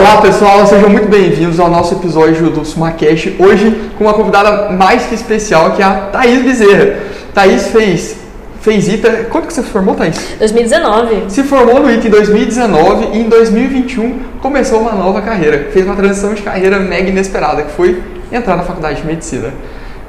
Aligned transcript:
Olá 0.00 0.22
pessoal, 0.22 0.66
sejam 0.66 0.88
muito 0.88 1.10
bem-vindos 1.10 1.60
ao 1.60 1.68
nosso 1.68 1.92
episódio 1.92 2.48
do 2.48 2.64
Sumacast. 2.64 3.36
Hoje 3.38 3.90
com 3.98 4.04
uma 4.04 4.14
convidada 4.14 4.70
mais 4.70 5.04
que 5.04 5.14
especial 5.14 5.72
que 5.72 5.82
é 5.82 5.84
a 5.84 5.92
Thaís 6.10 6.42
Bezerra. 6.42 7.00
Thaís 7.34 7.66
fez, 7.66 8.16
fez 8.62 8.88
ITA. 8.88 9.26
Quando 9.30 9.46
que 9.46 9.52
você 9.52 9.62
se 9.62 9.68
formou, 9.68 9.94
Thaís? 9.94 10.16
2019. 10.38 11.24
Se 11.28 11.42
formou 11.42 11.80
no 11.80 11.92
ITA 11.92 12.08
em 12.08 12.10
2019 12.12 13.08
e 13.12 13.18
em 13.18 13.28
2021 13.28 14.20
começou 14.40 14.80
uma 14.80 14.92
nova 14.92 15.20
carreira. 15.20 15.68
Fez 15.70 15.84
uma 15.84 15.94
transição 15.94 16.32
de 16.32 16.40
carreira 16.40 16.80
mega 16.80 17.10
inesperada, 17.10 17.60
que 17.64 17.72
foi 17.72 18.02
entrar 18.32 18.56
na 18.56 18.62
faculdade 18.62 19.02
de 19.02 19.06
medicina. 19.06 19.52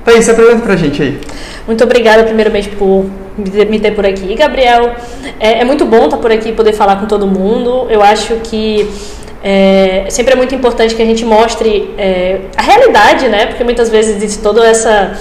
Thaís, 0.05 0.23
se 0.23 0.31
apresenta 0.31 0.61
pra 0.61 0.77
gente 0.77 1.03
aí. 1.03 1.19
Muito 1.67 1.83
obrigada, 1.83 2.23
primeiramente, 2.23 2.69
por 2.69 3.07
me 3.37 3.77
ter 3.77 3.91
por 3.91 4.05
aqui, 4.05 4.35
Gabriel. 4.35 4.95
É, 5.37 5.59
é 5.59 5.65
muito 5.65 5.83
bom 5.83 6.05
estar 6.05 6.17
por 6.17 6.31
aqui 6.31 6.49
e 6.49 6.53
poder 6.53 6.71
falar 6.71 6.95
com 6.95 7.07
todo 7.07 7.27
mundo. 7.27 7.87
Eu 7.89 8.01
acho 8.01 8.35
que 8.37 8.89
é, 9.43 10.05
sempre 10.09 10.33
é 10.33 10.35
muito 10.35 10.53
importante 10.53 10.95
que 10.95 11.01
a 11.01 11.05
gente 11.05 11.25
mostre 11.25 11.93
é, 11.97 12.41
a 12.55 12.61
realidade, 12.61 13.27
né? 13.27 13.47
Porque 13.47 13.63
muitas 13.63 13.89
vezes 13.89 14.17
existe 14.17 14.41
toda 14.41 14.65
essa 14.65 15.17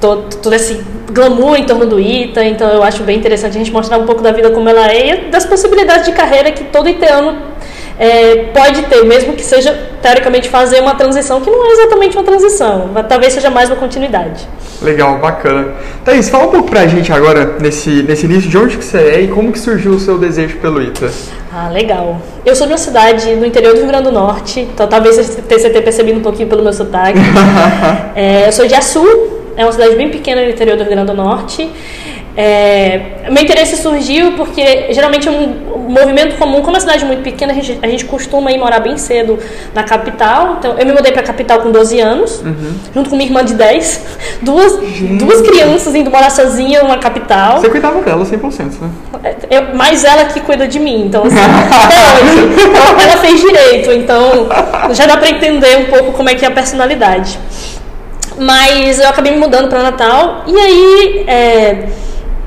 todo, 0.00 0.34
todo 0.36 0.52
esse 0.54 0.82
glamour 1.12 1.56
em 1.56 1.64
torno 1.64 1.86
do 1.86 2.00
ITA, 2.00 2.44
então 2.44 2.68
eu 2.68 2.82
acho 2.82 3.02
bem 3.02 3.18
interessante 3.18 3.56
a 3.56 3.58
gente 3.58 3.72
mostrar 3.72 3.98
um 3.98 4.06
pouco 4.06 4.22
da 4.22 4.32
vida 4.32 4.50
como 4.50 4.68
ela 4.68 4.90
é 4.90 5.26
e 5.26 5.30
das 5.30 5.44
possibilidades 5.44 6.06
de 6.06 6.12
carreira 6.12 6.50
que 6.50 6.64
todo 6.64 6.88
iteano 6.88 7.49
é, 7.98 8.44
pode 8.54 8.82
ter, 8.82 9.04
mesmo 9.04 9.34
que 9.34 9.42
seja 9.42 9.72
teoricamente 10.00 10.48
fazer 10.48 10.80
uma 10.80 10.94
transição 10.94 11.40
que 11.40 11.50
não 11.50 11.66
é 11.66 11.72
exatamente 11.72 12.16
uma 12.16 12.24
transição, 12.24 12.90
mas 12.92 13.06
talvez 13.06 13.32
seja 13.32 13.50
mais 13.50 13.68
uma 13.68 13.76
continuidade. 13.76 14.48
Legal, 14.82 15.18
bacana. 15.18 15.74
Thaís, 16.04 16.30
fala 16.30 16.46
um 16.46 16.50
pouco 16.50 16.70
pra 16.70 16.86
gente 16.86 17.12
agora, 17.12 17.56
nesse, 17.60 18.02
nesse 18.02 18.24
início, 18.24 18.48
de 18.48 18.56
onde 18.56 18.78
que 18.78 18.84
você 18.84 18.96
é 18.96 19.20
e 19.20 19.28
como 19.28 19.52
que 19.52 19.58
surgiu 19.58 19.92
o 19.92 20.00
seu 20.00 20.16
desejo 20.16 20.56
pelo 20.56 20.82
ITA. 20.82 21.10
Ah, 21.52 21.68
legal. 21.68 22.20
Eu 22.46 22.56
sou 22.56 22.66
de 22.66 22.72
uma 22.72 22.78
cidade 22.78 23.34
no 23.36 23.44
interior 23.44 23.74
do 23.74 23.80
Rio 23.80 23.88
Grande 23.88 24.04
do 24.04 24.12
Norte, 24.12 24.60
então 24.60 24.86
talvez 24.86 25.16
você 25.16 25.42
tenha 25.42 25.82
percebido 25.82 26.18
um 26.18 26.22
pouquinho 26.22 26.48
pelo 26.48 26.62
meu 26.62 26.72
sotaque. 26.72 27.18
é, 28.16 28.48
eu 28.48 28.52
sou 28.52 28.66
de 28.66 28.74
Açu, 28.74 29.04
é 29.56 29.64
uma 29.64 29.72
cidade 29.72 29.96
bem 29.96 30.08
pequena 30.10 30.40
no 30.42 30.48
interior 30.48 30.76
do 30.76 30.84
Rio 30.84 30.92
Grande 30.92 31.08
do 31.08 31.14
Norte. 31.14 31.70
É, 32.36 33.28
meu 33.30 33.42
interesse 33.42 33.76
surgiu 33.76 34.32
porque 34.32 34.92
geralmente 34.92 35.28
é 35.28 35.30
um 35.30 35.88
movimento 35.88 36.36
comum, 36.36 36.60
como 36.62 36.68
é 36.68 36.70
uma 36.70 36.80
cidade 36.80 37.04
muito 37.04 37.22
pequena, 37.22 37.52
a 37.52 37.54
gente, 37.54 37.78
a 37.82 37.88
gente 37.88 38.04
costuma 38.04 38.52
ir 38.52 38.58
morar 38.58 38.80
bem 38.80 38.96
cedo 38.96 39.38
na 39.74 39.82
capital. 39.82 40.56
Então, 40.58 40.78
eu 40.78 40.86
me 40.86 40.92
mudei 40.92 41.12
para 41.12 41.22
a 41.22 41.24
capital 41.24 41.60
com 41.60 41.70
12 41.70 42.00
anos, 42.00 42.40
uhum. 42.40 42.74
junto 42.94 43.10
com 43.10 43.16
minha 43.16 43.28
irmã 43.28 43.44
de 43.44 43.54
10. 43.54 44.06
Duas, 44.42 44.78
duas 45.18 45.42
crianças 45.42 45.94
indo 45.94 46.10
morar 46.10 46.30
sozinha 46.30 46.82
numa 46.82 46.96
capital. 46.96 47.60
Você 47.60 47.68
cuidava 47.68 48.00
dela 48.00 48.24
100%, 48.24 48.80
né? 48.80 48.90
É, 49.22 49.58
eu, 49.58 49.74
mais 49.74 50.02
ela 50.02 50.24
que 50.24 50.40
cuida 50.40 50.66
de 50.66 50.78
mim, 50.78 51.04
então 51.04 51.24
assim, 51.24 51.36
até 51.36 52.24
hoje. 52.24 53.02
Ela 53.02 53.16
fez 53.18 53.40
direito, 53.40 53.92
então 53.92 54.48
já 54.92 55.04
dá 55.04 55.18
para 55.18 55.28
entender 55.28 55.76
um 55.76 55.84
pouco 55.86 56.12
como 56.12 56.30
é 56.30 56.34
que 56.34 56.44
é 56.44 56.48
a 56.48 56.52
personalidade. 56.52 57.38
Mas 58.38 58.98
eu 58.98 59.08
acabei 59.08 59.32
me 59.32 59.38
mudando 59.38 59.68
para 59.68 59.82
Natal 59.82 60.44
e 60.46 60.56
aí. 60.56 61.24
É, 61.26 61.88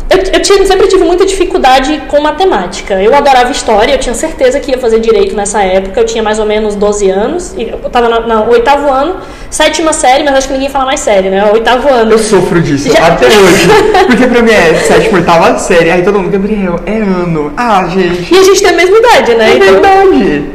eu, 0.09 0.17
eu 0.17 0.41
tinha, 0.41 0.65
sempre 0.65 0.87
tive 0.87 1.03
muita 1.03 1.25
dificuldade 1.25 2.03
com 2.07 2.21
matemática. 2.21 3.01
Eu 3.01 3.15
adorava 3.15 3.51
história, 3.51 3.93
eu 3.93 3.97
tinha 3.97 4.13
certeza 4.13 4.59
que 4.59 4.71
ia 4.71 4.77
fazer 4.77 4.99
direito 4.99 5.35
nessa 5.35 5.63
época. 5.63 5.99
Eu 5.99 6.05
tinha 6.05 6.21
mais 6.21 6.39
ou 6.39 6.45
menos 6.45 6.75
12 6.75 7.09
anos, 7.09 7.55
eu 7.57 7.87
estava 7.87 8.09
no 8.09 8.49
oitavo 8.49 8.89
ano, 8.89 9.17
sétima 9.49 9.93
série, 9.93 10.23
mas 10.23 10.35
acho 10.35 10.47
que 10.47 10.53
ninguém 10.53 10.69
fala 10.69 10.85
mais 10.85 10.99
série, 10.99 11.29
né? 11.29 11.49
Oitavo 11.51 11.87
ano. 11.89 12.11
Eu 12.11 12.19
sofro 12.19 12.61
disso 12.61 12.91
Já... 12.91 13.07
até 13.07 13.27
hoje. 13.27 13.67
Porque 14.07 14.27
pra 14.27 14.41
mim 14.41 14.51
é 14.51 14.73
sétima, 14.75 15.19
oitava 15.19 15.57
série. 15.57 15.89
Aí 15.89 16.03
todo 16.03 16.19
mundo, 16.19 16.31
Gabriel, 16.31 16.79
é 16.85 16.97
ano. 16.97 17.53
Ah, 17.57 17.87
gente. 17.87 18.33
E 18.33 18.37
a 18.37 18.43
gente 18.43 18.61
tem 18.61 18.71
a 18.71 18.73
mesma 18.73 18.97
idade, 18.97 19.35
né? 19.35 19.51
É 19.51 19.55
então... 19.55 19.73
verdade. 19.73 20.45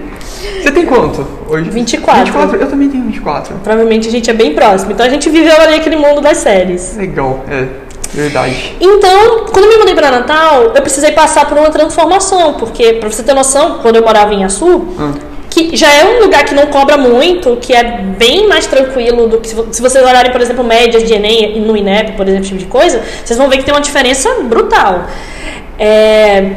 Você 0.62 0.72
tem 0.72 0.86
quanto 0.86 1.26
hoje? 1.48 1.70
24. 1.70 2.24
24? 2.24 2.60
Eu 2.60 2.66
também 2.68 2.88
tenho 2.88 3.04
24. 3.04 3.54
Provavelmente 3.62 4.08
a 4.08 4.10
gente 4.10 4.28
é 4.28 4.32
bem 4.32 4.54
próximo. 4.54 4.92
Então 4.92 5.06
a 5.06 5.08
gente 5.08 5.28
viveu 5.30 5.56
ali 5.60 5.74
aquele 5.74 5.96
mundo 5.96 6.20
das 6.20 6.38
séries. 6.38 6.96
Legal, 6.96 7.44
é. 7.48 7.87
Verdade. 8.12 8.76
Então, 8.80 9.46
quando 9.52 9.64
eu 9.64 9.70
me 9.70 9.76
mudei 9.78 9.94
para 9.94 10.10
Natal, 10.10 10.72
eu 10.74 10.82
precisei 10.82 11.12
passar 11.12 11.46
por 11.46 11.58
uma 11.58 11.70
transformação, 11.70 12.54
porque, 12.54 12.94
para 12.94 13.10
você 13.10 13.22
ter 13.22 13.34
noção, 13.34 13.78
quando 13.82 13.96
eu 13.96 14.02
morava 14.02 14.32
em 14.32 14.44
Açu, 14.44 14.66
hum. 14.66 15.14
que 15.50 15.76
já 15.76 15.92
é 15.92 16.04
um 16.04 16.24
lugar 16.24 16.44
que 16.44 16.54
não 16.54 16.66
cobra 16.66 16.96
muito, 16.96 17.56
que 17.56 17.74
é 17.74 17.82
bem 17.82 18.48
mais 18.48 18.66
tranquilo 18.66 19.28
do 19.28 19.38
que 19.38 19.48
se 19.48 19.82
vocês 19.82 20.04
olharem, 20.04 20.32
por 20.32 20.40
exemplo, 20.40 20.64
médias 20.64 21.04
de 21.04 21.12
Enem 21.12 21.60
no 21.60 21.76
INEP, 21.76 22.12
por 22.12 22.26
exemplo, 22.26 22.44
esse 22.44 22.48
tipo 22.48 22.60
de 22.60 22.66
coisa, 22.66 23.02
vocês 23.24 23.38
vão 23.38 23.48
ver 23.48 23.58
que 23.58 23.64
tem 23.64 23.74
uma 23.74 23.80
diferença 23.80 24.28
brutal. 24.42 25.06
É, 25.78 26.52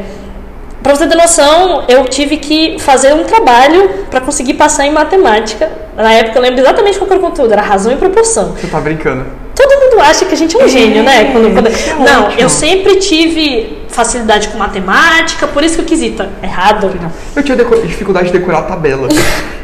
para 0.82 0.96
você 0.96 1.08
ter 1.08 1.16
noção, 1.16 1.84
eu 1.88 2.06
tive 2.06 2.38
que 2.38 2.80
fazer 2.80 3.14
um 3.14 3.24
trabalho 3.24 3.88
para 4.10 4.20
conseguir 4.20 4.56
passar 4.56 4.88
em 4.88 4.92
matemática. 4.92 5.70
Na 5.96 6.12
época 6.12 6.40
eu 6.40 6.42
lembro 6.42 6.60
exatamente 6.60 6.98
qual 6.98 7.10
era 7.12 7.20
o 7.20 7.22
conteúdo, 7.22 7.52
era 7.52 7.62
razão 7.62 7.92
e 7.92 7.98
proporção. 7.98 8.54
Você 8.54 8.68
tá 8.68 8.80
brincando? 8.80 9.26
Todo 9.56 9.80
mundo 9.80 10.02
acha 10.02 10.26
que 10.26 10.34
a 10.34 10.38
gente 10.38 10.60
é 10.60 10.64
um 10.64 10.68
gênio, 10.68 11.04
né? 11.04 11.32
Quando, 11.32 11.54
quando... 11.54 11.68
É 11.68 11.96
não, 12.00 12.26
ótimo. 12.26 12.42
eu 12.42 12.50
sempre 12.50 12.96
tive 12.96 13.82
facilidade 13.90 14.48
com 14.48 14.58
matemática, 14.58 15.48
por 15.48 15.64
isso 15.64 15.76
que 15.76 15.82
eu 15.82 15.86
quis 15.86 16.02
ir. 16.02 16.12
Tá 16.12 16.28
errado. 16.42 16.90
Eu 17.36 17.44
tinha 17.44 17.58
dificuldade 17.58 18.28
de 18.28 18.34
decorar 18.40 18.60
a 18.60 18.64
tabela. 18.64 19.08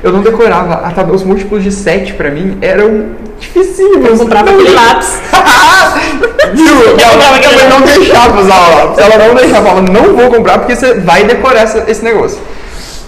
eu 0.03 0.11
não 0.11 0.21
decorava. 0.21 0.73
A 0.75 0.91
tabela, 0.91 1.15
os 1.15 1.23
múltiplos 1.23 1.63
de 1.63 1.71
7 1.71 2.13
pra 2.13 2.29
mim 2.29 2.57
eram 2.61 3.11
dificílimos. 3.39 4.09
Eu 4.09 4.17
comprava 4.17 4.49
aquele 4.51 4.71
lápis. 4.71 5.19
Viu? 6.53 6.99
Ela, 6.99 7.69
não 7.69 7.81
deixava 7.81 8.41
usar 8.41 8.55
o 8.55 8.75
lápis. 8.75 8.97
Ela 8.99 9.27
não 9.27 9.35
deixava. 9.35 9.69
Ela 9.69 9.81
não 9.81 10.15
vou 10.15 10.31
comprar 10.31 10.59
porque 10.59 10.75
você 10.75 10.95
vai 10.95 11.23
decorar 11.23 11.61
essa, 11.61 11.83
esse 11.87 12.03
negócio. 12.03 12.39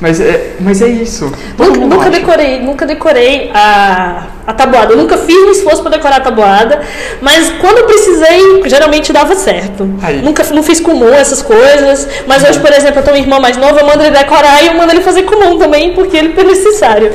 Mas 0.02 0.22
é, 0.22 0.54
mas 0.62 0.82
é 0.82 0.88
isso. 0.88 1.30
Nunca, 1.58 1.80
nunca 1.80 2.10
decorei, 2.10 2.60
nunca 2.62 2.86
decorei 2.86 3.52
a, 3.54 4.28
a 4.48 4.54
tabuada. 4.54 4.94
Eu 4.94 4.98
nunca 4.98 5.18
fiz 5.18 5.36
um 5.36 5.52
esforço 5.52 5.82
para 5.82 5.92
decorar 5.92 6.18
a 6.18 6.22
tabuada, 6.22 6.82
mas 7.22 7.52
quando 7.60 7.80
eu 7.80 7.86
precisei, 7.86 8.64
geralmente 8.66 9.12
dava 9.12 9.36
certo. 9.36 9.90
Aí. 10.02 10.22
Nunca 10.22 10.44
não 10.54 10.64
fiz 10.64 10.80
comum 10.80 11.14
essas 11.14 11.42
coisas, 11.42 12.08
mas 12.26 12.44
hoje, 12.44 12.60
por 12.60 12.72
exemplo, 12.72 13.00
eu 13.00 13.04
tenho 13.04 13.18
um 13.18 13.20
irmão 13.20 13.42
mais 13.42 13.58
novo, 13.58 13.78
eu 13.78 13.86
mando 13.86 14.02
ele 14.02 14.18
decorar 14.18 14.64
e 14.64 14.68
eu 14.68 14.74
mando 14.74 14.94
ele 14.94 15.02
fazer 15.02 15.24
comum 15.24 15.58
também, 15.58 15.94
porque 15.94 16.16
ele 16.16 16.34
é 16.38 16.44
necessário. 16.44 17.12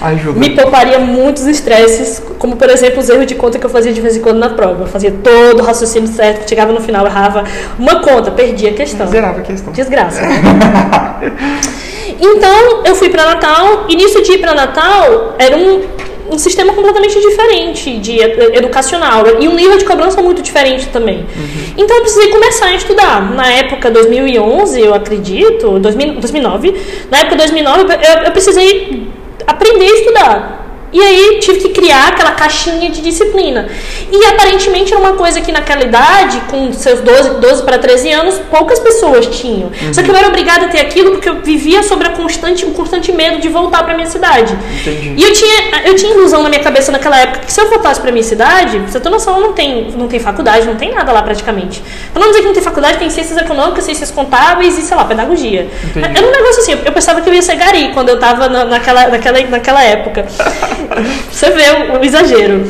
Ajuda. 0.00 0.38
Me 0.38 0.50
pouparia 0.50 0.98
muitos 0.98 1.46
estresses, 1.46 2.22
como 2.38 2.56
por 2.56 2.70
exemplo 2.70 3.00
os 3.00 3.08
erros 3.10 3.26
de 3.26 3.34
conta 3.34 3.58
que 3.58 3.66
eu 3.66 3.70
fazia 3.70 3.92
de 3.92 4.00
vez 4.00 4.16
em 4.16 4.20
quando 4.20 4.38
na 4.38 4.50
prova. 4.50 4.84
Eu 4.84 4.86
fazia 4.86 5.12
todo 5.22 5.60
o 5.60 5.62
raciocínio 5.62 6.08
certo, 6.08 6.48
chegava 6.48 6.72
no 6.72 6.80
final, 6.80 7.04
errava 7.04 7.44
uma 7.78 8.00
conta, 8.00 8.30
perdia 8.30 8.70
a 8.70 8.74
questão. 8.74 9.06
Zerava 9.06 9.40
a 9.40 9.42
questão. 9.42 9.72
Desgraça. 9.72 10.22
Então 12.20 12.84
eu 12.84 12.94
fui 12.94 13.08
para 13.08 13.24
Natal 13.24 13.86
e 13.88 13.96
nisso 13.96 14.22
de 14.22 14.32
ir 14.32 14.38
para 14.38 14.54
Natal 14.54 15.34
era 15.38 15.56
um, 15.56 15.82
um 16.30 16.38
sistema 16.38 16.72
completamente 16.72 17.18
diferente 17.20 17.98
de 17.98 18.20
educacional 18.20 19.24
e 19.40 19.48
um 19.48 19.54
nível 19.54 19.76
de 19.78 19.84
cobrança 19.84 20.22
muito 20.22 20.42
diferente 20.42 20.88
também. 20.88 21.18
Uhum. 21.18 21.74
Então 21.76 21.96
eu 21.96 22.02
precisei 22.02 22.28
começar 22.30 22.66
a 22.66 22.74
estudar. 22.74 23.34
Na 23.34 23.52
época 23.52 23.90
2011, 23.90 24.80
eu 24.80 24.94
acredito, 24.94 25.78
2009, 25.78 26.74
na 27.10 27.18
época 27.18 27.36
2009 27.36 27.82
eu, 27.82 28.24
eu 28.24 28.32
precisei 28.32 29.06
aprender 29.46 29.86
a 29.86 29.94
estudar. 29.94 30.65
E 30.96 31.02
aí 31.02 31.40
tive 31.40 31.58
que 31.58 31.68
criar 31.68 32.08
aquela 32.08 32.30
caixinha 32.30 32.88
de 32.88 33.02
disciplina. 33.02 33.68
E 34.10 34.24
aparentemente 34.24 34.94
era 34.94 34.98
uma 35.02 35.12
coisa 35.12 35.42
que 35.42 35.52
naquela 35.52 35.82
idade, 35.82 36.40
com 36.50 36.72
seus 36.72 37.00
12, 37.00 37.38
12 37.38 37.64
para 37.64 37.76
13 37.76 38.12
anos, 38.12 38.40
poucas 38.50 38.78
pessoas 38.78 39.26
tinham. 39.26 39.66
Uhum. 39.66 39.92
Só 39.92 40.02
que 40.02 40.10
eu 40.10 40.16
era 40.16 40.28
obrigada 40.28 40.64
a 40.64 40.68
ter 40.68 40.80
aquilo 40.80 41.10
porque 41.10 41.28
eu 41.28 41.42
vivia 41.42 41.82
sobre 41.82 42.08
a 42.08 42.12
constante, 42.12 42.64
o 42.64 42.70
constante 42.70 43.12
medo 43.12 43.38
de 43.42 43.48
voltar 43.50 43.84
para 43.84 43.92
minha 43.92 44.08
cidade. 44.08 44.56
Entendi. 44.80 45.12
E 45.18 45.22
eu 45.22 45.34
tinha, 45.34 45.82
eu 45.84 45.94
tinha 45.96 46.14
ilusão 46.14 46.42
na 46.42 46.48
minha 46.48 46.62
cabeça 46.62 46.90
naquela 46.90 47.20
época 47.20 47.40
que 47.40 47.52
se 47.52 47.60
eu 47.60 47.68
voltasse 47.68 48.00
para 48.00 48.10
minha 48.10 48.24
cidade, 48.24 48.78
você 48.78 48.98
tem 48.98 49.12
noção, 49.12 49.38
não 49.38 49.52
tem, 49.52 49.90
não 49.90 50.08
tem 50.08 50.18
faculdade, 50.18 50.66
não 50.66 50.76
tem 50.76 50.94
nada 50.94 51.12
lá 51.12 51.20
praticamente. 51.20 51.82
Pra 52.10 52.22
não 52.22 52.28
dizer 52.28 52.40
que 52.40 52.46
não 52.46 52.54
tem 52.54 52.62
faculdade, 52.62 52.96
tem 52.96 53.10
ciências 53.10 53.36
econômicas, 53.36 53.84
ciências 53.84 54.10
contábeis 54.10 54.78
e, 54.78 54.80
sei 54.80 54.96
lá, 54.96 55.04
pedagogia. 55.04 55.68
Entendi. 55.84 56.06
Era 56.16 56.26
um 56.26 56.30
negócio 56.30 56.62
assim, 56.62 56.72
eu 56.72 56.92
pensava 56.92 57.20
que 57.20 57.28
eu 57.28 57.34
ia 57.34 57.42
ser 57.42 57.56
gari 57.56 57.90
quando 57.92 58.08
eu 58.08 58.18
tava 58.18 58.48
na, 58.48 58.64
naquela, 58.64 59.08
naquela, 59.08 59.40
naquela 59.42 59.84
época. 59.84 60.24
Você 61.30 61.50
vê 61.50 61.70
o, 61.70 62.00
o 62.00 62.04
exagero. 62.04 62.66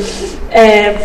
É, 0.51 0.95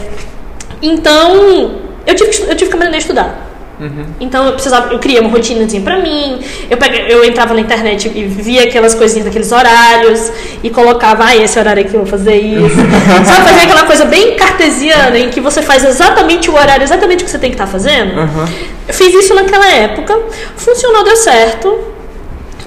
então, 0.81 1.82
eu 2.06 2.14
tive, 2.14 2.31
que, 2.31 2.43
eu 2.43 2.56
tive 2.56 2.70
que 2.70 2.76
aprender 2.76 2.97
a 2.97 2.99
estudar. 2.99 3.53
Uhum. 3.82 4.05
Então 4.20 4.47
eu 4.47 4.53
precisava, 4.53 4.93
eu 4.93 4.99
criei 5.00 5.19
uma 5.20 5.31
rotinazinha 5.31 5.82
pra 5.82 5.99
mim. 5.99 6.41
Eu, 6.70 6.76
peguei, 6.76 7.06
eu 7.09 7.25
entrava 7.25 7.53
na 7.53 7.61
internet 7.61 8.11
e 8.14 8.25
via 8.25 8.62
aquelas 8.62 8.94
coisinhas 8.94 9.25
daqueles 9.25 9.50
horários 9.50 10.32
e 10.62 10.70
colocava, 10.70 11.25
ah, 11.25 11.37
esse 11.37 11.59
horário 11.59 11.85
aqui 11.85 11.94
eu 11.94 12.00
vou 12.00 12.06
fazer 12.06 12.37
isso. 12.37 12.76
Sabe 13.26 13.49
fazer 13.49 13.61
aquela 13.62 13.85
coisa 13.85 14.05
bem 14.05 14.37
cartesiana 14.37 15.19
em 15.19 15.31
que 15.31 15.41
você 15.41 15.62
faz 15.62 15.85
exatamente 15.85 16.49
o 16.49 16.55
horário, 16.55 16.85
exatamente 16.85 17.23
o 17.23 17.25
que 17.25 17.31
você 17.31 17.38
tem 17.38 17.50
que 17.50 17.56
estar 17.56 17.67
tá 17.67 17.73
fazendo? 17.73 18.20
Uhum. 18.20 18.47
Eu 18.87 18.94
fiz 18.94 19.12
isso 19.14 19.35
naquela 19.35 19.69
época, 19.69 20.17
funcionou, 20.56 21.03
deu 21.03 21.17
certo. 21.17 21.79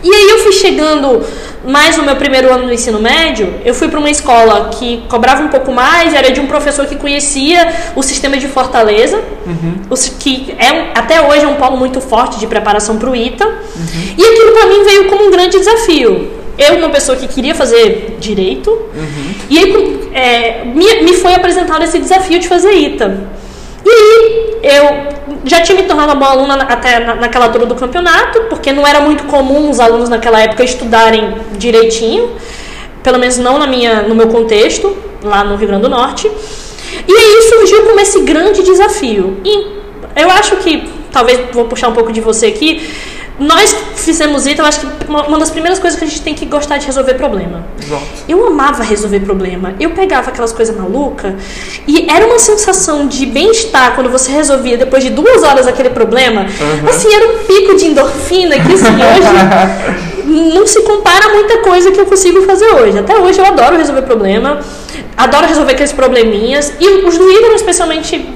E 0.03 0.13
aí 0.13 0.29
eu 0.29 0.39
fui 0.39 0.51
chegando 0.51 1.25
mais 1.65 1.97
no 1.97 2.03
meu 2.03 2.15
primeiro 2.15 2.51
ano 2.51 2.65
do 2.67 2.73
ensino 2.73 2.99
médio, 2.99 3.55
eu 3.63 3.73
fui 3.73 3.87
para 3.87 3.99
uma 3.99 4.09
escola 4.09 4.69
que 4.69 5.03
cobrava 5.09 5.43
um 5.43 5.47
pouco 5.47 5.71
mais, 5.71 6.13
era 6.13 6.31
de 6.31 6.39
um 6.39 6.47
professor 6.47 6.85
que 6.85 6.95
conhecia 6.95 7.73
o 7.95 8.03
sistema 8.03 8.37
de 8.37 8.47
Fortaleza, 8.47 9.21
uhum. 9.45 9.95
que 10.19 10.55
é 10.57 10.91
até 10.93 11.21
hoje 11.27 11.43
é 11.43 11.47
um 11.47 11.55
polo 11.55 11.77
muito 11.77 11.99
forte 11.99 12.39
de 12.39 12.47
preparação 12.47 12.97
para 12.97 13.09
o 13.09 13.15
ITA. 13.15 13.45
Uhum. 13.45 14.13
E 14.17 14.23
aquilo 14.23 14.51
para 14.51 14.67
mim 14.67 14.83
veio 14.83 15.05
como 15.05 15.25
um 15.27 15.31
grande 15.31 15.57
desafio. 15.57 16.31
eu, 16.57 16.77
uma 16.77 16.89
pessoa 16.89 17.17
que 17.17 17.27
queria 17.27 17.53
fazer 17.53 18.17
direito, 18.19 18.71
e 19.49 19.57
aí 19.57 20.09
é, 20.13 20.65
me, 20.65 21.01
me 21.03 21.13
foi 21.13 21.33
apresentado 21.33 21.83
esse 21.83 21.99
desafio 21.99 22.39
de 22.39 22.47
fazer 22.47 22.71
ITA. 22.71 23.35
E 23.85 24.57
eu 24.63 25.15
já 25.45 25.61
tinha 25.61 25.79
me 25.79 25.87
tornado 25.87 26.13
uma 26.13 26.15
boa 26.15 26.31
aluna 26.31 26.55
até 26.55 26.99
naquela 27.15 27.45
altura 27.45 27.65
do 27.65 27.75
campeonato, 27.75 28.41
porque 28.49 28.71
não 28.71 28.85
era 28.85 28.99
muito 28.99 29.25
comum 29.25 29.69
os 29.69 29.79
alunos 29.79 30.09
naquela 30.09 30.41
época 30.41 30.63
estudarem 30.63 31.35
direitinho, 31.57 32.31
pelo 33.03 33.19
menos 33.19 33.37
não 33.37 33.59
na 33.59 33.67
minha, 33.67 34.01
no 34.01 34.15
meu 34.15 34.27
contexto, 34.27 34.97
lá 35.23 35.43
no 35.43 35.55
Rio 35.55 35.67
Grande 35.67 35.83
do 35.83 35.89
Norte. 35.89 36.27
E 37.07 37.11
aí 37.11 37.41
surgiu 37.49 37.83
como 37.83 37.99
esse 37.99 38.21
grande 38.21 38.63
desafio. 38.63 39.37
E 39.45 39.67
eu 40.15 40.31
acho 40.31 40.55
que, 40.57 40.89
talvez 41.11 41.39
vou 41.53 41.65
puxar 41.65 41.89
um 41.89 41.93
pouco 41.93 42.11
de 42.11 42.21
você 42.21 42.47
aqui, 42.47 42.89
nós 43.37 43.75
fizemos 43.95 44.45
isso, 44.45 44.61
eu 44.61 44.65
acho 44.65 44.79
que 44.79 44.87
uma 45.09 45.37
das 45.37 45.49
primeiras 45.49 45.77
coisas 45.77 45.99
que 45.99 46.05
a 46.05 46.07
gente 46.07 46.21
tem 46.21 46.33
que 46.33 46.45
gostar 46.45 46.77
de 46.77 46.85
resolver 46.85 47.15
problema. 47.15 47.65
Exato. 47.81 48.03
Eu 48.29 48.47
amava 48.47 48.81
resolver 48.81 49.19
problema. 49.19 49.75
Eu 49.79 49.91
pegava 49.91 50.29
aquelas 50.29 50.53
coisas 50.53 50.75
malucas 50.75 51.33
e 51.85 52.09
era 52.09 52.25
uma 52.25 52.39
sensação 52.39 53.07
de 53.07 53.25
bem-estar 53.25 53.93
quando 53.93 54.09
você 54.09 54.31
resolvia 54.31 54.77
depois 54.77 55.03
de 55.03 55.09
duas 55.09 55.43
horas 55.43 55.67
aquele 55.67 55.89
problema. 55.89 56.41
Uhum. 56.41 56.89
Assim, 56.89 57.13
era 57.13 57.27
um 57.27 57.37
pico 57.39 57.75
de 57.75 57.87
endorfina 57.87 58.55
que 58.55 58.73
assim, 58.73 58.85
hoje 58.85 60.23
não 60.55 60.65
se 60.65 60.81
compara 60.83 61.25
a 61.25 61.33
muita 61.33 61.57
coisa 61.57 61.91
que 61.91 61.99
eu 61.99 62.05
consigo 62.05 62.41
fazer 62.43 62.67
hoje. 62.67 62.97
Até 62.97 63.17
hoje 63.17 63.39
eu 63.39 63.45
adoro 63.45 63.75
resolver 63.75 64.03
problema, 64.03 64.59
adoro 65.17 65.45
resolver 65.45 65.73
aqueles 65.73 65.91
probleminhas. 65.91 66.71
E 66.79 66.87
os 67.05 67.17
do 67.17 67.29
Ídolo, 67.29 67.55
especialmente 67.55 68.33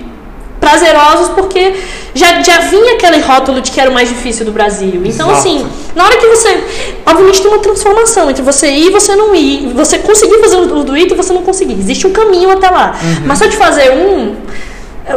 prazerosos 0.60 1.30
porque 1.30 1.74
já, 2.14 2.42
já 2.42 2.60
vinha 2.62 2.94
aquele 2.94 3.20
rótulo 3.20 3.62
de 3.62 3.72
que 3.72 3.80
era 3.80 3.90
o 3.90 3.94
mais 3.94 4.10
difícil 4.10 4.46
do 4.46 4.52
Brasil. 4.52 5.02
Então, 5.06 5.30
Exato. 5.30 5.32
assim, 5.32 5.68
na 5.96 6.06
hora 6.06 6.18
que 6.18 6.28
você. 6.28 6.64
Obviamente 7.06 7.42
tem 7.42 7.52
uma 7.52 7.60
transformação 7.60 8.30
entre 8.30 8.42
você 8.42 8.68
ir 8.68 8.88
e 8.88 8.90
você 8.90 9.16
não 9.16 9.36
ir. 9.36 9.72
Você 9.74 10.00
conseguir 10.00 10.40
fazer 10.40 10.56
o 10.58 10.84
do 10.84 10.98
ir 10.98 11.12
e 11.12 11.16
você 11.16 11.34
não 11.34 11.44
conseguir. 11.44 11.74
Existe 11.74 12.08
um 12.08 12.12
caminho 12.12 12.50
até 12.50 12.70
lá. 12.70 12.98
Mas 13.26 13.40
só 13.40 13.46
de 13.46 13.56
fazer 13.58 13.92
um. 13.92 14.36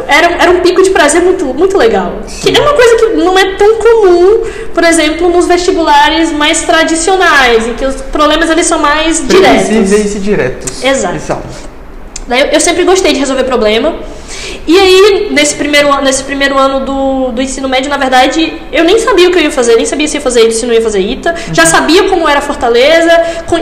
Era, 0.09 0.43
era 0.43 0.51
um 0.51 0.61
pico 0.61 0.83
de 0.83 0.89
prazer 0.89 1.21
muito, 1.21 1.45
muito 1.47 1.77
legal. 1.77 2.21
Que 2.41 2.57
é 2.57 2.61
uma 2.61 2.73
coisa 2.73 2.97
que 2.97 3.07
não 3.09 3.39
é 3.39 3.57
tão 3.57 3.75
comum, 3.77 4.41
por 4.73 4.85
exemplo, 4.85 5.29
nos 5.31 5.47
vestibulares 5.47 6.33
mais 6.33 6.63
tradicionais, 6.63 7.69
em 7.69 7.75
que 7.75 7.85
os 7.85 7.97
problemas 7.97 8.49
eles 8.49 8.65
são 8.65 8.79
mais 8.79 9.27
diretos. 9.27 9.67
Previsíveis 9.67 10.15
e 10.15 10.19
diretos. 10.19 10.83
Exato. 10.83 11.17
Exato. 11.17 11.49
Daí 12.27 12.41
Eu, 12.41 12.47
eu 12.47 12.61
sempre 12.61 12.85
gostei 12.85 13.13
de 13.13 13.19
resolver 13.19 13.45
problema. 13.45 13.97
E 14.67 14.79
aí, 14.79 15.29
nesse 15.33 15.57
primeiro, 15.57 15.93
an- 15.93 16.03
nesse 16.03 16.23
primeiro 16.23 16.57
ano 16.57 16.85
do, 16.85 17.33
do 17.33 17.43
ensino 17.43 17.69
médio, 17.69 17.91
na 17.91 17.97
verdade, 17.97 18.53
eu 18.73 18.85
nem 18.85 18.99
sabia 18.99 19.29
o 19.29 19.33
que 19.33 19.39
eu 19.39 19.43
ia 19.43 19.51
fazer, 19.51 19.75
nem 19.77 19.85
sabia 19.85 20.07
se 20.07 20.17
ia 20.17 20.21
fazer 20.21 20.43
ITA, 20.45 20.53
se 20.53 20.67
não 20.67 20.73
ia 20.75 20.81
fazer 20.83 21.01
ITA. 21.01 21.35
Já 21.53 21.67
sabia 21.67 22.05
como 22.09 22.29
era 22.29 22.41
Fortaleza, 22.41 23.11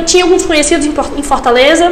tinha 0.04 0.24
alguns 0.24 0.44
conhecidos 0.44 0.84
em, 0.86 0.92
Fortaleza. 1.22 1.90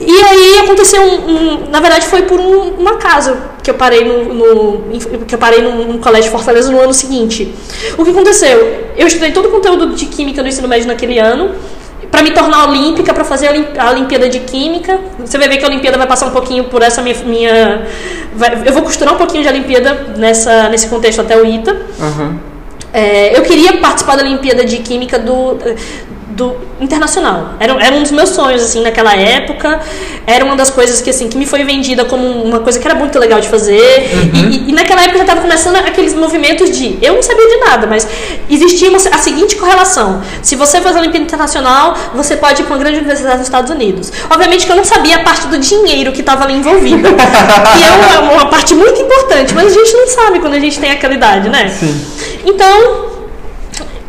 E 0.00 0.12
aí 0.22 0.58
aconteceu 0.64 1.02
um, 1.02 1.14
um- 1.30 1.70
Na 1.70 1.80
verdade, 1.80 2.06
foi 2.06 2.22
por 2.22 2.38
um, 2.40 2.82
um 2.82 2.88
acaso 2.88 3.36
que 3.62 3.70
eu 3.70 3.74
parei 3.74 4.04
no, 4.04 4.32
no- 4.32 4.98
que 5.26 5.34
eu 5.34 5.38
parei 5.38 5.60
num, 5.60 5.84
num 5.86 5.98
colégio 5.98 6.30
de 6.30 6.36
Fortaleza 6.36 6.70
no 6.70 6.80
ano 6.80 6.94
seguinte. 6.94 7.52
O 7.98 8.04
que 8.04 8.10
aconteceu? 8.10 8.84
Eu 8.96 9.06
estudei 9.06 9.30
todo 9.32 9.48
o 9.48 9.50
conteúdo 9.50 9.94
de 9.94 10.06
química 10.06 10.42
do 10.42 10.48
ensino 10.48 10.68
médio 10.68 10.86
naquele 10.86 11.18
ano 11.18 11.54
para 12.16 12.22
me 12.22 12.30
tornar 12.30 12.66
olímpica, 12.70 13.12
para 13.12 13.24
fazer 13.24 13.48
a 13.48 13.50
Olim- 13.50 13.66
a 13.76 13.90
Olimpíada 13.90 14.26
de 14.26 14.40
Química. 14.40 14.98
Você 15.18 15.36
vai 15.36 15.50
ver 15.50 15.58
que 15.58 15.64
a 15.66 15.68
Olimpíada 15.68 15.98
vai 15.98 16.06
passar 16.06 16.24
um 16.24 16.30
pouquinho 16.30 16.64
por 16.64 16.80
essa 16.80 17.02
minha. 17.02 17.14
minha 17.26 17.82
vai- 18.34 18.62
eu 18.64 18.72
vou 18.72 18.82
costurar 18.82 19.12
um 19.12 19.18
pouquinho 19.18 19.42
de 19.42 19.48
Olimpíada 19.50 20.14
nessa, 20.16 20.70
nesse 20.70 20.88
contexto 20.88 21.20
até 21.20 21.36
o 21.36 21.44
ITA. 21.44 21.76
Aham. 22.00 22.38
É, 22.90 23.36
eu 23.36 23.42
queria 23.42 23.76
participar 23.76 24.16
da 24.16 24.22
Olimpíada 24.22 24.64
de 24.64 24.78
Química 24.78 25.18
do, 25.18 25.58
do 26.36 26.54
internacional. 26.80 27.54
Era, 27.58 27.72
era 27.82 27.96
um 27.96 28.02
dos 28.02 28.10
meus 28.12 28.28
sonhos 28.30 28.62
assim 28.62 28.82
naquela 28.82 29.14
época. 29.16 29.80
Era 30.26 30.44
uma 30.44 30.54
das 30.54 30.70
coisas 30.70 31.00
que 31.00 31.08
assim 31.10 31.28
que 31.28 31.36
me 31.38 31.46
foi 31.46 31.64
vendida 31.64 32.04
como 32.04 32.26
uma 32.42 32.60
coisa 32.60 32.78
que 32.78 32.86
era 32.86 32.94
muito 32.94 33.18
legal 33.18 33.40
de 33.40 33.48
fazer. 33.48 34.10
E, 34.34 34.38
e- 34.38 34.68
e 34.70 34.72
naquela 34.72 35.00
época 35.02 35.16
já 35.18 35.24
estava 35.24 35.40
começando 35.40 35.76
aqueles 35.76 36.14
movimentos 36.14 36.76
de 36.76 36.98
eu 37.00 37.14
não 37.14 37.22
sabia 37.22 37.46
de 37.48 37.56
nada, 37.56 37.86
mas 37.86 38.06
existia 38.50 38.90
uma- 38.90 38.98
a 38.98 39.18
seguinte 39.18 39.56
correlação: 39.56 40.20
se 40.42 40.54
você 40.56 40.80
faz 40.80 40.94
a 40.94 40.98
Olimpíada 41.00 41.24
Internacional, 41.24 41.96
você 42.14 42.36
pode 42.36 42.60
ir 42.60 42.64
para 42.66 42.74
uma 42.74 42.80
grande 42.80 42.98
universidade 42.98 43.38
nos 43.38 43.46
Estados 43.46 43.70
Unidos. 43.70 44.12
Obviamente 44.30 44.66
que 44.66 44.72
eu 44.72 44.76
não 44.76 44.84
sabia 44.84 45.16
a 45.16 45.20
parte 45.20 45.46
do 45.46 45.58
dinheiro 45.58 46.12
que 46.12 46.20
estava 46.20 46.44
ali 46.44 46.54
envolvida, 46.54 47.08
que 47.14 48.14
é 48.14 48.18
uma, 48.20 48.32
uma 48.32 48.46
parte 48.46 48.74
muito 48.74 49.00
importante, 49.00 49.54
mas 49.54 49.66
a 49.68 49.70
gente 49.74 49.92
não 49.94 50.06
sabe 50.08 50.38
quando 50.40 50.54
a 50.54 50.60
gente 50.60 50.78
tem 50.78 50.90
aquela 50.90 51.14
idade, 51.14 51.48
né? 51.48 51.68
Sim. 51.68 51.94
Então, 52.44 53.15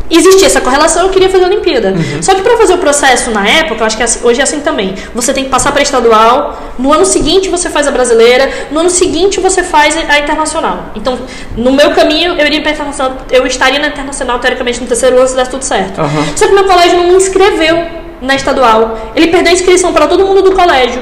existia 0.10 0.48
essa 0.48 0.62
correlação, 0.62 1.04
eu 1.04 1.10
queria 1.10 1.30
fazer 1.30 1.44
a 1.44 1.48
Olimpíada. 1.48 1.94
Só 2.22 2.34
que 2.34 2.42
para 2.42 2.56
fazer 2.58 2.74
o 2.74 2.78
processo 2.78 3.30
na 3.32 3.48
época, 3.48 3.82
eu 3.82 3.86
acho 3.86 3.98
que 3.98 4.04
é 4.04 4.06
assim- 4.06 4.20
hoje 4.24 4.40
é 4.40 4.44
assim 4.44 4.62
também. 4.62 4.96
Você 5.14 5.34
tem 5.34 5.44
que 5.44 5.50
passar 5.50 5.72
para 5.72 5.82
estadual, 5.82 6.62
no 6.80 6.94
ano 6.94 7.06
seguinte 7.06 7.50
você 7.50 7.70
faz 7.70 7.88
a 7.88 7.92
brasileira, 7.92 8.50
no 8.72 8.80
ano 8.80 8.90
seguinte 8.90 9.40
você 9.40 9.64
faz 9.64 9.98
a 10.10 10.20
internacional. 10.20 10.86
Então, 10.96 11.18
no 11.56 11.72
meu 11.72 11.92
caminho, 11.92 12.34
eu 12.40 12.46
iria 12.46 12.62
para 12.62 12.72
internacional, 12.72 13.18
eu 13.32 13.46
estaria 13.46 13.80
na 13.80 13.88
internacional 13.88 14.40
teoricamente 14.40 14.80
no 14.82 14.88
terceiro 14.88 15.18
ano 15.18 15.28
se 15.28 15.36
desse 15.36 15.52
tudo 15.52 15.64
certo. 15.64 16.00
Aham. 16.00 16.26
Só 16.36 16.48
que 16.48 16.54
meu 16.54 16.64
colégio 16.66 16.98
não 16.98 17.08
me 17.08 17.16
inscreveu 17.16 17.86
na 18.22 18.36
estadual. 18.36 19.12
Ele 19.16 19.28
perdeu 19.28 19.52
a 19.52 19.54
inscrição 19.54 19.94
para 19.94 20.08
todo 20.08 20.26
mundo 20.26 20.42
do 20.42 20.52
colégio. 20.54 21.02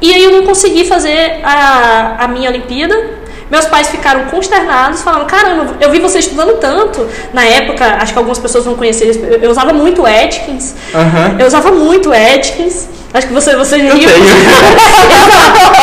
E 0.00 0.14
aí 0.14 0.22
eu 0.24 0.30
não 0.32 0.44
consegui 0.46 0.84
fazer 0.86 1.40
a, 1.44 2.24
a 2.24 2.28
minha 2.28 2.48
Olimpíada. 2.48 3.18
Meus 3.50 3.66
pais 3.66 3.88
ficaram 3.88 4.26
consternados, 4.26 5.02
falando: 5.02 5.26
caramba, 5.26 5.76
eu 5.80 5.90
vi 5.90 5.98
você 5.98 6.20
estudando 6.20 6.58
tanto. 6.58 7.06
Na 7.32 7.44
época, 7.44 7.84
acho 8.00 8.12
que 8.12 8.18
algumas 8.18 8.38
pessoas 8.38 8.64
vão 8.64 8.76
conhecer. 8.76 9.40
Eu, 9.42 9.50
usava 9.50 9.72
muito 9.72 10.06
Atkins. 10.06 10.74
Aham. 10.94 11.36
Eu 11.38 11.46
usava 11.46 11.72
muito 11.72 12.12
Atkins. 12.12 12.88
Acho 13.12 13.26
que 13.26 13.32
você, 13.32 13.56
você 13.56 13.74
Eu 13.74 13.96
riu. 13.96 14.08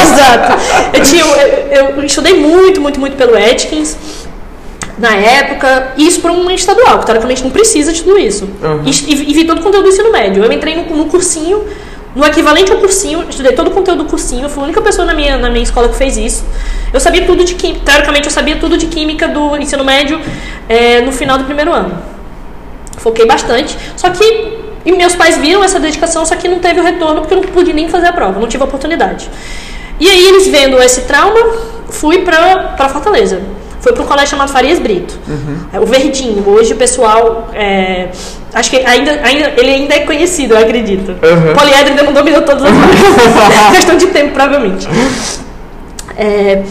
exato, 0.02 0.54
exato. 0.54 0.58
Eu, 0.94 1.04
tinha, 1.04 1.24
eu, 1.24 1.86
eu 1.98 2.06
estudei 2.06 2.40
muito, 2.40 2.80
muito, 2.80 3.00
muito 3.00 3.18
pelo 3.18 3.36
Atkins 3.36 3.98
na 4.98 5.16
época, 5.16 5.94
isso 5.98 6.20
para 6.22 6.32
uma 6.32 6.52
estadual, 6.54 7.00
que 7.00 7.06
teoricamente 7.06 7.44
não 7.44 7.52
precisa 7.52 7.94
de 7.94 8.02
tudo 8.02 8.18
isso. 8.18 8.46
Uhum. 8.64 8.82
E, 8.84 8.90
e, 8.90 9.30
e 9.30 9.34
vi 9.34 9.46
todo 9.46 9.60
o 9.60 9.62
conteúdo 9.62 9.84
do 9.84 9.90
ensino 9.90 10.12
médio. 10.12 10.44
Eu 10.44 10.52
entrei 10.52 10.76
no, 10.76 10.84
no 10.96 11.06
cursinho, 11.06 11.64
no 12.18 12.26
equivalente 12.26 12.72
ao 12.72 12.80
cursinho, 12.80 13.28
estudei 13.30 13.52
todo 13.52 13.68
o 13.68 13.72
conteúdo 13.72 14.04
do 14.04 14.10
cursinho, 14.10 14.46
eu 14.46 14.50
fui 14.50 14.62
a 14.62 14.64
única 14.64 14.82
pessoa 14.82 15.06
na 15.06 15.14
minha, 15.14 15.38
na 15.38 15.52
minha 15.52 15.62
escola 15.62 15.88
que 15.88 15.96
fez 15.96 16.18
isso. 16.18 16.44
Eu 16.92 17.00
sabia 17.00 17.24
tudo 17.28 17.46
de 17.46 17.54
química, 17.54 17.86
teoricamente 17.86 18.26
eu 18.26 18.32
sabia 18.32 18.56
tudo 18.56 18.76
de 18.76 18.88
química 18.88 19.28
do 19.28 19.56
ensino 19.56 19.84
médio 19.84 20.20
eh, 20.68 21.00
no 21.02 21.12
final 21.12 21.38
do 21.38 21.44
primeiro 21.44 21.72
ano. 21.72 21.96
Foquei 22.98 23.28
bastante, 23.28 23.78
só 23.96 24.10
que 24.10 24.24
e 24.84 24.92
meus 24.94 25.14
pais 25.14 25.38
viram 25.38 25.64
essa 25.64 25.80
dedicação, 25.80 26.26
só 26.26 26.36
que 26.36 26.48
não 26.48 26.58
teve 26.58 26.80
o 26.80 26.84
retorno 26.84 27.22
porque 27.22 27.36
eu 27.36 27.42
não 27.42 27.48
pude 27.50 27.72
nem 27.72 27.88
fazer 27.88 28.08
a 28.08 28.14
prova, 28.14 28.40
não 28.40 28.48
tive 28.48 28.64
a 28.64 28.66
oportunidade. 28.66 29.30
E 30.00 30.10
aí 30.10 30.28
eles 30.28 30.48
vendo 30.48 30.82
esse 30.82 31.02
trauma, 31.02 31.40
fui 31.88 32.24
pra 32.24 32.90
Fortaleza. 32.90 33.44
Fui 33.88 33.94
para 33.94 34.03
um 34.03 34.08
colégio 34.08 34.32
chamado 34.32 34.51
Farias 34.51 34.79
Brito. 34.79 35.17
É, 35.72 35.79
O 35.79 35.86
Verdinho. 35.86 36.44
Hoje 36.46 36.74
o 36.74 36.75
pessoal. 36.75 37.50
é, 37.53 38.10
acho 38.53 38.70
que 38.70 38.75
ainda, 38.86 39.12
ainda, 39.24 39.53
ele 39.56 39.70
ainda 39.70 39.96
é 39.96 40.00
conhecido, 40.01 40.56
eu 40.56 40.58
acredito. 40.60 41.12
Uhum. 41.12 41.51
O 41.51 41.56
Poliedro 41.56 41.88
ainda 41.91 42.03
não 42.03 42.12
dominou 42.12 42.41
todas 42.41 42.63
as 42.65 42.70
marcas. 42.74 43.75
Questão 43.77 43.96
de 43.96 44.08
tempo, 44.08 44.34
provavelmente. 44.34 44.86
É, 46.17 46.63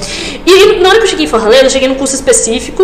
e 0.45 0.81
na 0.81 0.91
hora 0.91 0.99
que 0.99 1.05
eu 1.05 1.09
cheguei 1.09 1.25
em 1.25 1.29
Fortaleza, 1.29 1.65
eu 1.65 1.71
cheguei 1.71 1.89
num 1.89 1.95
curso 1.95 2.15
específico, 2.15 2.83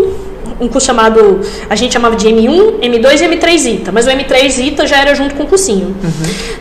um 0.58 0.66
curso 0.68 0.86
chamado, 0.86 1.40
a 1.68 1.74
gente 1.76 1.92
chamava 1.92 2.16
de 2.16 2.26
M1, 2.28 2.78
M2 2.80 3.20
e 3.20 3.24
M3 3.36 3.64
ITA, 3.74 3.92
mas 3.92 4.06
o 4.06 4.10
M3 4.10 4.58
ITA 4.68 4.86
já 4.86 4.96
era 4.98 5.14
junto 5.14 5.34
com 5.34 5.42
o 5.42 5.46
cursinho. 5.46 5.94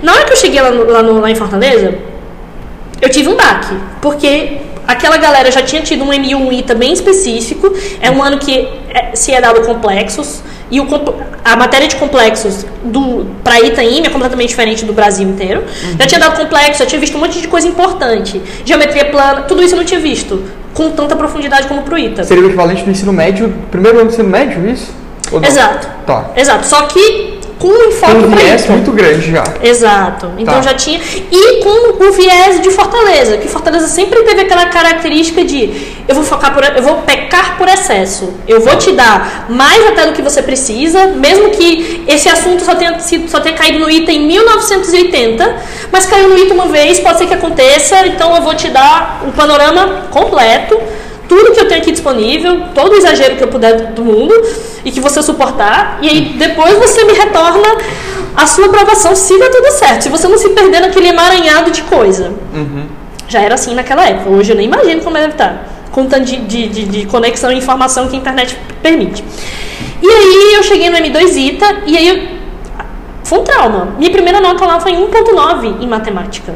Na 0.02 0.12
hora 0.12 0.26
que 0.26 0.34
eu 0.34 0.38
cheguei 0.38 0.60
lá, 0.62 0.72
no- 0.72 0.92
lá, 0.92 1.02
no- 1.02 1.22
lá 1.22 1.32
em 1.32 1.36
Fortaleza, 1.36 1.94
eu 3.02 3.10
tive 3.10 3.30
um 3.30 3.36
baque, 3.38 3.76
porque 4.02 4.58
aquela 4.88 5.18
galera 5.18 5.52
já 5.52 5.62
tinha 5.62 5.82
tido 5.82 6.04
um 6.04 6.10
M1 6.10 6.52
ITA 6.54 6.76
bem 6.76 6.94
específico, 6.94 7.74
é 8.02 8.10
um 8.12 8.22
ano 8.22 8.38
que 8.38 8.68
é- 8.90 9.12
se 9.16 9.32
é 9.34 9.40
dado 9.42 9.62
complexos, 9.62 10.42
e 10.70 10.80
o, 10.80 10.88
a 11.44 11.56
matéria 11.58 11.88
de 11.88 11.98
complexos 11.98 12.66
do 12.84 13.26
para 13.44 13.60
ITA 13.60 13.84
IME 13.84 14.08
é 14.08 14.10
completamente 14.10 14.50
diferente 14.50 14.86
do 14.86 14.94
Brasil 14.94 15.28
inteiro. 15.28 15.64
Já 16.00 16.08
tinha 16.08 16.20
dado 16.20 16.38
complexo, 16.38 16.80
já 16.80 16.86
tinha 16.86 17.00
visto 17.00 17.18
um 17.18 17.20
monte 17.20 17.42
de 17.42 17.48
coisa 17.48 17.68
importante, 17.68 18.42
geometria 18.64 19.06
plana, 19.06 19.42
tudo 19.42 19.62
isso 19.62 19.74
eu 19.74 19.78
não 19.78 19.86
tinha 19.86 20.00
visto 20.00 20.42
com 20.74 20.90
tanta 20.92 21.16
profundidade 21.16 21.68
como 21.68 21.82
pro 21.82 21.98
ITA. 21.98 22.24
Seria 22.24 22.44
o 22.44 22.48
equivalente 22.48 22.84
do 22.84 22.90
ensino 22.92 23.12
médio, 23.12 23.54
primeiro 23.70 24.00
ano 24.00 24.08
do 24.08 24.14
ensino 24.14 24.30
médio, 24.30 24.66
isso? 24.70 24.94
Exato. 25.46 25.88
Tá. 26.06 26.32
Exato, 26.38 26.66
só 26.66 26.84
que 26.84 27.41
com 27.62 27.68
um 27.68 27.84
enfoque 27.90 28.14
Tem 28.14 28.26
um 28.26 28.36
viés 28.36 28.66
muito 28.66 28.92
grande 28.92 29.32
já. 29.32 29.44
Exato. 29.62 30.32
Então 30.40 30.56
Tá. 30.56 30.62
já 30.62 30.74
tinha. 30.74 31.00
E 31.32 31.62
com 31.64 32.04
o 32.04 32.12
viés 32.12 32.60
de 32.60 32.72
Fortaleza, 32.72 33.38
que 33.38 33.48
Fortaleza 33.48 33.88
sempre 33.88 34.24
teve 34.24 34.42
aquela 34.42 34.66
característica 34.66 35.44
de 35.44 35.72
eu 36.08 36.16
vou 36.16 36.24
focar 36.24 36.54
por 36.56 36.64
eu 36.64 36.82
vou 36.82 36.96
pecar 37.04 37.58
por 37.60 37.68
excesso. 37.68 38.34
Eu 38.48 38.62
vou 38.62 38.76
te 38.78 38.92
dar 38.94 39.46
mais 39.50 39.86
até 39.90 40.08
do 40.08 40.14
que 40.14 40.24
você 40.24 40.42
precisa, 40.42 41.06
mesmo 41.08 41.52
que 41.52 42.04
esse 42.08 42.28
assunto 42.28 42.64
só 42.64 42.74
tenha 42.74 42.98
sido 43.00 43.30
só 43.30 43.40
tenha 43.40 43.56
caído 43.56 43.78
no 43.78 43.90
ITA 43.90 44.12
em 44.12 44.26
1980, 44.26 45.56
mas 45.92 46.08
caiu 46.08 46.30
no 46.30 46.38
ITA 46.38 46.56
uma 46.56 46.66
vez, 46.66 47.00
pode 47.00 47.20
ser 47.20 47.28
que 47.28 47.34
aconteça, 47.36 48.08
então 48.08 48.36
eu 48.36 48.42
vou 48.42 48.56
te 48.56 48.70
dar 48.70 49.22
um 49.28 49.32
panorama 49.32 50.08
completo. 50.10 50.80
Tudo 51.32 51.54
que 51.54 51.62
eu 51.62 51.66
tenho 51.66 51.80
aqui 51.80 51.94
disponível, 51.94 52.62
todo 52.76 52.92
o 52.92 52.96
exagero 52.98 53.38
que 53.38 53.44
eu 53.46 53.48
puder 53.48 53.94
do 53.94 54.04
mundo 54.04 54.34
e 54.84 54.92
que 54.92 55.00
você 55.00 55.24
suportar, 55.24 55.98
e 56.02 56.10
aí 56.10 56.22
depois 56.38 56.78
você 56.78 57.06
me 57.06 57.14
retorna 57.14 57.78
a 58.36 58.46
sua 58.46 58.66
aprovação 58.66 59.16
se 59.16 59.40
dá 59.40 59.50
tudo 59.50 59.72
certo. 59.72 60.02
Se 60.02 60.10
você 60.10 60.28
não 60.28 60.38
se 60.38 60.50
perder 60.50 60.82
naquele 60.82 61.08
emaranhado 61.08 61.72
de 61.72 61.84
coisa. 61.84 62.34
Uhum. 62.54 62.86
Já 63.30 63.40
era 63.40 63.56
assim 63.56 63.74
naquela 63.74 64.06
época. 64.10 64.30
Hoje 64.30 64.52
eu 64.52 64.58
nem 64.58 64.66
imagino 64.66 65.02
como 65.02 65.16
deve 65.16 65.30
estar. 65.30 65.70
Com 65.90 66.06
tanto 66.06 66.26
de, 66.26 66.36
de, 66.36 66.68
de, 66.68 66.84
de 66.84 67.06
conexão 67.06 67.50
e 67.50 67.56
informação 67.56 68.10
que 68.10 68.18
a 68.18 68.20
internet 68.20 68.58
permite. 68.84 69.24
E 70.02 70.10
aí 70.10 70.56
eu 70.56 70.64
cheguei 70.64 70.90
no 70.90 70.98
M2 70.98 71.34
ITA 71.34 71.84
e 71.86 71.96
aí 71.96 72.10
eu... 72.10 72.28
foi 73.24 73.40
um 73.40 73.44
trauma. 73.46 73.96
Minha 73.98 74.12
primeira 74.12 74.42
nota 74.42 74.66
lá 74.66 74.82
foi 74.82 74.92
1.9 74.92 75.82
em 75.82 75.88
matemática. 75.88 76.54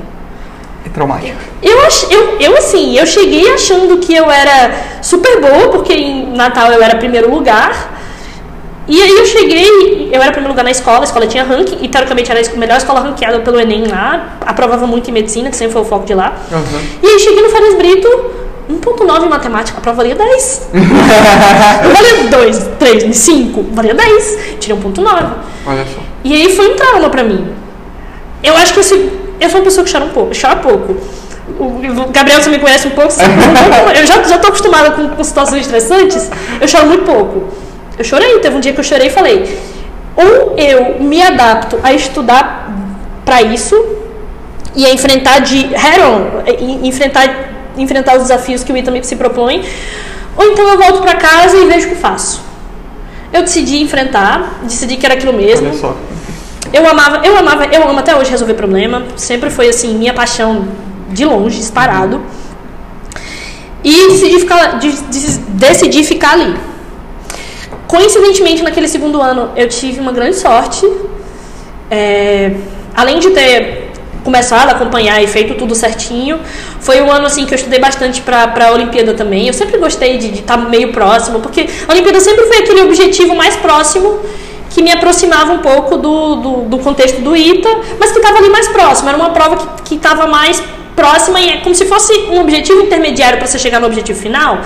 É 0.85 0.89
traumático. 0.89 1.35
Eu, 1.63 1.77
eu, 2.11 2.37
eu, 2.39 2.57
assim, 2.57 2.97
eu 2.97 3.05
cheguei 3.05 3.51
achando 3.51 3.97
que 3.97 4.13
eu 4.15 4.29
era 4.29 4.99
super 5.01 5.41
boa, 5.41 5.69
porque 5.69 5.93
em 5.93 6.31
Natal 6.31 6.71
eu 6.71 6.81
era 6.81 6.95
primeiro 6.97 7.29
lugar. 7.29 7.93
E 8.87 9.01
aí 9.01 9.17
eu 9.17 9.25
cheguei, 9.25 10.09
eu 10.11 10.21
era 10.21 10.31
primeiro 10.31 10.49
lugar 10.49 10.63
na 10.63 10.69
escola, 10.69 11.01
a 11.01 11.03
escola 11.05 11.25
tinha 11.25 11.43
ranking, 11.43 11.79
e 11.81 11.87
teoricamente 11.87 12.31
era 12.31 12.39
a 12.39 12.55
melhor 12.55 12.77
escola 12.77 12.99
ranqueada 12.99 13.39
pelo 13.39 13.59
Enem 13.59 13.87
lá, 13.87 14.37
aprovava 14.45 14.85
muito 14.85 15.09
em 15.09 15.13
medicina, 15.13 15.49
que 15.49 15.55
sempre 15.55 15.73
foi 15.73 15.81
o 15.81 15.85
foco 15.85 16.05
de 16.05 16.13
lá. 16.13 16.35
Uhum. 16.51 16.79
E 17.01 17.07
aí 17.07 17.19
cheguei 17.19 17.41
no 17.41 17.49
Farias 17.49 17.73
Brito, 17.73 18.07
1.9 18.69 19.25
em 19.25 19.29
matemática, 19.29 19.79
a 19.79 19.81
prova 19.81 19.97
valia 19.97 20.15
10. 20.15 20.69
não 20.71 21.91
valia 21.93 22.29
2, 22.29 22.69
3, 22.77 23.15
5, 23.15 23.65
valia 23.71 23.95
10. 23.95 24.39
Tirei 24.59 24.77
1.9. 24.77 25.31
Olha 25.65 25.85
só. 25.85 26.01
E 26.23 26.33
aí 26.33 26.55
foi 26.55 26.71
um 26.71 26.75
trauma 26.75 27.09
pra 27.09 27.23
mim. 27.23 27.53
Eu 28.43 28.55
acho 28.55 28.73
que 28.73 28.81
esse, 28.81 29.11
eu 29.39 29.49
sou 29.49 29.59
uma 29.59 29.65
pessoa 29.65 29.85
que 29.85 29.91
chora 29.91 30.05
um 30.05 30.09
pouco, 30.09 30.31
chora 30.39 30.55
pouco. 30.57 30.95
O 31.59 32.09
Gabriel, 32.11 32.39
me 32.49 32.59
conhece 32.59 32.87
um 32.87 32.91
pouco, 32.91 33.13
eu 33.95 34.05
já, 34.05 34.23
já 34.23 34.35
acostumada 34.35 34.91
com, 34.91 35.09
com 35.09 35.23
situações 35.23 35.61
estressantes, 35.61 36.29
eu 36.59 36.67
choro 36.67 36.87
muito 36.87 37.03
pouco. 37.05 37.43
Eu 37.97 38.03
chorei, 38.03 38.39
teve 38.39 38.55
um 38.55 38.59
dia 38.59 38.73
que 38.73 38.79
eu 38.79 38.83
chorei 38.83 39.07
e 39.07 39.09
falei: 39.11 39.59
ou 40.15 40.55
eu 40.57 41.01
me 41.01 41.21
adapto 41.21 41.79
a 41.83 41.93
estudar 41.93 42.71
para 43.23 43.41
isso 43.41 43.75
e 44.75 44.85
a 44.85 44.93
enfrentar 44.93 45.39
de 45.39 45.67
head 45.67 46.01
on, 46.01 46.85
enfrentar, 46.85 47.27
enfrentar 47.77 48.15
os 48.15 48.23
desafios 48.23 48.63
que 48.63 48.71
o 48.71 48.77
Ita 48.77 48.91
se 49.03 49.15
propõe, 49.15 49.63
ou 50.35 50.45
então 50.45 50.67
eu 50.67 50.77
volto 50.77 51.01
para 51.01 51.15
casa 51.15 51.57
e 51.57 51.65
vejo 51.65 51.87
o 51.87 51.89
que 51.89 51.95
faço. 51.95 52.41
Eu 53.31 53.41
decidi 53.41 53.81
enfrentar, 53.81 54.59
decidi 54.63 54.97
que 54.97 55.05
era 55.05 55.15
aquilo 55.15 55.33
mesmo. 55.33 55.67
Eu 56.73 56.87
amava, 56.87 57.25
eu 57.25 57.37
amava, 57.37 57.65
eu 57.65 57.87
amo 57.87 57.99
até 57.99 58.15
hoje 58.15 58.31
resolver 58.31 58.53
problema. 58.55 59.03
Sempre 59.15 59.49
foi 59.49 59.69
assim, 59.69 59.95
minha 59.95 60.13
paixão 60.13 60.67
de 61.09 61.23
longe, 61.25 61.57
disparado. 61.57 62.21
E 63.83 64.07
decidi 64.09 64.39
ficar, 64.39 64.79
de- 64.79 64.91
de- 64.91 65.37
decidi 65.49 66.03
ficar 66.03 66.31
ali. 66.33 66.55
Coincidentemente, 67.87 68.63
naquele 68.63 68.87
segundo 68.87 69.21
ano, 69.21 69.51
eu 69.55 69.69
tive 69.69 69.99
uma 69.99 70.11
grande 70.11 70.35
sorte. 70.35 70.89
É, 71.89 72.51
além 72.95 73.19
de 73.19 73.29
ter 73.29 73.91
começado 74.23 74.69
a 74.69 74.71
acompanhar 74.71 75.23
e 75.23 75.27
feito 75.27 75.53
tudo 75.53 75.75
certinho, 75.75 76.39
foi 76.79 76.99
um 76.99 77.11
ano 77.11 77.27
assim 77.27 77.45
que 77.45 77.53
eu 77.53 77.55
estudei 77.55 77.79
bastante 77.79 78.21
para 78.21 78.51
a 78.67 78.71
Olimpíada 78.71 79.13
também. 79.13 79.45
Eu 79.47 79.53
sempre 79.53 79.77
gostei 79.77 80.17
de 80.17 80.33
estar 80.39 80.57
meio 80.57 80.91
próximo, 80.91 81.39
porque 81.39 81.69
a 81.87 81.91
Olimpíada 81.91 82.19
sempre 82.19 82.43
foi 82.47 82.57
aquele 82.57 82.81
objetivo 82.81 83.35
mais 83.35 83.55
próximo 83.55 84.19
que 84.69 84.81
me 84.81 84.91
aproximava 84.91 85.53
um 85.53 85.59
pouco 85.59 85.97
do, 85.97 86.35
do, 86.35 86.51
do 86.69 86.77
contexto 86.79 87.21
do 87.21 87.35
ITA, 87.35 87.69
mas 87.99 88.11
que 88.11 88.17
estava 88.17 88.37
ali 88.37 88.49
mais 88.49 88.67
próximo. 88.67 89.09
Era 89.09 89.17
uma 89.17 89.29
prova 89.29 89.57
que 89.83 89.95
estava 89.95 90.27
mais 90.27 90.61
próxima 90.95 91.39
e 91.41 91.49
é 91.49 91.57
como 91.57 91.75
se 91.75 91.85
fosse 91.85 92.13
um 92.29 92.39
objetivo 92.39 92.81
intermediário 92.81 93.37
para 93.37 93.47
você 93.47 93.59
chegar 93.59 93.79
no 93.79 93.87
objetivo 93.87 94.19
final. 94.19 94.59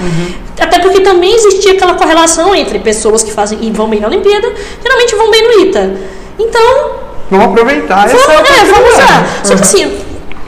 Até 0.59 0.79
porque 0.79 1.01
também 1.01 1.33
existia 1.33 1.73
aquela 1.73 1.95
correlação 1.95 2.55
entre 2.55 2.79
pessoas 2.79 3.23
que 3.23 3.31
fazem 3.31 3.57
e 3.61 3.71
vão 3.71 3.87
bem 3.89 3.99
na 3.99 4.07
Olimpíada, 4.07 4.51
geralmente 4.81 5.15
vão 5.15 5.31
bem 5.31 5.43
no 5.43 5.61
ITA. 5.65 5.93
Então, 6.37 6.91
Vamos 7.31 7.45
aproveitar 7.47 8.07
essa 8.07 8.17
Vamos, 8.17 8.49
é, 8.49 8.53
vamos 8.65 8.69
oportunidade. 8.71 9.03
usar. 9.03 9.45
Só 9.45 9.55
que 9.55 9.61
assim, 9.61 9.97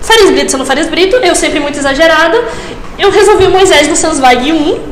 Farias 0.01 0.31
Brito 0.31 0.51
sendo 0.51 0.65
Farias 0.65 0.87
Brito, 0.87 1.15
eu 1.17 1.35
sempre 1.35 1.59
muito 1.59 1.77
exagerada, 1.77 2.41
eu 2.97 3.11
resolvi 3.11 3.45
o 3.45 3.51
Moisés 3.51 3.87
do 3.87 3.95
Sansweig 3.95 4.51
1 4.51 4.90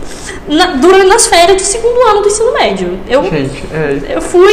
na, 0.50 0.65
durante 0.74 1.08
nas 1.08 1.27
férias 1.27 1.62
do 1.62 1.65
segundo 1.65 2.01
ano 2.01 2.22
do 2.22 2.27
ensino 2.27 2.51
médio. 2.53 3.00
Eu, 3.08 3.24
Gente, 3.24 3.63
é, 3.74 4.15
eu 4.15 4.22
fui 4.22 4.51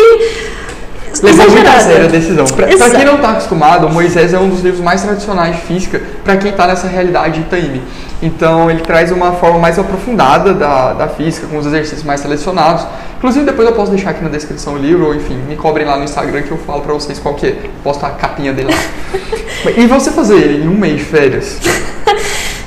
Levou 1.23 1.50
muito 1.50 1.67
a 1.67 1.81
sério 1.81 2.05
a 2.05 2.09
decisão. 2.09 2.45
Pra, 2.47 2.67
pra 2.67 2.91
quem 2.91 3.05
não 3.05 3.17
está 3.17 3.31
acostumado, 3.31 3.87
o 3.87 3.93
Moisés 3.93 4.35
é 4.35 4.38
um 4.38 4.49
dos 4.49 4.61
livros 4.61 4.83
mais 4.83 5.03
tradicionais 5.03 5.57
de 5.57 5.62
física 5.62 6.00
para 6.23 6.37
quem 6.37 6.50
está 6.50 6.67
nessa 6.67 6.87
realidade 6.87 7.43
de. 7.43 7.83
Então 8.23 8.71
ele 8.71 8.81
traz 8.81 9.11
uma 9.11 9.33
forma 9.33 9.59
mais 9.59 9.79
aprofundada 9.79 10.53
da, 10.53 10.93
da 10.93 11.09
física, 11.09 11.47
com 11.47 11.59
os 11.59 11.67
exercícios 11.67 12.03
mais 12.03 12.21
selecionados. 12.21 12.87
Inclusive 13.17 13.45
depois 13.45 13.67
eu 13.69 13.75
posso 13.75 13.91
deixar 13.91 14.11
aqui 14.11 14.23
na 14.23 14.29
descrição 14.29 14.75
o 14.75 14.79
livro, 14.79 15.07
ou 15.07 15.15
enfim, 15.15 15.37
me 15.49 15.57
cobrem 15.57 15.87
lá 15.87 15.97
no 15.97 16.05
Instagram 16.05 16.43
que 16.43 16.50
eu 16.50 16.59
falo 16.59 16.83
para 16.83 16.93
vocês 16.93 17.19
qual 17.19 17.35
que 17.35 17.47
é. 17.47 17.57
Posto 17.83 18.05
a 18.05 18.11
capinha 18.11 18.53
dele 18.53 18.69
lá. 18.71 19.71
e 19.76 19.87
você 19.87 20.11
fazer 20.11 20.37
ele 20.37 20.65
em 20.65 20.69
um 20.69 20.76
mês 20.76 20.99
de 20.99 21.05
férias 21.05 21.59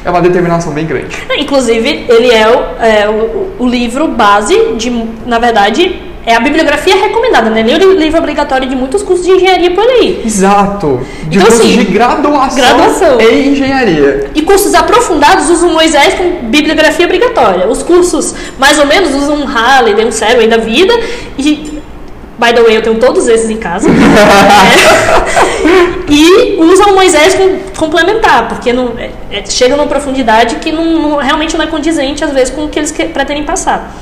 é 0.03 0.10
uma 0.10 0.22
determinação 0.22 0.72
bem 0.74 0.86
grande. 0.86 1.15
Inclusive, 1.38 2.06
ele 2.08 2.32
é, 2.32 2.48
o, 2.48 2.84
é 2.84 3.10
o, 3.10 3.63
o 3.63 3.68
livro 3.68 4.08
base 4.08 4.74
de, 4.77 4.89
na 5.25 5.39
verdade, 5.39 6.01
é 6.25 6.36
a 6.36 6.39
bibliografia 6.39 6.96
recomendada, 6.96 7.50
né? 7.50 7.62
Ele 7.62 7.84
é 7.84 7.88
o 7.88 7.94
livro 7.94 8.20
obrigatório 8.20 8.68
de 8.68 8.75
muitos 8.75 9.01
cursos 9.01 9.25
de 9.25 9.32
engenharia 9.32 9.72
por 9.72 9.84
aí. 9.84 10.22
Exato! 10.25 11.01
De 11.24 11.38
Então, 11.38 11.48
curso 11.48 11.63
assim, 11.63 11.77
de 11.77 11.84
graduação, 11.86 12.56
graduação. 12.58 13.20
em 13.22 13.50
engenharia. 13.50 14.29
E 14.36 14.41
cursos 14.41 14.74
aprofundados 14.75 15.50
usam 15.50 15.72
Moisés 15.74 16.13
com 16.15 16.48
bibliografia 16.48 17.06
obrigatória. 17.06 17.68
Os 17.68 17.82
cursos, 17.82 18.36
mais 18.60 18.77
ou 18.77 18.86
menos, 18.86 19.13
usam 19.15 19.38
um 19.38 19.46
Halley, 19.46 20.06
um 20.06 20.12
Cero 20.12 20.39
aí 20.41 20.48
da 20.48 20.58
vida. 20.58 20.94
E, 21.38 21.79
by 22.39 22.53
the 22.53 22.62
way, 22.63 22.77
eu 22.77 22.81
tenho 22.81 22.98
todos 23.00 23.27
esses 23.27 23.50
em 23.50 23.58
casa. 23.58 23.88
É. 25.62 26.12
E 26.12 26.58
usam 26.60 26.93
Moisés 26.96 27.36
com 27.36 27.60
complementar, 27.77 28.48
porque 28.48 28.72
não, 28.74 28.93
é, 28.98 29.12
é, 29.31 29.46
chega 29.46 29.75
numa 29.75 29.88
profundidade 29.88 30.55
que 30.55 30.72
não, 30.72 30.86
não- 30.86 31.17
realmente 31.17 31.55
não 31.55 31.63
é 31.63 31.67
condizente, 31.67 32.24
às 32.24 32.31
vezes, 32.31 32.50
com 32.53 32.63
o 32.65 32.69
que 32.69 32.79
eles 32.79 32.91
que- 32.91 33.05
pretendem 33.05 33.43
passar. 33.43 33.93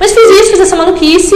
Mas 0.00 0.10
fiz 0.12 0.40
isso, 0.40 0.50
fiz 0.52 0.60
essa 0.60 0.74
maluquice, 0.74 1.34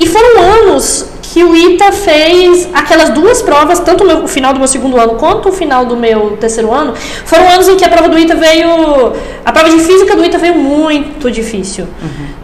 e 0.00 0.06
foram 0.06 0.40
anos 0.40 1.06
que 1.32 1.42
o 1.44 1.54
ITA 1.56 1.92
fez 1.92 2.68
aquelas 2.72 3.10
duas 3.10 3.42
provas, 3.42 3.80
tanto 3.80 4.04
o, 4.04 4.06
meu- 4.06 4.22
o 4.24 4.28
final 4.28 4.52
do 4.52 4.58
meu 4.58 4.68
segundo 4.68 4.98
ano 4.98 5.14
quanto 5.16 5.48
o 5.48 5.52
final 5.52 5.84
do 5.84 5.96
meu 5.96 6.36
terceiro 6.40 6.72
ano, 6.72 6.94
foram 7.24 7.48
anos 7.50 7.68
em 7.68 7.76
que 7.76 7.84
a 7.84 7.88
prova 7.88 8.08
do 8.08 8.18
ITA 8.18 8.34
veio. 8.34 9.12
A 9.44 9.52
prova 9.52 9.68
de 9.70 9.78
física 9.80 10.14
do 10.16 10.24
ITA 10.24 10.38
veio 10.38 10.54
muito 10.54 11.30
difícil. 11.30 11.86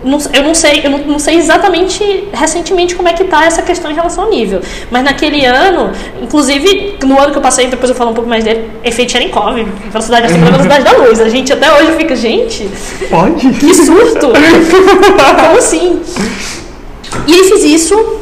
Não- 0.05 0.19
eu 0.35 0.43
não 0.43 0.55
sei, 0.55 0.81
eu 0.85 0.91
não, 0.91 0.99
não 0.99 1.19
sei 1.19 1.37
exatamente 1.37 2.29
recentemente 2.33 2.95
como 2.95 3.09
é 3.09 3.13
que 3.13 3.25
tá 3.25 3.45
essa 3.45 3.63
questão 3.63 3.91
em 3.91 3.95
relação 3.95 4.25
ao 4.25 4.31
nível. 4.31 4.61
Mas 4.91 5.05
naquele 5.05 5.45
ano, 5.47 5.93
inclusive, 6.21 6.97
no 7.05 7.19
ano 7.21 7.31
que 7.33 7.39
eu 7.39 7.43
passei, 7.43 7.69
depois 7.69 7.89
eu 7.89 7.95
falo 7.97 8.11
um 8.11 8.15
pouco 8.15 8.29
mais 8.29 8.43
dele, 8.45 8.69
efeito 8.85 9.13
Cherenkov, 9.13 9.55
velocidade 9.91 10.27
acima 10.27 10.45
da 10.47 10.51
velocidade 10.59 10.85
da 10.85 10.93
luz. 10.93 11.21
A 11.21 11.29
gente 11.29 11.53
até 11.53 11.73
hoje 11.73 11.93
fica, 11.97 12.17
gente, 12.17 12.69
Pode? 13.09 13.49
que 13.51 13.75
surto! 13.75 14.29
Como 15.47 15.59
assim? 15.59 16.01
E 17.27 17.33
aí 17.35 17.45
fiz 17.45 17.63
isso. 17.65 18.22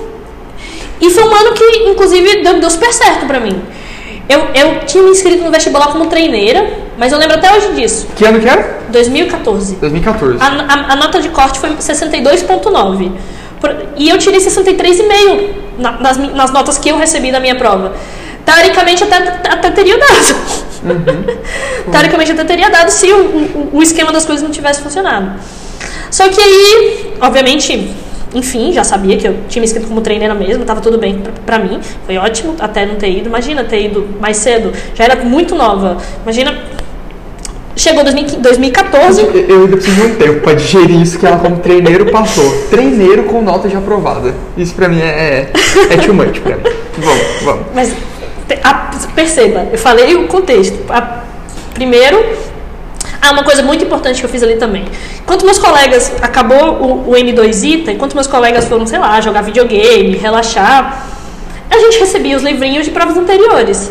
E 1.00 1.10
foi 1.10 1.24
um 1.24 1.34
ano 1.34 1.52
que, 1.54 1.64
inclusive, 1.88 2.42
deu, 2.42 2.60
deu 2.60 2.70
super 2.70 2.92
certo 2.92 3.26
pra 3.26 3.40
mim. 3.40 3.60
Eu, 4.28 4.46
eu 4.54 4.80
tinha 4.86 5.02
me 5.02 5.10
inscrito 5.10 5.42
no 5.42 5.50
vestibular 5.50 5.88
como 5.88 6.06
treineira, 6.06 6.70
mas 6.96 7.10
eu 7.12 7.18
lembro 7.18 7.36
até 7.36 7.52
hoje 7.52 7.72
disso. 7.72 8.06
Que 8.14 8.24
ano 8.24 8.38
que 8.38 8.48
era? 8.48 8.78
2014. 8.90 9.76
2014. 9.76 10.38
A, 10.40 10.46
a- 10.46 10.92
a 10.92 10.96
nota 10.96 11.20
de 11.20 11.30
corte 11.30 11.58
foi 11.58 11.70
62,9. 11.70 13.10
Por- 13.60 13.74
E 13.96 14.08
eu 14.08 14.18
tirei 14.18 14.38
63,5 14.40 15.48
na- 15.78 15.92
nas, 16.00 16.16
nas 16.16 16.50
notas 16.52 16.78
que 16.78 16.88
eu 16.90 16.96
recebi 16.96 17.32
da 17.32 17.40
minha 17.40 17.54
prova. 17.56 17.92
Teoricamente, 18.44 19.02
até, 19.04 19.16
até 19.48 19.70
teria 19.70 19.98
dado. 19.98 20.34
Teoricamente, 21.90 22.32
até 22.32 22.44
teria 22.44 22.70
dado 22.70 22.90
se 22.90 23.10
o, 23.12 23.16
o, 23.18 23.70
o 23.78 23.82
esquema 23.82 24.12
das 24.12 24.24
coisas 24.24 24.42
não 24.42 24.50
tivesse 24.50 24.80
funcionado. 24.80 25.32
Só 26.10 26.28
que 26.28 26.40
aí, 26.40 27.14
obviamente, 27.20 27.90
enfim, 28.34 28.72
já 28.72 28.84
sabia 28.84 29.16
que 29.16 29.26
eu 29.26 29.34
tinha 29.48 29.60
me 29.60 29.66
inscrito 29.66 29.88
como 29.88 30.00
treineira 30.00 30.34
mesmo, 30.34 30.64
tava 30.64 30.80
tudo 30.80 30.98
bem 30.98 31.20
pra 31.44 31.58
mim. 31.58 31.80
Foi 32.06 32.16
ótimo 32.16 32.54
até 32.60 32.86
não 32.86 32.94
ter 32.96 33.10
ido. 33.10 33.28
Imagina 33.28 33.64
ter 33.64 33.86
ido 33.86 34.06
mais 34.20 34.36
cedo. 34.36 34.72
Já 34.94 35.04
era 35.04 35.16
muito 35.16 35.54
nova. 35.54 35.96
Imagina. 36.22 36.56
Chegou 37.76 38.02
2015 38.04 38.42
2014. 38.42 39.20
Eu 39.22 39.32
eu 39.48 39.60
ainda 39.62 39.76
preciso 39.76 39.96
de 39.96 40.06
um 40.06 40.14
tempo 40.16 40.40
pra 40.40 40.52
digerir 40.54 41.00
isso 41.00 41.18
que 41.18 41.26
ela 41.26 41.38
como 41.38 41.56
treineiro 41.58 42.06
passou. 42.10 42.52
Treineiro 42.68 43.22
com 43.24 43.40
nota 43.42 43.68
de 43.68 43.76
aprovada. 43.76 44.34
Isso 44.56 44.74
pra 44.74 44.88
mim 44.88 45.00
é, 45.00 45.48
é 45.90 45.96
too 45.96 46.12
much 46.14 46.40
pra 46.40 46.56
mim. 46.56 46.62
Vamos, 46.98 47.22
vamos. 47.42 47.66
Mas 47.74 47.94
a- 48.62 48.90
perceba, 49.14 49.66
eu 49.72 49.78
falei 49.78 50.14
o 50.14 50.26
contexto. 50.28 50.78
A- 50.90 51.22
primeiro, 51.72 52.22
ah, 53.20 53.32
uma 53.32 53.44
coisa 53.44 53.62
muito 53.62 53.84
importante 53.84 54.18
que 54.18 54.26
eu 54.26 54.30
fiz 54.30 54.42
ali 54.42 54.56
também. 54.56 54.84
Enquanto 55.20 55.44
meus 55.44 55.58
colegas 55.58 56.12
acabou 56.22 56.74
o, 56.74 57.10
o 57.10 57.12
N2 57.12 57.62
ITA, 57.62 57.92
enquanto 57.92 58.14
meus 58.14 58.26
colegas 58.26 58.64
foram, 58.66 58.86
sei 58.86 58.98
lá, 58.98 59.20
jogar 59.20 59.42
videogame, 59.42 60.16
relaxar, 60.16 61.06
a 61.70 61.78
gente 61.78 61.98
recebia 61.98 62.36
os 62.36 62.42
livrinhos 62.42 62.84
de 62.84 62.90
provas 62.90 63.16
anteriores. 63.16 63.90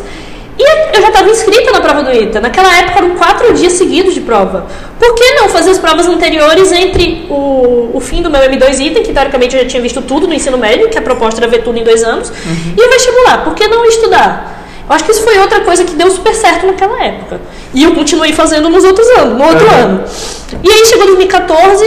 E 0.58 0.96
eu 0.96 1.00
já 1.00 1.08
estava 1.08 1.30
inscrita 1.30 1.72
na 1.72 1.80
prova 1.80 2.02
do 2.02 2.12
ITA. 2.12 2.38
Naquela 2.38 2.76
época 2.76 2.98
eram 2.98 3.16
quatro 3.16 3.54
dias 3.54 3.72
seguidos 3.74 4.12
de 4.12 4.20
prova. 4.20 4.66
Por 4.98 5.14
que 5.14 5.32
não 5.32 5.48
fazer 5.48 5.70
as 5.70 5.78
provas 5.78 6.06
anteriores 6.06 6.70
entre 6.70 7.26
o, 7.30 7.92
o 7.94 8.00
fim 8.00 8.20
do 8.20 8.28
meu 8.28 8.42
M2 8.42 8.78
ITA, 8.78 9.00
que 9.00 9.12
teoricamente 9.12 9.56
eu 9.56 9.62
já 9.62 9.68
tinha 9.68 9.80
visto 9.80 10.02
tudo 10.02 10.26
no 10.26 10.34
ensino 10.34 10.58
médio, 10.58 10.90
que 10.90 10.98
a 10.98 11.02
proposta 11.02 11.40
era 11.40 11.48
ver 11.48 11.62
tudo 11.62 11.78
em 11.78 11.82
dois 11.82 12.02
anos, 12.04 12.28
uhum. 12.28 12.74
e 12.76 12.86
o 12.86 12.90
vestibular? 12.90 13.42
Por 13.42 13.54
que 13.54 13.66
não 13.68 13.86
estudar? 13.86 14.60
Eu 14.90 14.96
acho 14.96 15.04
que 15.04 15.12
isso 15.12 15.22
foi 15.22 15.38
outra 15.38 15.60
coisa 15.60 15.84
que 15.84 15.94
deu 15.94 16.10
super 16.10 16.34
certo 16.34 16.66
naquela 16.66 17.00
época. 17.00 17.40
E 17.72 17.84
eu 17.84 17.94
continuei 17.94 18.32
fazendo 18.32 18.68
nos 18.68 18.82
outros 18.82 19.06
anos, 19.18 19.38
no 19.38 19.44
outro 19.44 19.64
uhum. 19.64 19.82
ano. 19.82 20.04
E 20.64 20.68
aí 20.68 20.84
chegou 20.84 21.06
2014, 21.06 21.84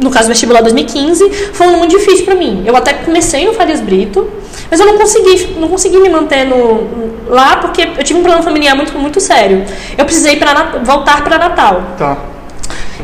no 0.00 0.10
caso 0.10 0.28
vestibular 0.28 0.62
2015, 0.62 1.28
foi 1.52 1.66
um 1.66 1.68
ano 1.68 1.78
muito 1.80 1.98
difícil 1.98 2.24
para 2.24 2.34
mim. 2.34 2.62
Eu 2.64 2.74
até 2.74 2.94
comecei 2.94 3.44
no 3.44 3.52
Farias 3.52 3.82
Brito, 3.82 4.26
mas 4.70 4.80
eu 4.80 4.86
não 4.86 4.96
consegui, 4.96 5.54
não 5.58 5.68
consegui 5.68 5.98
me 5.98 6.08
manter 6.08 6.46
no, 6.46 6.88
lá 7.28 7.58
porque 7.58 7.90
eu 7.98 8.02
tive 8.02 8.20
um 8.20 8.22
problema 8.22 8.42
familiar 8.42 8.74
muito, 8.74 8.98
muito 8.98 9.20
sério. 9.20 9.62
Eu 9.98 10.06
precisei 10.06 10.36
pra, 10.36 10.80
voltar 10.82 11.22
para 11.22 11.36
Natal. 11.36 11.82
Tá. 11.98 12.16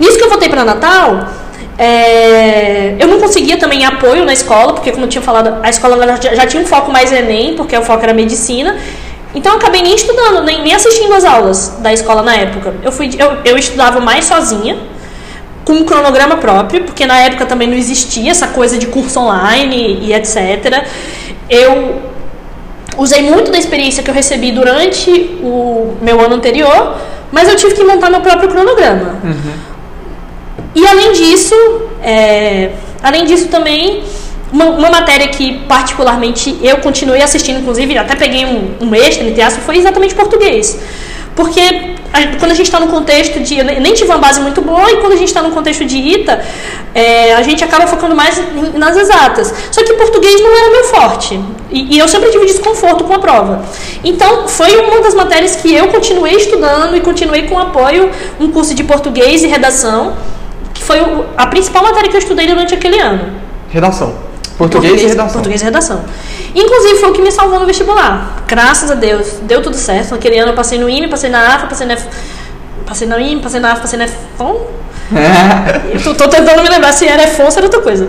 Nisso 0.00 0.16
que 0.16 0.24
eu 0.24 0.30
voltei 0.30 0.48
para 0.48 0.64
Natal, 0.64 1.28
é, 1.76 2.96
eu 2.98 3.06
não 3.06 3.20
conseguia 3.20 3.58
também 3.58 3.84
apoio 3.84 4.24
na 4.24 4.32
escola, 4.32 4.72
porque 4.72 4.92
como 4.92 5.04
eu 5.04 5.10
tinha 5.10 5.20
falado, 5.20 5.58
a 5.62 5.68
escola 5.68 6.16
já, 6.16 6.34
já 6.34 6.46
tinha 6.46 6.62
um 6.62 6.66
foco 6.66 6.90
mais 6.90 7.12
Enem, 7.12 7.54
porque 7.54 7.76
o 7.76 7.82
foco 7.82 8.02
era 8.02 8.14
medicina. 8.14 8.78
Então 9.34 9.52
eu 9.52 9.58
acabei 9.58 9.82
nem 9.82 9.94
estudando, 9.94 10.44
nem, 10.44 10.62
nem 10.62 10.74
assistindo 10.74 11.12
as 11.14 11.24
aulas 11.24 11.76
da 11.78 11.92
escola 11.92 12.22
na 12.22 12.34
época. 12.36 12.74
Eu, 12.82 12.92
fui, 12.92 13.10
eu, 13.18 13.38
eu 13.44 13.56
estudava 13.56 13.98
mais 14.00 14.26
sozinha, 14.26 14.76
com 15.64 15.72
um 15.72 15.84
cronograma 15.84 16.36
próprio, 16.36 16.84
porque 16.84 17.06
na 17.06 17.18
época 17.20 17.46
também 17.46 17.68
não 17.68 17.76
existia 17.76 18.30
essa 18.30 18.48
coisa 18.48 18.78
de 18.78 18.86
curso 18.86 19.20
online 19.20 20.00
e 20.02 20.12
etc. 20.12 20.86
Eu 21.48 22.02
usei 22.98 23.22
muito 23.22 23.50
da 23.50 23.58
experiência 23.58 24.02
que 24.02 24.10
eu 24.10 24.14
recebi 24.14 24.52
durante 24.52 25.10
o 25.42 25.96
meu 26.02 26.20
ano 26.20 26.34
anterior, 26.34 26.96
mas 27.30 27.48
eu 27.48 27.56
tive 27.56 27.74
que 27.74 27.84
montar 27.84 28.10
meu 28.10 28.20
próprio 28.20 28.50
cronograma. 28.50 29.18
Uhum. 29.24 29.52
E 30.74 30.86
além 30.86 31.12
disso, 31.12 31.54
é, 32.02 32.72
além 33.02 33.24
disso 33.24 33.48
também 33.48 34.02
uma, 34.52 34.66
uma, 34.66 34.90
matéria 34.90 35.28
que, 35.28 35.60
particularmente, 35.66 36.58
eu 36.62 36.76
continuei 36.78 37.22
assistindo, 37.22 37.60
inclusive, 37.60 37.96
até 37.96 38.14
peguei 38.14 38.44
um, 38.44 38.74
um 38.80 38.94
extra, 38.94 39.26
entre 39.26 39.42
foi 39.62 39.78
exatamente 39.78 40.14
português. 40.14 40.78
Porque 41.34 41.60
a, 42.12 42.36
quando 42.38 42.52
a 42.52 42.54
gente 42.54 42.66
está 42.66 42.78
no 42.78 42.88
contexto 42.88 43.40
de. 43.40 43.58
Eu 43.58 43.64
nem 43.64 43.94
tive 43.94 44.10
uma 44.10 44.18
base 44.18 44.40
muito 44.40 44.60
boa, 44.60 44.90
e 44.90 44.98
quando 44.98 45.12
a 45.12 45.16
gente 45.16 45.28
está 45.28 45.42
no 45.42 45.50
contexto 45.50 45.84
de 45.84 45.96
ITA, 45.96 46.44
é, 46.94 47.32
a 47.34 47.42
gente 47.42 47.64
acaba 47.64 47.86
focando 47.86 48.14
mais 48.14 48.38
nas 48.74 48.96
exatas. 48.96 49.52
Só 49.70 49.82
que 49.82 49.94
português 49.94 50.40
não 50.42 50.54
era 50.54 50.70
meu 50.70 50.84
forte. 50.84 51.40
E, 51.70 51.96
e, 51.96 51.98
eu 51.98 52.06
sempre 52.06 52.30
tive 52.30 52.44
desconforto 52.44 53.04
com 53.04 53.14
a 53.14 53.18
prova. 53.18 53.64
Então, 54.04 54.46
foi 54.46 54.76
uma 54.76 55.00
das 55.00 55.14
matérias 55.14 55.56
que 55.56 55.74
eu 55.74 55.88
continuei 55.88 56.34
estudando 56.34 56.94
e 56.94 57.00
continuei 57.00 57.48
com 57.48 57.58
apoio 57.58 58.10
um 58.38 58.50
curso 58.50 58.74
de 58.74 58.84
português 58.84 59.42
e 59.42 59.46
redação, 59.46 60.14
que 60.74 60.82
foi 60.82 60.98
a 61.36 61.46
principal 61.46 61.82
matéria 61.82 62.10
que 62.10 62.16
eu 62.16 62.20
estudei 62.20 62.46
durante 62.46 62.74
aquele 62.74 63.00
ano. 63.00 63.32
Redação. 63.70 64.31
Português, 64.58 64.92
português, 64.92 65.02
e 65.02 65.06
redação. 65.06 65.32
Português 65.32 65.62
e 65.62 65.64
redação. 65.64 66.04
Inclusive 66.54 66.96
foi 66.96 67.10
o 67.10 67.12
que 67.12 67.22
me 67.22 67.30
salvou 67.30 67.58
no 67.58 67.66
vestibular. 67.66 68.44
Graças 68.46 68.90
a 68.90 68.94
Deus, 68.94 69.34
deu 69.42 69.62
tudo 69.62 69.76
certo. 69.76 70.10
Naquele 70.10 70.38
ano 70.38 70.52
eu 70.52 70.56
passei 70.56 70.78
no 70.78 70.88
IME, 70.88 71.08
passei 71.08 71.30
na 71.30 71.54
AFA, 71.54 71.66
passei 71.66 71.86
na 71.86 71.96
passei 72.86 73.08
no 73.08 73.18
IME, 73.18 73.40
passei 73.40 73.60
na 73.60 73.72
AFA, 73.72 73.80
passei 73.82 73.98
na 73.98 74.06
FON. 74.06 74.66
É. 75.14 75.98
tô, 76.04 76.14
tô, 76.14 76.28
tentando 76.28 76.62
me 76.62 76.68
lembrar 76.68 76.92
se 76.92 77.06
era 77.06 77.26
FON 77.26 77.44
ou 77.44 77.48
era 77.50 77.64
outra 77.64 77.80
coisa. 77.80 78.08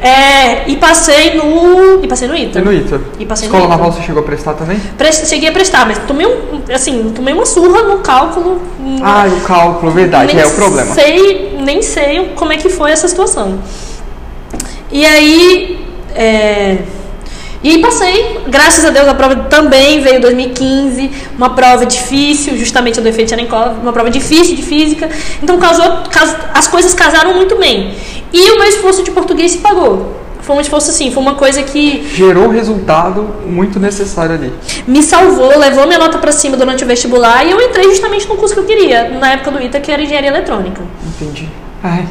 É, 0.00 0.68
e 0.68 0.76
passei 0.76 1.34
no 1.34 2.02
e 2.02 2.08
passei 2.08 2.28
no 2.28 2.36
ITA. 2.36 2.58
E 2.58 2.62
no 2.62 2.72
ITA. 2.72 3.00
E 3.18 3.26
passei 3.26 3.46
Escola 3.46 3.64
no. 3.64 3.70
Naval 3.70 3.92
você 3.92 4.02
chegou 4.02 4.22
a 4.22 4.24
prestar 4.24 4.54
também? 4.54 4.78
Pre 4.96 5.12
cheguei 5.12 5.48
a 5.48 5.52
prestar, 5.52 5.86
mas 5.86 5.98
tomei 6.06 6.26
um, 6.26 6.62
assim, 6.72 7.12
tomei 7.14 7.34
uma 7.34 7.46
surra 7.46 7.82
no 7.82 7.98
cálculo. 7.98 8.60
Ah, 9.02 9.26
o 9.28 9.40
cálculo, 9.42 9.92
verdade, 9.92 10.34
nem 10.34 10.42
é 10.42 10.46
o 10.46 10.52
problema. 10.52 10.94
Sei, 10.94 11.58
nem 11.60 11.82
sei 11.82 12.32
como 12.36 12.52
é 12.52 12.56
que 12.56 12.68
foi 12.68 12.90
essa 12.90 13.08
situação. 13.08 13.58
E 14.90 15.04
aí. 15.04 15.86
É, 16.14 16.78
e 17.62 17.70
aí 17.70 17.78
passei, 17.80 18.38
graças 18.46 18.84
a 18.84 18.90
Deus 18.90 19.08
a 19.08 19.14
prova 19.14 19.34
também 19.50 20.00
veio 20.00 20.18
em 20.18 20.20
2015, 20.20 21.10
uma 21.36 21.50
prova 21.50 21.84
difícil, 21.84 22.56
justamente 22.56 23.00
a 23.00 23.02
do 23.02 23.08
efeito 23.08 23.30
Cherenkov, 23.30 23.80
uma 23.82 23.92
prova 23.92 24.08
difícil 24.08 24.54
de 24.54 24.62
física. 24.62 25.08
Então 25.42 25.58
casou, 25.58 26.02
cas, 26.10 26.36
as 26.54 26.68
coisas 26.68 26.94
casaram 26.94 27.34
muito 27.34 27.56
bem. 27.56 27.94
E 28.32 28.52
o 28.52 28.58
meu 28.58 28.68
esforço 28.68 29.02
de 29.02 29.10
português 29.10 29.52
se 29.52 29.58
pagou. 29.58 30.14
Foi 30.42 30.54
um 30.54 30.60
esforço 30.60 30.90
assim, 30.90 31.10
foi 31.10 31.20
uma 31.20 31.34
coisa 31.34 31.60
que. 31.64 32.06
Gerou 32.14 32.44
um 32.44 32.50
resultado 32.50 33.22
muito 33.44 33.80
necessário 33.80 34.36
ali. 34.36 34.52
Me 34.86 35.02
salvou, 35.02 35.58
levou 35.58 35.86
minha 35.88 35.98
nota 35.98 36.18
para 36.18 36.30
cima 36.30 36.56
durante 36.56 36.84
o 36.84 36.86
vestibular 36.86 37.44
e 37.44 37.50
eu 37.50 37.60
entrei 37.60 37.90
justamente 37.90 38.28
no 38.28 38.36
curso 38.36 38.54
que 38.54 38.60
eu 38.60 38.64
queria, 38.64 39.08
na 39.08 39.32
época 39.32 39.50
do 39.50 39.60
ITA, 39.60 39.80
que 39.80 39.90
era 39.90 40.00
engenharia 40.00 40.30
eletrônica. 40.30 40.82
Entendi. 41.04 41.48
Ai. 41.82 42.06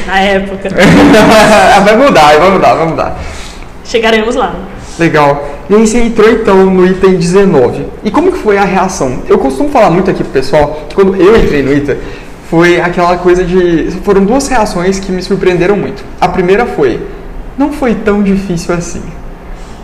na 0.06 0.20
época. 0.20 0.68
vai 1.84 1.96
mudar, 1.96 2.38
vai 2.38 2.50
mudar, 2.50 2.74
vai 2.74 2.86
mudar. 2.86 3.20
Chegaremos 3.84 4.34
lá. 4.34 4.54
Legal. 4.98 5.48
E 5.68 5.74
aí 5.74 5.86
você 5.86 5.98
entrou 5.98 6.30
então 6.30 6.66
no 6.66 6.86
item 6.86 7.16
19. 7.16 7.86
E 8.04 8.10
como 8.10 8.32
que 8.32 8.38
foi 8.38 8.56
a 8.58 8.64
reação? 8.64 9.22
Eu 9.28 9.38
costumo 9.38 9.68
falar 9.68 9.90
muito 9.90 10.10
aqui 10.10 10.22
pro 10.22 10.32
pessoal 10.32 10.86
que 10.88 10.94
quando 10.94 11.16
eu 11.16 11.36
entrei 11.36 11.62
no 11.62 11.72
ITA, 11.72 11.98
foi 12.48 12.80
aquela 12.80 13.16
coisa 13.16 13.42
de. 13.44 13.90
Foram 14.04 14.24
duas 14.24 14.46
reações 14.48 15.00
que 15.00 15.10
me 15.10 15.22
surpreenderam 15.22 15.76
muito. 15.76 16.04
A 16.20 16.28
primeira 16.28 16.66
foi: 16.66 17.00
não 17.58 17.72
foi 17.72 17.94
tão 17.94 18.22
difícil 18.22 18.74
assim. 18.74 19.02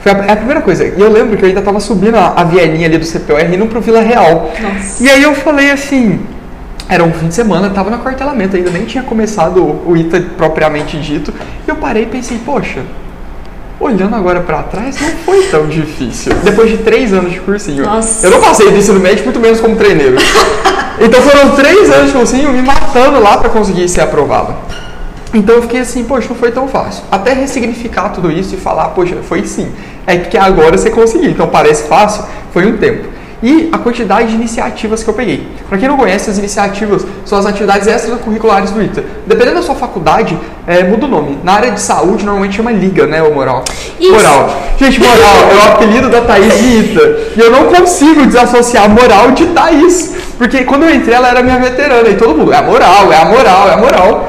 Foi 0.01 0.13
a, 0.13 0.17
é 0.27 0.33
a 0.33 0.37
primeira 0.37 0.61
coisa. 0.61 0.85
E 0.85 1.01
eu 1.01 1.11
lembro 1.11 1.37
que 1.37 1.45
eu 1.45 1.49
ainda 1.49 1.61
estava 1.61 1.81
subindo 1.81 2.17
a, 2.17 2.35
a 2.37 2.45
vielinha 2.45 2.87
ali 2.87 2.99
do 2.99 3.05
CPOR 3.05 3.41
indo 3.53 3.67
pro 3.67 3.81
Vila 3.81 4.01
Real. 4.01 4.53
Nossa. 4.61 5.03
E 5.03 5.11
aí 5.11 5.23
eu 5.23 5.35
falei 5.35 5.71
assim: 5.71 6.21
era 6.91 7.05
um 7.05 7.13
fim 7.13 7.29
de 7.29 7.35
semana, 7.35 7.69
estava 7.69 7.89
no 7.89 8.01
quartelamento 8.01 8.57
ainda, 8.57 8.69
nem 8.69 8.85
tinha 8.85 9.05
começado 9.05 9.63
o 9.63 9.97
ITA 9.97 10.21
propriamente 10.37 10.99
dito. 10.99 11.33
E 11.65 11.71
eu 11.71 11.77
parei 11.77 12.03
e 12.03 12.07
pensei, 12.07 12.37
poxa, 12.45 12.83
olhando 13.79 14.17
agora 14.17 14.41
para 14.41 14.65
trás, 14.65 15.01
não 15.01 15.09
foi 15.25 15.45
tão 15.45 15.69
difícil. 15.69 16.35
Depois 16.43 16.69
de 16.69 16.79
três 16.79 17.13
anos 17.13 17.31
de 17.31 17.39
cursinho. 17.39 17.85
Nossa. 17.85 18.27
Eu 18.27 18.33
não 18.33 18.41
passei 18.41 18.69
do 18.69 18.77
ensino 18.77 18.99
médio, 18.99 19.23
muito 19.23 19.39
menos 19.39 19.61
como 19.61 19.77
treineiro. 19.77 20.17
então 21.01 21.23
foram 21.23 21.55
três 21.55 21.89
anos 21.91 22.09
de 22.09 22.13
cursinho 22.19 22.51
me 22.53 22.61
matando 22.61 23.21
lá 23.21 23.39
para 23.39 23.51
conseguir 23.51 23.89
ser 23.89 24.01
aprovado. 24.01 24.53
Então 25.33 25.55
eu 25.55 25.63
fiquei 25.63 25.79
assim, 25.79 26.03
poxa, 26.03 26.27
não 26.29 26.35
foi 26.35 26.51
tão 26.51 26.67
fácil. 26.67 27.05
Até 27.09 27.35
ressignificar 27.35 28.09
tudo 28.09 28.33
isso 28.33 28.57
e 28.57 28.59
falar, 28.59 28.89
poxa, 28.89 29.19
foi 29.23 29.47
sim. 29.47 29.71
É 30.05 30.17
que 30.17 30.37
agora 30.37 30.77
você 30.77 30.91
conseguiu. 30.91 31.31
Então 31.31 31.47
parece 31.47 31.87
fácil, 31.87 32.25
foi 32.53 32.67
um 32.67 32.77
tempo 32.79 33.20
e 33.43 33.69
a 33.73 33.79
quantidade 33.79 34.29
de 34.29 34.35
iniciativas 34.35 35.03
que 35.03 35.09
eu 35.09 35.15
peguei. 35.15 35.47
Para 35.69 35.79
quem 35.79 35.89
não 35.89 35.97
conhece, 35.97 36.31
as 36.31 36.39
iniciativas 36.39 37.07
são 37.25 37.39
as 37.39 37.47
atividades 37.47 37.87
extracurriculares 37.87 38.71
do 38.71 38.83
ITA. 38.83 39.05
Dependendo 39.27 39.57
da 39.57 39.63
sua 39.63 39.75
faculdade, 39.75 40.39
é, 40.67 40.85
muda 40.85 41.07
o 41.07 41.09
nome. 41.09 41.39
Na 41.43 41.55
área 41.55 41.71
de 41.71 41.81
saúde, 41.81 42.25
normalmente 42.25 42.57
chama 42.57 42.71
Liga, 42.71 43.07
né, 43.07 43.23
o 43.23 43.33
Moral? 43.33 43.65
Isso. 43.99 44.13
Moral. 44.13 44.63
Gente, 44.79 45.01
Moral 45.01 45.51
é 45.51 45.55
o 45.55 45.73
apelido 45.73 46.09
da 46.09 46.21
Thaís 46.23 46.59
de 46.59 46.79
ITA. 46.79 47.19
E 47.37 47.41
eu 47.41 47.51
não 47.51 47.65
consigo 47.67 48.27
desassociar 48.27 48.89
Moral 48.89 49.31
de 49.33 49.47
Thaís. 49.47 50.15
Porque 50.37 50.65
quando 50.65 50.85
eu 50.85 50.95
entrei, 50.95 51.15
ela 51.15 51.29
era 51.29 51.43
minha 51.43 51.59
veterana. 51.59 52.09
E 52.09 52.17
todo 52.17 52.37
mundo, 52.37 52.53
é 52.53 52.57
a 52.57 52.63
Moral, 52.63 53.13
é 53.13 53.17
a 53.17 53.25
Moral, 53.25 53.69
é 53.69 53.73
a 53.73 53.77
Moral. 53.77 54.29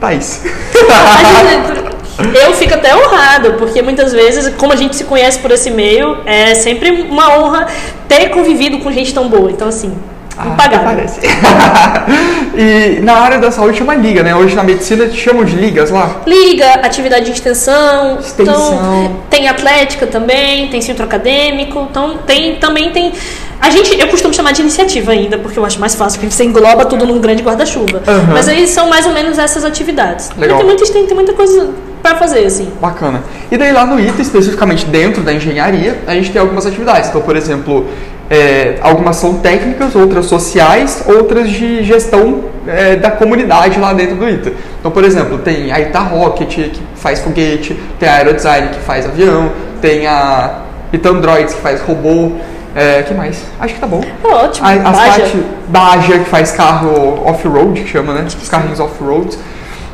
Thaís. 0.00 0.42
Eu 2.18 2.54
fico 2.54 2.74
até 2.74 2.94
honrado, 2.94 3.54
porque 3.54 3.82
muitas 3.82 4.12
vezes, 4.12 4.54
como 4.56 4.72
a 4.72 4.76
gente 4.76 4.94
se 4.94 5.04
conhece 5.04 5.38
por 5.38 5.50
esse 5.50 5.70
meio, 5.70 6.18
é 6.24 6.54
sempre 6.54 6.90
uma 6.90 7.38
honra 7.38 7.66
ter 8.08 8.28
convivido 8.28 8.78
com 8.78 8.92
gente 8.92 9.12
tão 9.12 9.28
boa. 9.28 9.50
Então, 9.50 9.68
assim, 9.68 9.92
ah, 10.36 10.56
Parece. 10.56 11.20
e 12.58 13.00
na 13.02 13.14
área 13.14 13.38
da 13.38 13.52
saúde 13.52 13.78
chama 13.78 13.94
liga, 13.94 14.22
né? 14.22 14.34
Hoje 14.34 14.56
na 14.56 14.64
medicina 14.64 15.06
te 15.06 15.16
chamam 15.16 15.44
de 15.44 15.54
ligas 15.54 15.90
lá? 15.90 16.22
Liga, 16.26 16.68
atividade 16.82 17.26
de 17.26 17.32
extensão. 17.32 18.18
Extensão. 18.18 18.74
Então, 18.74 19.16
tem 19.30 19.48
atlética 19.48 20.06
também, 20.06 20.68
tem 20.68 20.80
centro 20.80 21.04
acadêmico. 21.04 21.86
Então, 21.88 22.18
tem, 22.26 22.56
também 22.56 22.90
tem. 22.90 23.12
A 23.60 23.70
gente, 23.70 23.98
eu 23.98 24.08
costumo 24.08 24.34
chamar 24.34 24.52
de 24.52 24.62
iniciativa 24.62 25.12
ainda, 25.12 25.38
porque 25.38 25.58
eu 25.58 25.64
acho 25.64 25.78
mais 25.78 25.94
fácil, 25.94 26.18
porque 26.18 26.34
você 26.34 26.44
engloba 26.44 26.84
tudo 26.84 27.06
num 27.06 27.20
grande 27.20 27.42
guarda-chuva. 27.42 28.02
Uhum. 28.06 28.32
Mas 28.32 28.48
aí 28.48 28.66
são 28.66 28.88
mais 28.88 29.06
ou 29.06 29.12
menos 29.12 29.38
essas 29.38 29.64
atividades. 29.64 30.30
Legal. 30.36 30.58
Tem, 30.58 30.66
muita, 30.66 30.84
tem, 30.92 31.06
tem 31.06 31.14
muita 31.14 31.32
coisa 31.32 31.70
para 32.04 32.16
fazer, 32.16 32.44
assim. 32.44 32.70
Bacana. 32.82 33.22
E 33.50 33.56
daí 33.56 33.72
lá 33.72 33.86
no 33.86 33.98
ITA, 33.98 34.20
especificamente 34.20 34.84
dentro 34.84 35.22
da 35.22 35.32
engenharia, 35.32 36.02
a 36.06 36.12
gente 36.12 36.30
tem 36.30 36.38
algumas 36.38 36.66
atividades. 36.66 37.08
Então, 37.08 37.22
por 37.22 37.34
exemplo, 37.34 37.86
é, 38.28 38.76
algumas 38.82 39.16
são 39.16 39.38
técnicas, 39.38 39.96
outras 39.96 40.26
sociais, 40.26 41.02
outras 41.06 41.48
de 41.48 41.82
gestão 41.82 42.44
é, 42.66 42.96
da 42.96 43.10
comunidade 43.10 43.80
lá 43.80 43.94
dentro 43.94 44.16
do 44.16 44.28
ITA. 44.28 44.52
Então, 44.78 44.90
por 44.90 45.02
exemplo, 45.02 45.38
tem 45.38 45.72
a 45.72 45.80
Ita 45.80 46.00
Rocket, 46.00 46.54
que 46.54 46.80
faz 46.94 47.20
foguete, 47.20 47.74
tem 47.98 48.06
a 48.06 48.16
Aerodesign, 48.16 48.68
que 48.68 48.80
faz 48.80 49.06
avião, 49.06 49.50
tem 49.80 50.06
a 50.06 50.60
Ita 50.92 51.08
Androids, 51.08 51.54
que 51.54 51.62
faz 51.62 51.80
robô. 51.80 52.32
É, 52.76 53.02
que 53.02 53.14
mais? 53.14 53.40
Acho 53.58 53.74
que 53.74 53.80
tá 53.80 53.86
bom. 53.86 54.02
Ótimo. 54.22 54.66
A, 54.66 54.72
as 54.72 54.96
partes 54.96 55.40
Baja, 55.68 56.18
que 56.18 56.28
faz 56.28 56.52
carro 56.52 57.22
off-road, 57.24 57.80
que 57.80 57.88
chama, 57.88 58.12
né? 58.12 58.26
Os 58.26 58.48
carrinhos 58.48 58.78
off-road. 58.78 59.38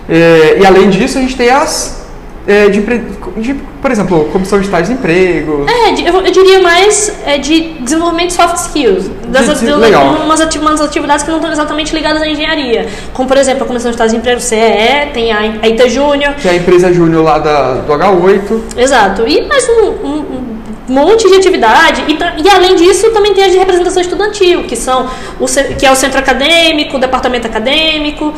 É, 0.08 0.58
e 0.58 0.66
além 0.66 0.90
disso, 0.90 1.18
a 1.18 1.20
gente 1.20 1.36
tem 1.36 1.50
as 1.50 1.99
é, 2.46 2.68
de, 2.68 2.80
de, 2.80 3.54
por 3.82 3.90
exemplo, 3.90 4.24
comissão 4.32 4.58
de 4.58 4.64
estágios 4.64 4.88
de 4.88 4.94
emprego. 4.94 5.66
É, 5.68 5.92
de, 5.92 6.06
eu, 6.06 6.14
eu, 6.14 6.32
diria 6.32 6.60
mais 6.60 7.14
é, 7.26 7.38
de 7.38 7.74
desenvolvimento 7.80 8.28
de 8.28 8.34
soft 8.34 8.56
skills. 8.56 9.10
Das, 9.28 9.46
de, 9.60 9.66
de. 9.66 9.72
Umas, 9.72 10.40
umas 10.56 10.80
atividades 10.80 11.22
que 11.22 11.30
não 11.30 11.38
estão 11.38 11.52
exatamente 11.52 11.94
ligadas 11.94 12.22
à 12.22 12.26
engenharia. 12.26 12.88
Como, 13.12 13.28
por 13.28 13.36
exemplo, 13.36 13.64
a 13.64 13.66
comissão 13.66 13.90
de 13.90 13.94
estágios 13.94 14.12
de 14.12 14.18
emprego, 14.18 14.40
CEE, 14.40 15.10
tem 15.12 15.32
a, 15.32 15.38
a 15.62 15.68
ITA 15.68 15.88
Júnior. 15.88 16.34
Que 16.34 16.48
é 16.48 16.52
a 16.52 16.56
empresa 16.56 16.92
júnior 16.92 17.24
lá 17.24 17.38
da, 17.38 17.74
do 17.74 17.92
H8. 17.92 18.60
Exato. 18.76 19.28
E 19.28 19.46
mais 19.46 19.68
um, 19.68 19.84
um 20.06 20.50
monte 20.90 21.28
de 21.28 21.36
atividade. 21.36 22.04
E, 22.08 22.18
e, 22.42 22.50
além 22.50 22.74
disso, 22.74 23.10
também 23.10 23.32
tem 23.32 23.44
as 23.44 23.52
de 23.52 23.58
representação 23.58 24.02
estudantil, 24.02 24.64
que, 24.64 24.76
são 24.76 25.08
o, 25.38 25.46
que 25.78 25.86
é 25.86 25.90
o 25.90 25.94
centro 25.94 26.18
acadêmico, 26.18 26.96
o 26.96 27.00
departamento 27.00 27.46
acadêmico 27.46 28.34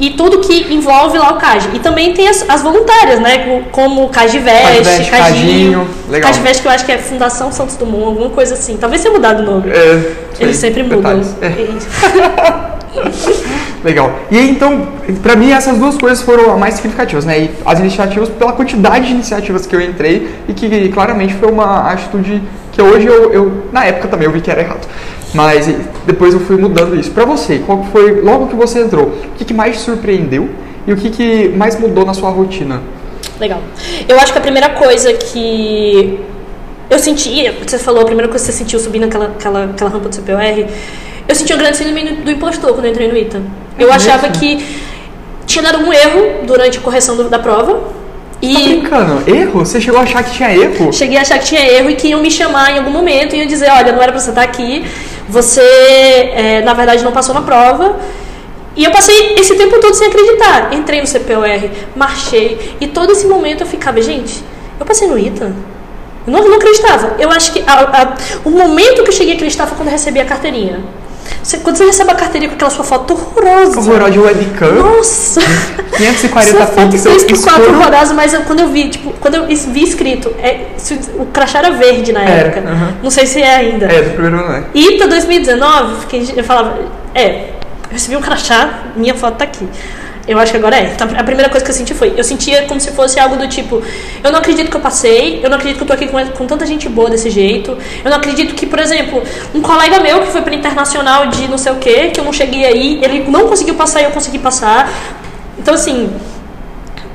e 0.00 0.10
tudo 0.10 0.38
que 0.38 0.72
envolve 0.72 1.18
lá 1.18 1.32
o 1.32 1.36
CAG. 1.36 1.68
E 1.74 1.78
também 1.78 2.14
tem 2.14 2.26
as, 2.26 2.44
as 2.48 2.62
voluntárias, 2.62 3.20
né? 3.20 3.62
Como 3.70 4.04
o 4.04 4.08
CAGVEST, 4.08 5.10
Cadinho. 5.10 5.86
Legal. 6.08 6.32
CAGVEST 6.32 6.62
que 6.62 6.68
eu 6.68 6.72
acho 6.72 6.86
que 6.86 6.92
é 6.92 6.98
Fundação 6.98 7.52
Santos 7.52 7.76
Dumont, 7.76 8.06
alguma 8.06 8.30
coisa 8.30 8.54
assim. 8.54 8.78
Talvez 8.78 9.02
tenha 9.02 9.12
mudado 9.12 9.40
o 9.40 9.46
nome. 9.46 9.70
É, 9.70 10.12
Eles 10.40 10.56
sempre 10.56 10.82
mudam. 10.82 11.20
É. 11.42 12.70
Legal. 13.84 14.12
E 14.30 14.38
então, 14.38 14.88
para 15.22 15.36
mim, 15.36 15.52
essas 15.52 15.78
duas 15.78 15.96
coisas 15.96 16.22
foram 16.22 16.52
as 16.52 16.58
mais 16.58 16.74
significativas, 16.74 17.24
né? 17.24 17.38
E 17.38 17.50
as 17.64 17.78
iniciativas 17.78 18.28
pela 18.28 18.52
quantidade 18.52 19.06
de 19.06 19.12
iniciativas 19.12 19.66
que 19.66 19.76
eu 19.76 19.80
entrei 19.80 20.28
e 20.48 20.52
que 20.52 20.88
claramente 20.88 21.34
foi 21.34 21.50
uma 21.50 21.90
atitude 21.90 22.42
que 22.72 22.82
hoje 22.82 23.06
eu, 23.06 23.32
eu 23.32 23.64
na 23.72 23.84
época 23.84 24.08
também 24.08 24.26
eu 24.26 24.32
vi 24.32 24.40
que 24.40 24.50
era 24.50 24.60
errado. 24.60 24.86
Mas 25.34 25.68
depois 26.06 26.34
eu 26.34 26.40
fui 26.40 26.56
mudando 26.56 26.98
isso. 26.98 27.10
Para 27.10 27.24
você, 27.24 27.58
qual 27.58 27.84
foi, 27.92 28.20
logo 28.20 28.48
que 28.48 28.56
você 28.56 28.80
entrou, 28.80 29.06
o 29.06 29.36
que, 29.36 29.44
que 29.44 29.54
mais 29.54 29.76
te 29.76 29.82
surpreendeu 29.82 30.48
e 30.86 30.92
o 30.92 30.96
que, 30.96 31.10
que 31.10 31.48
mais 31.50 31.78
mudou 31.78 32.04
na 32.04 32.14
sua 32.14 32.30
rotina? 32.30 32.82
Legal. 33.38 33.60
Eu 34.08 34.18
acho 34.18 34.32
que 34.32 34.38
a 34.38 34.42
primeira 34.42 34.70
coisa 34.70 35.12
que 35.14 36.18
eu 36.88 36.98
senti, 36.98 37.48
você 37.64 37.78
falou, 37.78 38.02
a 38.02 38.04
primeira 38.04 38.28
coisa 38.28 38.44
que 38.44 38.52
você 38.52 38.58
sentiu 38.58 38.80
subindo 38.80 39.04
aquela, 39.04 39.26
aquela, 39.26 39.64
aquela 39.64 39.90
rampa 39.90 40.08
do 40.08 40.16
CPOR, 40.16 40.66
eu 41.28 41.34
senti 41.34 41.54
um 41.54 41.58
grande 41.58 41.76
síndrome 41.76 42.16
do 42.16 42.30
impostor 42.30 42.72
quando 42.72 42.86
eu 42.86 42.90
entrei 42.90 43.08
no 43.08 43.16
ITA. 43.16 43.40
Eu 43.78 43.88
é 43.88 43.94
achava 43.94 44.28
que 44.28 44.66
tinha 45.46 45.62
dado 45.62 45.84
um 45.84 45.92
erro 45.92 46.44
durante 46.44 46.78
a 46.78 46.80
correção 46.80 47.16
do, 47.16 47.28
da 47.28 47.38
prova. 47.38 47.80
E 48.42 48.54
tá 48.54 48.60
brincando? 48.60 49.30
Erro? 49.30 49.60
Você 49.60 49.80
chegou 49.80 50.00
a 50.00 50.02
achar 50.02 50.24
que 50.24 50.32
tinha 50.32 50.52
erro? 50.52 50.92
Cheguei 50.92 51.18
a 51.18 51.20
achar 51.20 51.38
que 51.38 51.44
tinha 51.44 51.60
erro 51.60 51.90
e 51.90 51.94
que 51.94 52.08
iam 52.08 52.20
me 52.20 52.30
chamar 52.30 52.72
em 52.72 52.78
algum 52.78 52.90
momento 52.90 53.34
e 53.34 53.38
iam 53.38 53.46
dizer, 53.46 53.70
olha, 53.70 53.92
não 53.92 54.02
era 54.02 54.10
pra 54.10 54.20
você 54.20 54.30
estar 54.30 54.42
aqui, 54.42 54.84
você, 55.30 55.60
é, 55.60 56.62
na 56.62 56.74
verdade, 56.74 57.04
não 57.04 57.12
passou 57.12 57.34
na 57.34 57.42
prova. 57.42 57.96
E 58.76 58.84
eu 58.84 58.90
passei 58.90 59.34
esse 59.36 59.54
tempo 59.56 59.78
todo 59.80 59.94
sem 59.94 60.08
acreditar. 60.08 60.72
Entrei 60.72 61.00
no 61.00 61.06
CPOR, 61.06 61.70
marchei, 61.96 62.76
e 62.80 62.86
todo 62.86 63.12
esse 63.12 63.26
momento 63.26 63.62
eu 63.62 63.66
ficava, 63.66 64.00
gente, 64.00 64.42
eu 64.78 64.86
passei 64.86 65.08
no 65.08 65.18
ITA? 65.18 65.54
Eu 66.26 66.32
não, 66.32 66.48
não 66.48 66.56
acreditava. 66.56 67.16
Eu 67.18 67.30
acho 67.30 67.52
que 67.52 67.62
a, 67.66 67.80
a, 67.80 68.14
o 68.44 68.50
momento 68.50 69.02
que 69.02 69.08
eu 69.08 69.12
cheguei 69.12 69.34
a 69.34 69.36
acreditar 69.36 69.66
foi 69.66 69.76
quando 69.76 69.88
eu 69.88 69.92
recebi 69.92 70.20
a 70.20 70.24
carteirinha. 70.24 70.80
Você, 71.42 71.58
quando 71.58 71.76
você 71.76 71.84
recebe 71.86 72.10
a 72.10 72.14
carteirinha 72.14 72.50
com 72.50 72.56
aquela 72.56 72.70
sua 72.70 72.84
foto 72.84 73.14
horrorosa. 73.14 73.80
Horrorosa 73.80 74.10
de 74.10 74.18
webcam. 74.18 74.72
Nossa! 74.74 75.40
540 75.96 76.66
pixels. 76.88 77.24
3 77.24 77.24
por 77.24 77.42
4 77.42 77.76
horrorosa, 77.76 78.14
mas 78.14 78.34
eu, 78.34 78.42
quando 78.42 78.60
eu 78.60 78.68
vi, 78.68 78.88
tipo, 78.88 79.12
quando 79.20 79.34
eu 79.36 79.46
vi 79.46 79.82
escrito, 79.82 80.30
é, 80.38 80.66
o 81.18 81.26
crachá 81.26 81.58
era 81.58 81.70
verde 81.70 82.12
na 82.12 82.22
era, 82.22 82.48
época. 82.48 82.60
Uh 82.60 82.72
-huh. 82.72 82.94
Não 83.02 83.10
sei 83.10 83.26
se 83.26 83.40
é 83.40 83.56
ainda. 83.56 83.86
É, 83.86 84.02
do 84.02 84.10
primeiro 84.10 84.38
ano 84.38 84.64
é. 84.74 84.78
ITA 84.78 85.08
2019, 85.08 86.06
eu 86.36 86.44
falava, 86.44 86.78
é, 87.14 87.50
eu 87.88 87.92
recebi 87.92 88.16
um 88.16 88.20
crachá, 88.20 88.84
minha 88.94 89.14
foto 89.14 89.36
tá 89.36 89.44
aqui. 89.44 89.68
Eu 90.30 90.38
acho 90.38 90.52
que 90.52 90.58
agora 90.58 90.76
é. 90.76 90.92
Então, 90.94 91.08
a 91.18 91.24
primeira 91.24 91.48
coisa 91.50 91.64
que 91.64 91.72
eu 91.72 91.74
senti 91.74 91.92
foi, 91.92 92.14
eu 92.16 92.22
sentia 92.22 92.62
como 92.62 92.80
se 92.80 92.92
fosse 92.92 93.18
algo 93.18 93.36
do 93.36 93.48
tipo, 93.48 93.82
eu 94.22 94.30
não 94.30 94.38
acredito 94.38 94.70
que 94.70 94.76
eu 94.76 94.80
passei, 94.80 95.40
eu 95.42 95.50
não 95.50 95.56
acredito 95.56 95.78
que 95.78 95.82
eu 95.82 95.88
tô 95.88 95.92
aqui 95.92 96.06
com, 96.06 96.24
com 96.24 96.46
tanta 96.46 96.64
gente 96.64 96.88
boa 96.88 97.10
desse 97.10 97.28
jeito, 97.30 97.76
eu 98.04 98.08
não 98.08 98.16
acredito 98.16 98.54
que, 98.54 98.64
por 98.64 98.78
exemplo, 98.78 99.24
um 99.52 99.60
colega 99.60 99.98
meu 99.98 100.20
que 100.20 100.28
foi 100.28 100.42
para 100.42 100.54
internacional 100.54 101.26
de 101.26 101.48
não 101.48 101.58
sei 101.58 101.72
o 101.72 101.76
que, 101.76 102.10
que 102.10 102.20
eu 102.20 102.24
não 102.24 102.32
cheguei 102.32 102.64
aí, 102.64 103.00
ele 103.02 103.28
não 103.28 103.48
conseguiu 103.48 103.74
passar 103.74 104.02
e 104.02 104.04
eu 104.04 104.12
consegui 104.12 104.38
passar. 104.38 104.88
Então, 105.58 105.74
assim, 105.74 106.08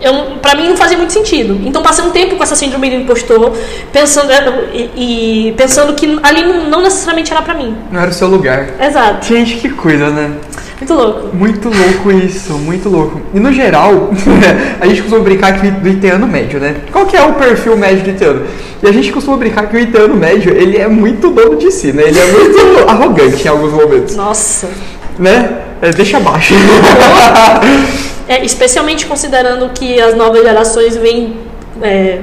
eu, 0.01 0.37
pra 0.41 0.53
mim 0.53 0.67
não 0.67 0.75
fazia 0.75 0.97
muito 0.97 1.13
sentido. 1.13 1.57
Então 1.65 1.81
passei 1.81 2.03
um 2.03 2.11
tempo 2.11 2.35
com 2.35 2.43
essa 2.43 2.55
síndrome 2.55 2.89
do 2.89 2.95
impostor, 2.97 3.53
pensando, 3.93 4.29
e, 4.73 5.47
e 5.49 5.51
pensando 5.53 5.93
que 5.93 6.19
ali 6.21 6.43
não, 6.43 6.81
necessariamente 6.81 7.31
era 7.31 7.41
pra 7.41 7.53
mim. 7.53 7.77
Não 7.89 8.01
era 8.01 8.11
o 8.11 8.13
seu 8.13 8.27
lugar. 8.27 8.71
Exato. 8.77 9.25
Gente, 9.25 9.55
que 9.55 9.69
coisa, 9.69 10.09
né? 10.09 10.31
Muito 10.77 10.93
louco. 10.93 11.35
Muito 11.35 11.69
louco 11.69 12.11
isso, 12.11 12.53
muito 12.53 12.89
louco. 12.89 13.21
E 13.33 13.39
no 13.39 13.51
geral, 13.53 14.09
a 14.79 14.85
gente 14.87 15.01
costuma 15.03 15.23
brincar 15.23 15.59
que 15.59 15.71
do 15.71 15.87
iteano 15.87 16.27
médio, 16.27 16.59
né? 16.59 16.75
Qual 16.91 17.05
que 17.05 17.15
é 17.15 17.23
o 17.23 17.33
perfil 17.33 17.77
médio 17.77 18.03
do 18.03 18.09
iteano? 18.09 18.45
E 18.83 18.87
a 18.87 18.91
gente 18.91 19.11
costuma 19.11 19.37
brincar 19.37 19.69
que 19.69 19.77
o 19.77 19.79
iteano 19.79 20.15
médio, 20.15 20.53
ele 20.53 20.77
é 20.77 20.87
muito 20.87 21.29
dono 21.29 21.57
de 21.57 21.71
si, 21.71 21.93
né? 21.93 22.03
Ele 22.07 22.19
é 22.19 22.25
muito 22.25 22.59
arrogante 22.89 23.45
em 23.45 23.47
alguns 23.47 23.71
momentos. 23.71 24.15
Nossa. 24.15 24.69
Né? 25.17 25.61
É, 25.81 25.91
deixa 25.91 26.17
abaixo. 26.17 26.53
é, 28.27 28.43
especialmente 28.43 29.05
considerando 29.05 29.69
que 29.69 29.99
as 30.01 30.15
novas 30.15 30.43
gerações 30.43 30.97
vêm... 30.97 31.37
É, 31.81 32.19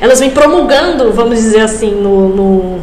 elas 0.00 0.20
vêm 0.20 0.30
promulgando, 0.30 1.12
vamos 1.12 1.36
dizer 1.36 1.60
assim, 1.60 1.90
no, 1.90 2.28
no 2.28 2.80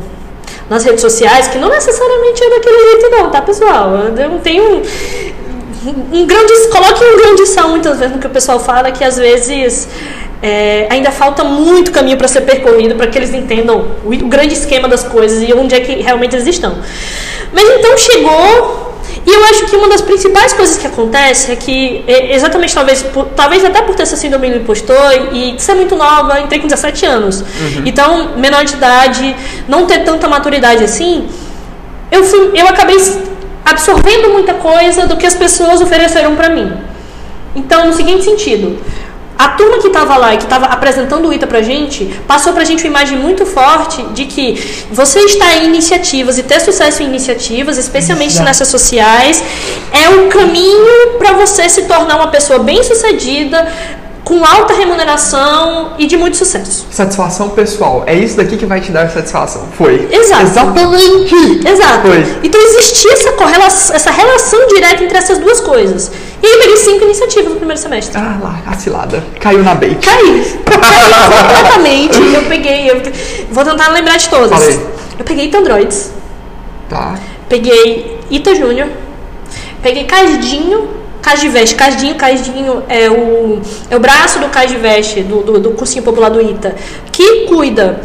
nas 0.72 0.86
redes 0.86 1.02
sociais, 1.02 1.50
que 1.50 1.58
não 1.58 1.68
necessariamente 1.68 2.42
é 2.42 2.50
daquele 2.50 2.92
jeito 2.92 3.10
não, 3.10 3.30
tá 3.30 3.42
pessoal? 3.42 3.94
Eu 3.94 4.40
tenho 4.40 4.64
um, 4.78 6.18
um 6.18 6.26
grande. 6.26 6.54
Coloque 6.70 7.04
um 7.04 7.18
grande 7.18 7.46
sal 7.48 7.68
muitas 7.68 8.00
vezes 8.00 8.16
no 8.16 8.22
que 8.22 8.28
o 8.28 8.30
pessoal 8.30 8.58
fala, 8.58 8.90
que 8.90 9.04
às 9.04 9.18
vezes 9.18 9.90
é, 10.42 10.88
ainda 10.90 11.12
falta 11.12 11.44
muito 11.44 11.92
caminho 11.92 12.16
para 12.16 12.30
ser 12.30 12.42
percorrido 12.42 12.96
para 12.96 13.08
que 13.08 13.18
eles 13.18 13.34
entendam 13.34 13.86
o, 14.06 14.14
o, 14.14 14.28
grande 14.30 14.54
esquema 14.54 14.88
das 14.88 15.04
coisas 15.04 15.44
e 15.46 15.54
onde 15.54 15.76
é 15.76 15.82
que 15.82 15.96
realmente 15.96 16.38
eles 16.38 16.48
estão. 16.48 16.78
Mas 17.52 17.70
então 17.70 17.98
chegou 17.98 18.91
e 19.26 19.30
eu 19.30 19.44
acho 19.46 19.66
que 19.66 19.76
uma 19.76 19.88
das 19.88 20.02
principais 20.02 20.52
coisas 20.54 20.78
que 20.78 20.88
acontece 20.88 21.52
é 21.52 21.56
que, 21.56 22.04
é, 22.08 22.34
exatamente 22.34 22.74
talvez, 22.74 23.04
por, 23.04 23.26
talvez 23.36 23.64
até 23.64 23.82
por 23.82 23.94
ter 23.94 24.04
essa 24.04 24.16
síndrome 24.16 24.50
do 24.50 24.58
impostor 24.58 25.30
e, 25.32 25.56
ser 25.60 25.76
muito 25.76 25.96
nova, 25.96 26.40
entrei 26.40 26.60
com 26.60 26.68
17 26.68 27.06
anos. 27.06 27.42
Uhum. 27.42 27.84
Então, 27.86 28.38
menor 28.38 28.66
de 28.66 28.74
idade, 28.74 29.36
não 29.68 29.86
ter 29.86 30.00
tanta 30.04 30.28
maturidade 30.28 30.84
assim, 30.84 31.28
eu, 32.12 32.24
fui, 32.24 32.52
eu 32.56 32.68
acabei 32.68 32.98
absorvendo 33.64 34.30
muita 34.30 34.56
coisa 34.56 35.06
do 35.06 35.16
que 35.16 35.26
as 35.26 35.36
pessoas 35.36 35.82
ofereceram 35.82 36.36
para 36.36 36.50
mim. 36.50 36.74
Então, 37.56 37.86
no 37.86 37.94
seguinte 37.94 38.24
sentido, 38.24 38.80
a 39.42 39.48
turma 39.50 39.80
que 39.80 39.88
estava 39.88 40.18
lá 40.18 40.36
e 40.36 40.38
que 40.38 40.44
estava 40.44 40.68
apresentando 40.68 41.28
o 41.28 41.34
ITA 41.34 41.48
pra 41.48 41.64
gente, 41.64 42.06
passou 42.28 42.54
pra 42.54 42.64
gente 42.64 42.84
uma 42.84 42.90
imagem 42.90 43.18
muito 43.18 43.44
forte 43.44 44.04
de 44.14 44.26
que 44.26 44.86
você 44.92 45.20
estar 45.22 45.58
em 45.58 45.66
iniciativas 45.66 46.38
e 46.38 46.44
ter 46.44 46.60
sucesso 46.60 47.02
em 47.02 47.08
iniciativas, 47.08 47.80
especialmente 47.80 48.34
Exato. 48.34 48.46
nessas 48.46 48.68
sociais, 48.68 49.44
é 49.92 50.10
o 50.10 50.28
caminho 50.28 51.18
para 51.18 51.34
você 51.34 51.68
se 51.68 51.84
tornar 51.84 52.18
uma 52.18 52.28
pessoa 52.28 52.60
bem-sucedida, 52.60 53.68
com 54.24 54.46
alta 54.46 54.74
remuneração 54.74 55.94
e 55.98 56.06
de 56.06 56.16
muito 56.16 56.38
sucesso. 56.38 56.86
Satisfação 56.92 57.50
pessoal. 57.50 58.04
É 58.06 58.14
isso 58.16 58.38
daqui 58.38 58.56
que 58.56 58.66
vai 58.66 58.80
te 58.80 58.92
dar 58.92 59.10
satisfação. 59.10 59.68
Foi. 59.78 60.08
Exato. 60.12 60.44
Exatamente. 60.44 61.68
Exato. 61.68 62.08
Foi. 62.08 62.40
Então 62.44 62.62
existia 62.62 63.14
essa, 63.14 63.32
correlação, 63.34 63.96
essa 63.96 64.12
relação 64.12 64.68
direta 64.68 65.04
entre 65.04 65.18
essas 65.18 65.40
duas 65.40 65.60
coisas. 65.60 66.12
E 66.42 66.46
aí 66.46 66.58
peguei 66.60 66.78
cinco 66.78 67.04
iniciativas 67.06 67.52
no 67.52 67.58
primeiro 67.58 67.82
semestre. 67.82 68.18
Ah 68.18 68.38
lá, 68.42 68.62
a 68.68 68.78
cilada. 68.78 69.24
Caiu 69.40 69.64
na 69.64 69.74
bait. 69.74 69.98
Caí. 70.06 70.60
Caí 70.66 71.42
completamente. 71.42 72.34
Eu 72.34 72.44
peguei. 72.44 72.92
Eu... 72.92 73.02
Vou 73.52 73.66
tentar 73.66 73.90
lembrar 73.90 74.18
de 74.18 74.30
todas. 74.30 74.52
Falei. 74.52 74.80
Eu 75.18 75.26
peguei 75.26 75.46
Ita 75.48 75.58
Androids. 75.58 76.12
Tá. 76.90 77.16
Peguei 77.50 78.20
Ita 78.30 78.54
Júnior. 78.54 78.88
Peguei 79.82 80.04
Cardinho 80.04 81.01
Cagiveste, 81.22 81.76
Cadinho, 81.76 82.16
Cadinho 82.16 82.84
é 82.90 83.10
o, 83.10 83.62
é 83.90 83.96
o 83.96 84.00
braço 84.00 84.40
do 84.40 84.50
Cagiveste, 84.50 85.22
do, 85.22 85.42
do, 85.44 85.60
do 85.60 85.72
cursinho 85.72 86.04
popular 86.04 86.30
do 86.30 86.42
ITA, 86.42 86.76
que 87.12 87.46
cuida 87.46 88.02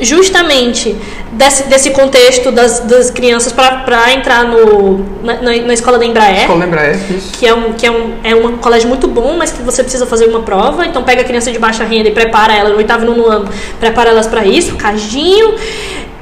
justamente 0.00 0.96
desse, 1.32 1.64
desse 1.64 1.90
contexto 1.90 2.52
das, 2.52 2.80
das 2.80 3.10
crianças 3.10 3.52
para 3.52 4.12
entrar 4.12 4.44
no, 4.44 5.04
na, 5.22 5.40
na, 5.40 5.74
escola 5.74 5.98
da 5.98 6.04
Embraer. 6.04 6.42
Escola 6.42 6.60
da 6.60 6.66
Embraer, 6.66 6.98
isso. 7.10 7.32
Que, 7.32 7.46
é 7.46 7.54
um, 7.54 7.72
que 7.72 7.86
é, 7.86 7.90
um, 7.90 8.14
é 8.22 8.34
um 8.34 8.58
colégio 8.58 8.88
muito 8.88 9.08
bom, 9.08 9.36
mas 9.36 9.50
que 9.50 9.62
você 9.62 9.82
precisa 9.82 10.06
fazer 10.06 10.26
uma 10.26 10.42
prova. 10.42 10.86
Então 10.86 11.02
pega 11.02 11.22
a 11.22 11.24
criança 11.24 11.50
de 11.50 11.58
baixa 11.58 11.84
renda 11.84 12.08
e 12.08 12.12
prepara 12.12 12.54
ela 12.54 12.68
no 12.70 12.76
oitavo 12.76 13.04
e 13.04 13.06
nono 13.06 13.26
ano, 13.26 13.48
prepara 13.80 14.10
elas 14.10 14.26
para 14.26 14.44
isso, 14.44 14.76
Cadinho. 14.76 15.54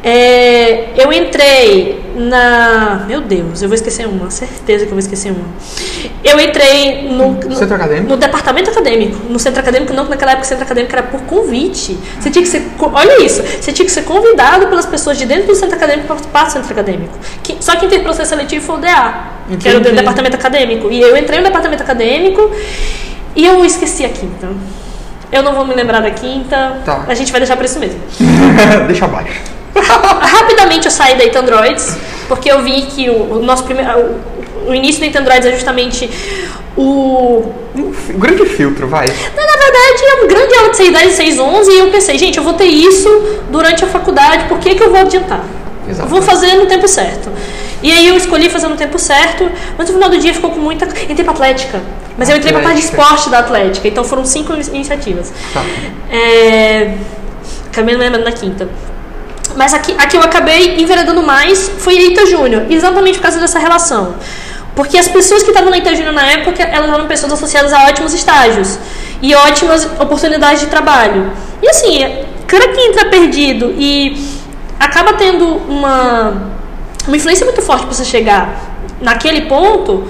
É, 0.02 0.90
eu 0.96 1.12
entrei 1.12 2.00
na. 2.14 3.04
Meu 3.06 3.20
Deus, 3.20 3.62
eu 3.62 3.68
vou 3.68 3.74
esquecer 3.74 4.06
uma, 4.06 4.30
certeza 4.30 4.84
que 4.84 4.90
eu 4.90 4.94
vou 4.94 4.98
esquecer 4.98 5.32
uma. 5.32 5.44
Eu 6.22 6.38
entrei 6.40 7.08
no, 7.08 7.32
no, 7.32 7.56
centro 7.56 7.74
acadêmico? 7.74 8.08
no 8.08 8.16
departamento 8.16 8.70
acadêmico. 8.70 9.16
No 9.28 9.38
centro 9.38 9.61
acadêmico, 9.61 9.92
não, 9.92 10.04
naquela 10.04 10.32
época 10.32 10.46
o 10.46 10.48
centro 10.48 10.64
acadêmico 10.64 10.94
era 10.94 11.02
por 11.02 11.20
convite. 11.22 11.98
Você 12.20 12.30
tinha 12.30 12.42
que 12.42 12.48
ser. 12.48 12.64
Olha 12.78 13.22
isso, 13.22 13.42
você 13.42 13.72
tinha 13.72 13.84
que 13.84 13.92
ser 13.92 14.02
convidado 14.02 14.68
pelas 14.68 14.87
pessoas 14.87 15.18
de 15.18 15.26
dentro 15.26 15.48
do 15.48 15.54
centro 15.54 15.76
acadêmico 15.76 16.06
para 16.06 16.16
participar 16.16 16.44
do 16.44 16.52
centro 16.52 16.72
acadêmico. 16.72 17.18
Que, 17.42 17.56
só 17.61 17.74
quem 17.76 17.88
teve 17.88 18.04
processo 18.04 18.30
seletivo 18.30 18.64
foi 18.64 18.76
o 18.76 18.78
DA, 18.78 19.14
Entendi. 19.46 19.62
que 19.62 19.68
era 19.68 19.78
o 19.78 19.80
departamento 19.80 20.37
acadêmico. 20.37 20.90
E 20.90 21.00
eu 21.00 21.16
entrei 21.16 21.38
no 21.38 21.44
departamento 21.44 21.82
acadêmico 21.82 22.52
e 23.34 23.44
eu 23.44 23.64
esqueci 23.64 24.04
a 24.04 24.08
quinta. 24.08 24.48
Eu 25.30 25.42
não 25.42 25.54
vou 25.54 25.66
me 25.66 25.74
lembrar 25.74 26.00
da 26.00 26.11
quinta. 26.11 26.80
Tá. 26.84 27.04
A 27.06 27.14
gente 27.14 27.30
vai 27.32 27.40
deixar 27.40 27.56
pra 27.56 27.66
isso 27.66 27.78
mesmo. 27.78 28.00
Deixa 28.87 29.04
abaixo. 29.04 29.58
Rapidamente 30.20 30.87
eu 30.87 30.90
saí 30.90 31.16
da 31.16 31.24
It 31.24 31.37
Androids, 31.37 31.96
porque 32.26 32.50
eu 32.50 32.62
vi 32.62 32.83
que 32.83 33.09
o, 33.11 33.35
o 33.38 33.42
nosso 33.42 33.64
primeiro. 33.64 33.90
O, 34.66 34.70
o 34.70 34.74
início 34.74 35.00
do 35.00 35.04
It 35.04 35.16
Androids 35.18 35.46
é 35.46 35.52
justamente 35.52 36.11
o. 36.76 37.52
Um 37.74 38.18
grande 38.18 38.44
filtro, 38.46 38.88
vai. 38.88 39.07
Na, 39.07 39.42
na 39.46 39.52
verdade, 39.52 40.02
é 40.04 40.24
um 40.24 40.28
grande 40.28 40.54
aula 40.54 40.70
de 40.70 40.76
6, 40.76 40.92
10, 40.92 41.12
6, 41.12 41.38
11 41.38 41.70
e 41.70 41.78
eu 41.78 41.90
pensei, 41.90 42.18
gente, 42.18 42.38
eu 42.38 42.44
vou 42.44 42.54
ter 42.54 42.64
isso 42.66 43.09
durante 43.50 43.85
a 43.85 43.87
faculdade, 43.88 44.44
por 44.48 44.59
que, 44.59 44.74
que 44.74 44.83
eu 44.83 44.90
vou 44.90 44.98
adiantar? 45.00 45.44
Eu 45.87 45.90
Exato. 45.92 46.09
vou 46.09 46.20
fazer 46.22 46.54
no 46.54 46.66
tempo 46.66 46.87
certo. 46.88 47.31
E 47.83 47.92
aí 47.92 48.09
eu 48.09 48.16
escolhi 48.16 48.50
fazer 48.50 48.66
no 48.66 48.76
tempo 48.76 48.98
certo, 48.98 49.48
mas 49.76 49.88
no 49.88 49.94
final 49.94 50.11
do 50.11 50.18
dia 50.18 50.35
ficou 50.35 50.50
com 50.50 50.59
muita. 50.61 50.85
Entrei 50.87 51.22
pra 51.24 51.33
Atlética. 51.33 51.81
Mas 52.16 52.28
eu 52.28 52.37
entrei 52.37 52.52
pra 52.52 52.61
parte 52.62 52.81
de 52.81 52.87
Atlética. 52.88 53.02
esporte 53.02 53.31
da 53.31 53.38
Atlética, 53.38 53.87
então 53.88 54.02
foram 54.02 54.24
cinco 54.24 54.52
in- 54.54 54.74
iniciativas. 54.74 55.33
Tá. 55.54 55.62
É... 56.11 56.94
Acabei 57.70 57.94
lembrando 57.96 58.24
da 58.24 58.33
quinta. 58.33 58.68
Mas 59.61 59.75
aqui, 59.75 59.92
aqui 59.99 60.16
eu 60.16 60.23
acabei 60.23 60.81
enveredando 60.83 61.21
mais 61.21 61.68
foi 61.85 61.94
a 61.99 62.03
Ita 62.11 62.25
Júnior, 62.27 62.62
exatamente 62.71 63.16
por 63.18 63.25
causa 63.25 63.40
dessa 63.40 63.59
relação. 63.59 64.14
Porque 64.77 64.97
as 64.97 65.09
pessoas 65.09 65.42
que 65.42 65.51
estavam 65.51 65.68
na 65.71 65.79
Ita 65.79 65.92
Júnior 65.97 66.14
na 66.14 66.25
época, 66.37 66.62
elas 66.62 66.88
eram 66.97 67.07
pessoas 67.09 67.33
associadas 67.33 67.73
a 67.73 67.87
ótimos 67.88 68.14
estágios 68.14 68.79
e 69.21 69.35
ótimas 69.35 69.85
oportunidades 69.99 70.61
de 70.61 70.68
trabalho. 70.68 71.33
E 71.61 71.68
assim, 71.68 71.99
cara 72.47 72.68
que 72.68 72.81
entra 72.88 73.07
perdido 73.07 73.75
e 73.77 74.16
acaba 74.79 75.14
tendo 75.14 75.44
uma, 75.44 76.53
uma 77.09 77.16
influência 77.16 77.44
muito 77.44 77.61
forte 77.61 77.85
para 77.87 77.94
você 77.97 78.05
chegar 78.05 78.61
naquele 79.01 79.42
ponto, 79.47 80.07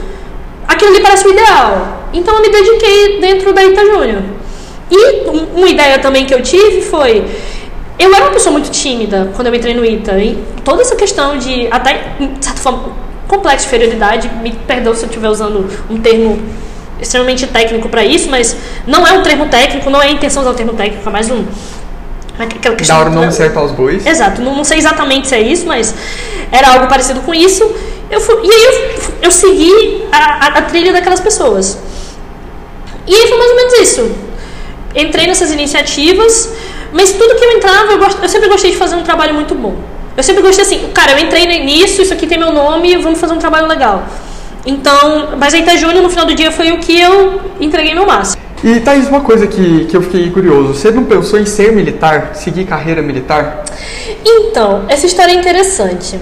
aquilo 0.67 0.93
lhe 0.93 1.01
parece 1.01 1.27
o 1.27 1.31
ideal. 1.33 1.73
Então 2.13 2.35
eu 2.37 2.43
me 2.43 2.51
dediquei 2.51 3.19
dentro 3.19 3.55
da 3.55 3.65
Ita 3.65 3.83
Júnior. 3.87 4.23
E 4.91 5.27
um- 5.31 5.49
uma 5.61 5.69
ideia 5.69 5.99
também 6.01 6.27
que 6.27 6.35
eu 6.35 6.43
tive 6.43 6.83
foi. 6.83 7.25
Eu 7.99 8.15
era 8.15 8.25
uma 8.27 8.33
pessoa 8.33 8.53
muito 8.53 8.71
tímida 8.71 9.31
quando 9.35 9.49
eu 9.49 9.55
entrei 9.55 9.75
no 9.75 9.85
ITA. 9.85 10.19
E 10.19 10.43
toda 10.65 10.83
essa 10.83 10.95
questão 10.95 11.37
de, 11.37 11.67
até, 11.71 12.13
de 12.19 12.45
certa 12.45 12.61
forma, 12.61 12.93
complexo 13.27 13.69
de 13.69 13.75
inferioridade, 13.75 14.29
me 14.43 14.53
perdão 14.53 14.95
se 14.95 15.03
eu 15.05 15.09
estiver 15.09 15.29
usando 15.29 15.69
um 15.91 15.99
termo 16.01 16.41
extremamente 17.01 17.47
técnico 17.47 17.89
para 17.89 18.05
isso, 18.05 18.29
mas 18.31 18.57
não 18.87 19.07
é 19.07 19.13
um 19.13 19.23
termo 19.23 19.47
técnico, 19.49 19.91
não 19.91 20.01
é 20.03 20.07
a 20.07 20.11
intenção 20.11 20.43
usar 20.43 20.51
um 20.53 20.55
termo 20.55 20.73
técnico, 20.75 21.09
é 21.09 21.13
mais 21.13 21.31
um. 21.31 21.45
Aquela 22.39 22.77
questão 22.77 22.97
Dar 22.99 23.11
o 23.11 23.15
nome 23.15 23.33
certo 23.33 23.59
aos 23.59 23.73
bois. 23.73 24.07
Exato, 24.07 24.41
não, 24.41 24.55
não 24.57 24.63
sei 24.65 24.79
exatamente 24.79 25.27
se 25.27 25.35
é 25.35 25.41
isso, 25.41 25.67
mas 25.67 25.93
era 26.53 26.69
algo 26.75 26.87
parecido 26.87 27.21
com 27.23 27.35
isso. 27.35 27.69
Eu 28.09 28.21
fui- 28.21 28.39
e 28.45 28.51
aí 28.51 28.65
eu, 28.65 29.13
eu 29.23 29.31
segui 29.33 30.05
a, 30.13 30.19
a- 30.47 30.59
a 30.59 30.63
trilha 30.63 30.93
daquelas 30.93 31.19
pessoas. 31.21 31.77
E 33.07 33.15
aí 33.15 33.27
foi 33.29 33.39
mais 33.39 33.51
ou 33.51 33.57
menos 33.57 33.73
isso. 33.81 34.13
Entrei 34.95 35.27
nessas 35.27 35.51
iniciativas, 35.51 36.53
mas 36.93 37.13
tudo 37.13 37.35
que 37.37 37.45
eu 37.45 37.53
entrava, 37.53 37.93
eu, 37.93 37.99
gost- 37.99 38.19
eu 38.23 38.29
sempre 38.29 38.49
gostei 38.49 38.71
de 38.71 38.77
fazer 38.77 38.97
um 38.97 39.03
trabalho 39.03 39.35
muito 39.35 39.55
bom. 39.55 39.75
Eu 40.17 40.23
sempre 40.23 40.43
gostei 40.43 40.65
assim, 40.65 40.91
cara, 40.93 41.13
eu 41.13 41.19
entrei 41.19 41.47
nisso, 41.65 42.03
isso 42.03 42.13
aqui 42.13 42.27
tem 42.27 42.39
meu 42.39 42.53
nome, 42.53 42.97
vamos 42.97 43.21
fazer 43.21 43.35
um 43.35 43.39
trabalho 43.39 43.67
legal. 43.69 44.05
Então, 44.67 45.29
mas 45.39 45.55
a 45.55 45.59
Ita 45.59 45.77
Júnior 45.77 46.03
no 46.03 46.11
final 46.11 46.27
do 46.27 46.35
dia 46.35 46.51
foi 46.51 46.73
o 46.73 46.79
que 46.79 47.01
eu 47.01 47.41
entreguei 47.61 47.95
meu 47.95 48.05
máximo. 48.07 48.43
E 48.65 48.81
Thaís, 48.81 49.09
uma 49.09 49.21
coisa 49.21 49.47
que, 49.47 49.85
que 49.85 49.97
eu 49.97 50.03
fiquei 50.03 50.29
curioso. 50.31 50.75
Você 50.75 50.91
não 50.91 51.05
pensou 51.05 51.39
em 51.39 51.47
ser 51.47 51.71
militar? 51.73 52.33
Seguir 52.35 52.65
carreira 52.65 53.01
militar? 53.01 53.63
Então, 54.25 54.85
essa 54.89 55.07
história 55.07 55.31
é 55.31 55.37
interessante. 55.37 56.19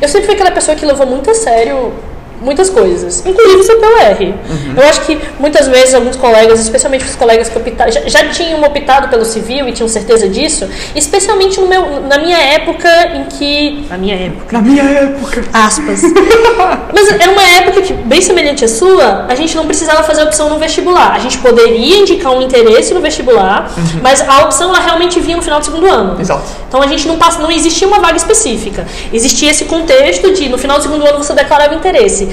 Eu 0.00 0.08
sempre 0.08 0.26
fui 0.26 0.34
aquela 0.34 0.52
pessoa 0.52 0.76
que 0.76 0.86
levou 0.86 1.04
muito 1.06 1.28
a 1.30 1.34
sério 1.34 1.92
muitas 2.40 2.70
coisas, 2.70 3.24
inclusive 3.24 3.60
o 3.60 3.64
CPUR. 3.64 4.34
Eu 4.76 4.82
acho 4.88 5.00
que 5.02 5.18
muitas 5.38 5.68
vezes 5.68 5.94
alguns 5.94 6.16
colegas, 6.16 6.60
especialmente 6.60 7.04
os 7.04 7.14
colegas 7.14 7.48
que 7.48 7.58
optaram, 7.58 7.90
já, 7.90 8.00
já 8.06 8.28
tinham 8.28 8.62
optado 8.62 9.08
pelo 9.08 9.24
civil 9.24 9.68
e 9.68 9.72
tinham 9.72 9.88
certeza 9.88 10.28
disso, 10.28 10.68
especialmente 10.94 11.60
no 11.60 11.66
meu, 11.66 12.00
na 12.02 12.18
minha 12.18 12.38
época 12.38 12.88
em 13.14 13.24
que. 13.24 13.84
Na 13.88 13.96
minha 13.96 14.14
época. 14.14 14.52
Na 14.52 14.60
minha 14.62 14.82
época. 14.82 15.44
Aspas. 15.52 16.02
Mas 16.94 17.08
era 17.20 17.30
uma 17.30 17.42
época 17.42 17.82
que, 17.82 17.92
bem 17.92 18.20
semelhante 18.20 18.64
à 18.64 18.68
sua, 18.68 19.26
a 19.28 19.34
gente 19.34 19.56
não 19.56 19.66
precisava 19.66 20.02
fazer 20.02 20.22
opção 20.22 20.48
no 20.48 20.58
vestibular. 20.58 21.12
A 21.12 21.18
gente 21.18 21.38
poderia 21.38 21.98
indicar 21.98 22.32
um 22.32 22.42
interesse 22.42 22.94
no 22.94 23.00
vestibular, 23.00 23.70
mas 24.02 24.26
a 24.26 24.44
opção 24.44 24.70
ela 24.70 24.80
realmente 24.80 25.20
vinha 25.20 25.36
no 25.36 25.42
final 25.42 25.58
do 25.58 25.64
segundo 25.64 25.86
ano. 25.86 26.20
Exato. 26.20 26.44
Então 26.68 26.82
a 26.82 26.86
gente 26.86 27.06
não 27.06 27.16
passa, 27.16 27.40
não 27.40 27.50
existia 27.50 27.86
uma 27.86 28.00
vaga 28.00 28.16
específica. 28.16 28.86
Existia 29.12 29.50
esse 29.50 29.64
contexto 29.64 30.32
de 30.32 30.48
no 30.48 30.58
final 30.58 30.78
do 30.78 30.82
segundo 30.82 31.06
ano 31.06 31.18
você 31.18 31.32
declarava 31.32 31.74
interesse. 31.74 32.23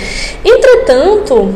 Entretanto, 0.43 1.53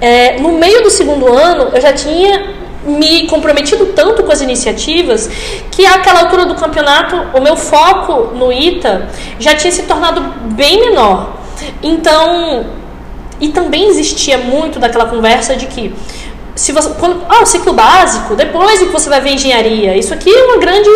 é, 0.00 0.38
no 0.40 0.52
meio 0.52 0.82
do 0.82 0.90
segundo 0.90 1.32
ano 1.32 1.70
eu 1.74 1.80
já 1.80 1.92
tinha 1.92 2.62
me 2.84 3.26
comprometido 3.28 3.86
tanto 3.86 4.24
com 4.24 4.32
as 4.32 4.40
iniciativas 4.40 5.30
que 5.70 5.86
àquela 5.86 6.20
altura 6.22 6.46
do 6.46 6.54
campeonato 6.56 7.16
o 7.32 7.40
meu 7.40 7.56
foco 7.56 8.34
no 8.34 8.52
ITA 8.52 9.08
já 9.38 9.54
tinha 9.54 9.72
se 9.72 9.84
tornado 9.84 10.20
bem 10.54 10.80
menor. 10.80 11.36
Então, 11.82 12.66
e 13.40 13.48
também 13.48 13.88
existia 13.88 14.38
muito 14.38 14.78
daquela 14.78 15.06
conversa 15.06 15.54
de 15.54 15.66
que 15.66 15.94
se 16.54 16.72
você 16.72 16.90
quando 16.98 17.24
ah, 17.28 17.42
o 17.42 17.46
ciclo 17.46 17.72
básico, 17.72 18.34
depois 18.34 18.82
é 18.82 18.86
que 18.86 18.92
você 18.92 19.08
vai 19.08 19.20
ver 19.20 19.30
engenharia. 19.30 19.96
Isso 19.96 20.12
aqui 20.12 20.30
é 20.30 20.44
uma 20.44 20.58
grande 20.58 20.90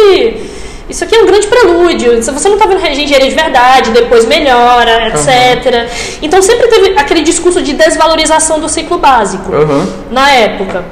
isso 0.89 1.03
aqui 1.03 1.17
é 1.17 1.21
um 1.21 1.27
grande 1.27 1.47
prelúdio. 1.49 2.23
Se 2.23 2.31
você 2.31 2.49
não 2.49 2.57
está 2.57 2.69
vendo 2.69 2.81
engenharia 2.87 3.29
de 3.29 3.35
verdade, 3.35 3.91
depois 3.91 4.25
melhora, 4.25 5.09
etc. 5.09 5.89
Então 6.23 6.41
sempre 6.41 6.69
teve 6.69 6.99
aquele 6.99 7.23
discurso 7.23 7.61
de 7.61 7.73
desvalorização 7.73 8.61
do 8.61 8.69
ciclo 8.69 8.99
básico 8.99 9.53
Aham. 9.53 9.89
na 10.11 10.31
época. 10.31 10.85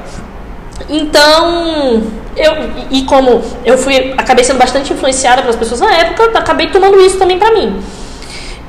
Então, 0.89 2.03
eu 2.35 2.53
e 2.91 3.03
como 3.03 3.41
eu 3.63 3.77
fui 3.77 4.13
acabei 4.17 4.43
sendo 4.43 4.59
bastante 4.59 4.91
influenciada 4.91 5.41
pelas 5.41 5.55
pessoas 5.55 5.79
na 5.79 5.93
época, 5.93 6.37
acabei 6.37 6.67
tomando 6.67 6.99
isso 6.99 7.17
também 7.17 7.39
pra 7.39 7.51
mim. 7.51 7.81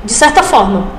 De 0.05 0.13
certa 0.13 0.41
forma. 0.41 0.95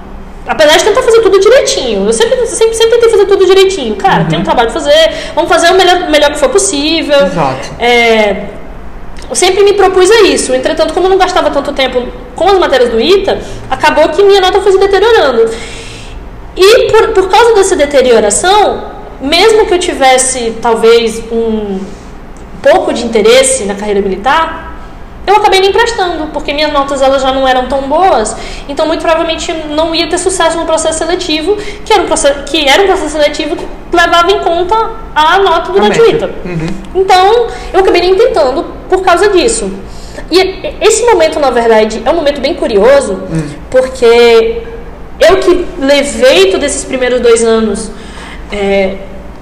Apesar 0.46 0.78
de 0.78 0.84
tentar 0.84 1.02
fazer 1.02 1.20
tudo 1.20 1.38
direitinho. 1.38 2.06
Eu 2.06 2.12
sempre, 2.12 2.46
sempre, 2.46 2.74
sempre 2.74 2.94
tentei 2.94 3.10
fazer 3.10 3.26
tudo 3.26 3.44
direitinho. 3.44 3.96
Cara, 3.96 4.24
tem 4.24 4.38
um 4.38 4.42
trabalho 4.42 4.70
pra 4.70 4.80
fazer, 4.80 5.12
vamos 5.34 5.50
fazer 5.50 5.70
o 5.70 5.74
melhor, 5.74 6.08
melhor 6.10 6.30
que 6.30 6.38
for 6.38 6.48
possível. 6.48 7.26
Exato. 7.26 7.68
É, 7.78 8.44
eu 9.28 9.36
sempre 9.36 9.62
me 9.62 9.74
propus 9.74 10.10
a 10.10 10.22
isso. 10.22 10.54
Entretanto, 10.54 10.94
como 10.94 11.06
eu 11.06 11.10
não 11.10 11.18
gastava 11.18 11.50
tanto 11.50 11.72
tempo 11.72 12.06
com 12.34 12.48
as 12.48 12.58
matérias 12.58 12.90
do 12.90 13.00
ITA, 13.00 13.38
acabou 13.70 14.08
que 14.08 14.22
minha 14.22 14.40
nota 14.40 14.60
foi 14.60 14.72
se 14.72 14.78
deteriorando. 14.78 15.50
E 16.56 16.90
por, 16.90 17.08
por 17.08 17.28
causa 17.28 17.54
dessa 17.54 17.76
deterioração, 17.76 18.84
mesmo 19.20 19.66
que 19.66 19.74
eu 19.74 19.78
tivesse 19.78 20.56
talvez 20.62 21.22
um 21.30 21.78
pouco 22.62 22.92
de 22.92 23.04
interesse 23.04 23.64
na 23.64 23.74
carreira 23.74 24.00
militar, 24.00 24.67
eu 25.28 25.36
acabei 25.36 25.60
nem 25.60 25.70
prestando, 25.70 26.28
porque 26.28 26.54
minhas 26.54 26.72
notas 26.72 27.02
elas 27.02 27.20
já 27.20 27.30
não 27.32 27.46
eram 27.46 27.68
tão 27.68 27.82
boas, 27.82 28.34
então 28.66 28.86
muito 28.86 29.00
provavelmente 29.00 29.52
não 29.68 29.94
ia 29.94 30.08
ter 30.08 30.16
sucesso 30.16 30.56
no 30.56 30.64
processo 30.64 30.98
seletivo, 30.98 31.56
que 31.84 31.92
era 31.92 32.02
um 32.02 32.06
processo, 32.06 32.44
que 32.44 32.66
era 32.66 32.82
um 32.82 32.86
processo 32.86 33.10
seletivo 33.10 33.54
que 33.54 33.66
levava 33.92 34.30
em 34.32 34.40
conta 34.40 34.74
a 35.14 35.38
nota 35.38 35.70
durante 35.72 36.00
o 36.00 36.02
média. 36.02 36.16
ITA. 36.16 36.30
Então, 36.94 37.46
eu 37.72 37.80
acabei 37.80 38.00
nem 38.00 38.16
tentando 38.16 38.64
por 38.88 39.02
causa 39.02 39.28
disso. 39.28 39.70
E 40.30 40.74
esse 40.80 41.04
momento, 41.04 41.38
na 41.38 41.50
verdade, 41.50 42.02
é 42.04 42.10
um 42.10 42.14
momento 42.14 42.40
bem 42.40 42.54
curioso, 42.54 43.20
porque 43.70 44.62
eu 45.20 45.36
que 45.36 45.66
levei 45.78 46.50
todos 46.50 46.64
esses 46.64 46.84
primeiros 46.84 47.20
dois 47.20 47.44
anos 47.44 47.90
é, 48.50 48.94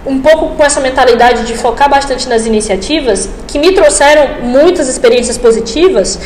um 0.07 0.21
pouco 0.21 0.55
com 0.57 0.65
essa 0.65 0.81
mentalidade 0.81 1.45
de 1.47 1.55
focar 1.55 1.91
bastante 1.91 2.29
nas 2.29 2.47
iniciativas, 2.47 3.29
que 3.49 3.59
me 3.59 3.73
trouxeram 3.73 4.43
muitas 4.43 4.89
experiências 4.89 5.37
positivas, 5.37 6.19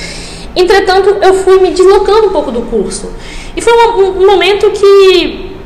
entretanto, 0.55 1.17
eu 1.23 1.35
fui 1.43 1.61
me 1.61 1.71
deslocando 1.71 2.27
um 2.29 2.31
pouco 2.31 2.51
do 2.51 2.63
curso. 2.63 3.11
E 3.57 3.61
foi 3.61 3.73
um, 3.73 4.21
um- 4.23 4.27
momento 4.27 4.71
que 4.71 5.57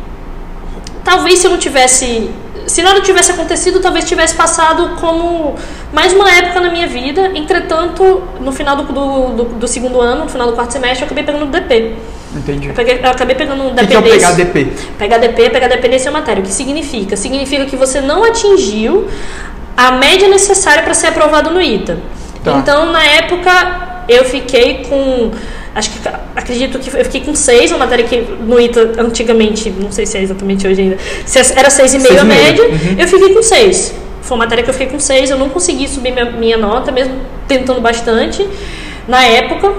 talvez 1.03 1.39
se 1.39 1.47
eu 1.47 1.51
não 1.51 1.59
tivesse. 1.59 2.31
Se 2.67 2.81
nada 2.83 2.99
tivesse 3.03 3.31
acontecido, 3.31 3.79
talvez 3.81 4.07
tivesse 4.07 4.35
passado 4.35 4.97
como 4.99 5.55
mais 5.93 6.15
uma 6.15 6.31
época 6.31 6.61
na 6.61 6.71
minha 6.71 6.87
vida. 6.87 7.31
Entretanto, 7.35 8.23
no 8.41 8.53
final 8.53 8.75
do, 8.77 8.85
do- 8.85 9.45
do 9.59 9.69
segundo 9.69 10.01
ano, 10.01 10.25
no 10.25 10.31
final 10.31 10.47
do 10.47 10.55
quarto 10.55 10.73
semestre, 10.73 11.01
eu 11.03 11.07
acabei 11.07 11.25
pegando 11.25 11.45
o 11.45 11.49
DP. 11.49 11.95
Entendi. 12.35 12.69
Eu, 12.69 12.75
peguei- 12.75 13.01
eu 13.03 13.11
acabei 13.11 13.37
pegando 13.37 13.63
um 13.63 13.69
O 13.69 13.75
DP 13.75 13.87
que, 13.87 13.87
que 13.89 13.95
é 13.95 13.99
o 13.99 14.03
desse. 14.03 14.27
PHDP? 14.27 14.67
PHDP 14.99 15.43
é 15.43 15.51
pegar 15.51 15.69
dependência 15.69 16.11
matéria. 16.11 16.43
O 16.43 16.47
que 16.47 16.53
significa? 16.53 17.17
Significa 17.17 17.65
que 17.67 17.77
você 17.77 18.01
não 18.01 18.25
atingiu 18.25 19.09
a 19.77 19.93
média 19.93 20.29
necessária 20.29 20.83
para 20.83 20.95
ser 20.95 21.09
aprovado 21.09 21.51
no 21.51 21.61
ITA. 21.61 21.99
Tá. 22.43 22.57
Então, 22.59 22.91
na 22.93 23.05
época, 23.05 24.05
eu 24.09 24.25
fiquei 24.25 24.85
com. 24.89 25.31
Acho 25.75 25.91
que 25.91 25.99
acredito 26.37 26.79
que 26.79 26.89
eu 26.97 27.05
fiquei 27.05 27.23
com 27.23 27.35
6, 27.35 27.73
uma 27.73 27.79
matéria 27.79 28.05
que 28.05 28.21
no 28.21 28.61
ITA 28.61 28.93
antigamente, 28.99 29.71
não 29.71 29.91
sei 29.91 30.07
se 30.07 30.17
é 30.17 30.23
exatamente 30.23 30.69
hoje 30.69 30.81
ainda, 30.83 30.99
se 31.27 31.37
era 31.39 31.47
6,5 31.47 31.67
a 31.67 31.71
Seis 31.71 31.95
e 31.95 31.99
meio, 31.99 32.25
média, 32.25 32.65
uhum. 32.65 32.97
eu 32.97 33.09
fiquei 33.09 33.35
com 33.35 33.43
6. 33.43 33.95
Foi 34.23 34.37
uma 34.37 34.45
matéria 34.45 34.63
que 34.63 34.71
eu 34.71 34.75
fiquei 34.75 34.87
com 34.89 35.01
6, 35.01 35.31
eu 35.31 35.37
não 35.39 35.49
consegui 35.49 35.89
subir 35.89 36.13
minha, 36.13 36.31
minha 36.31 36.57
nota, 36.57 36.93
mesmo 36.93 37.15
tentando 37.49 37.81
bastante 37.81 38.47
na 39.09 39.25
época. 39.25 39.73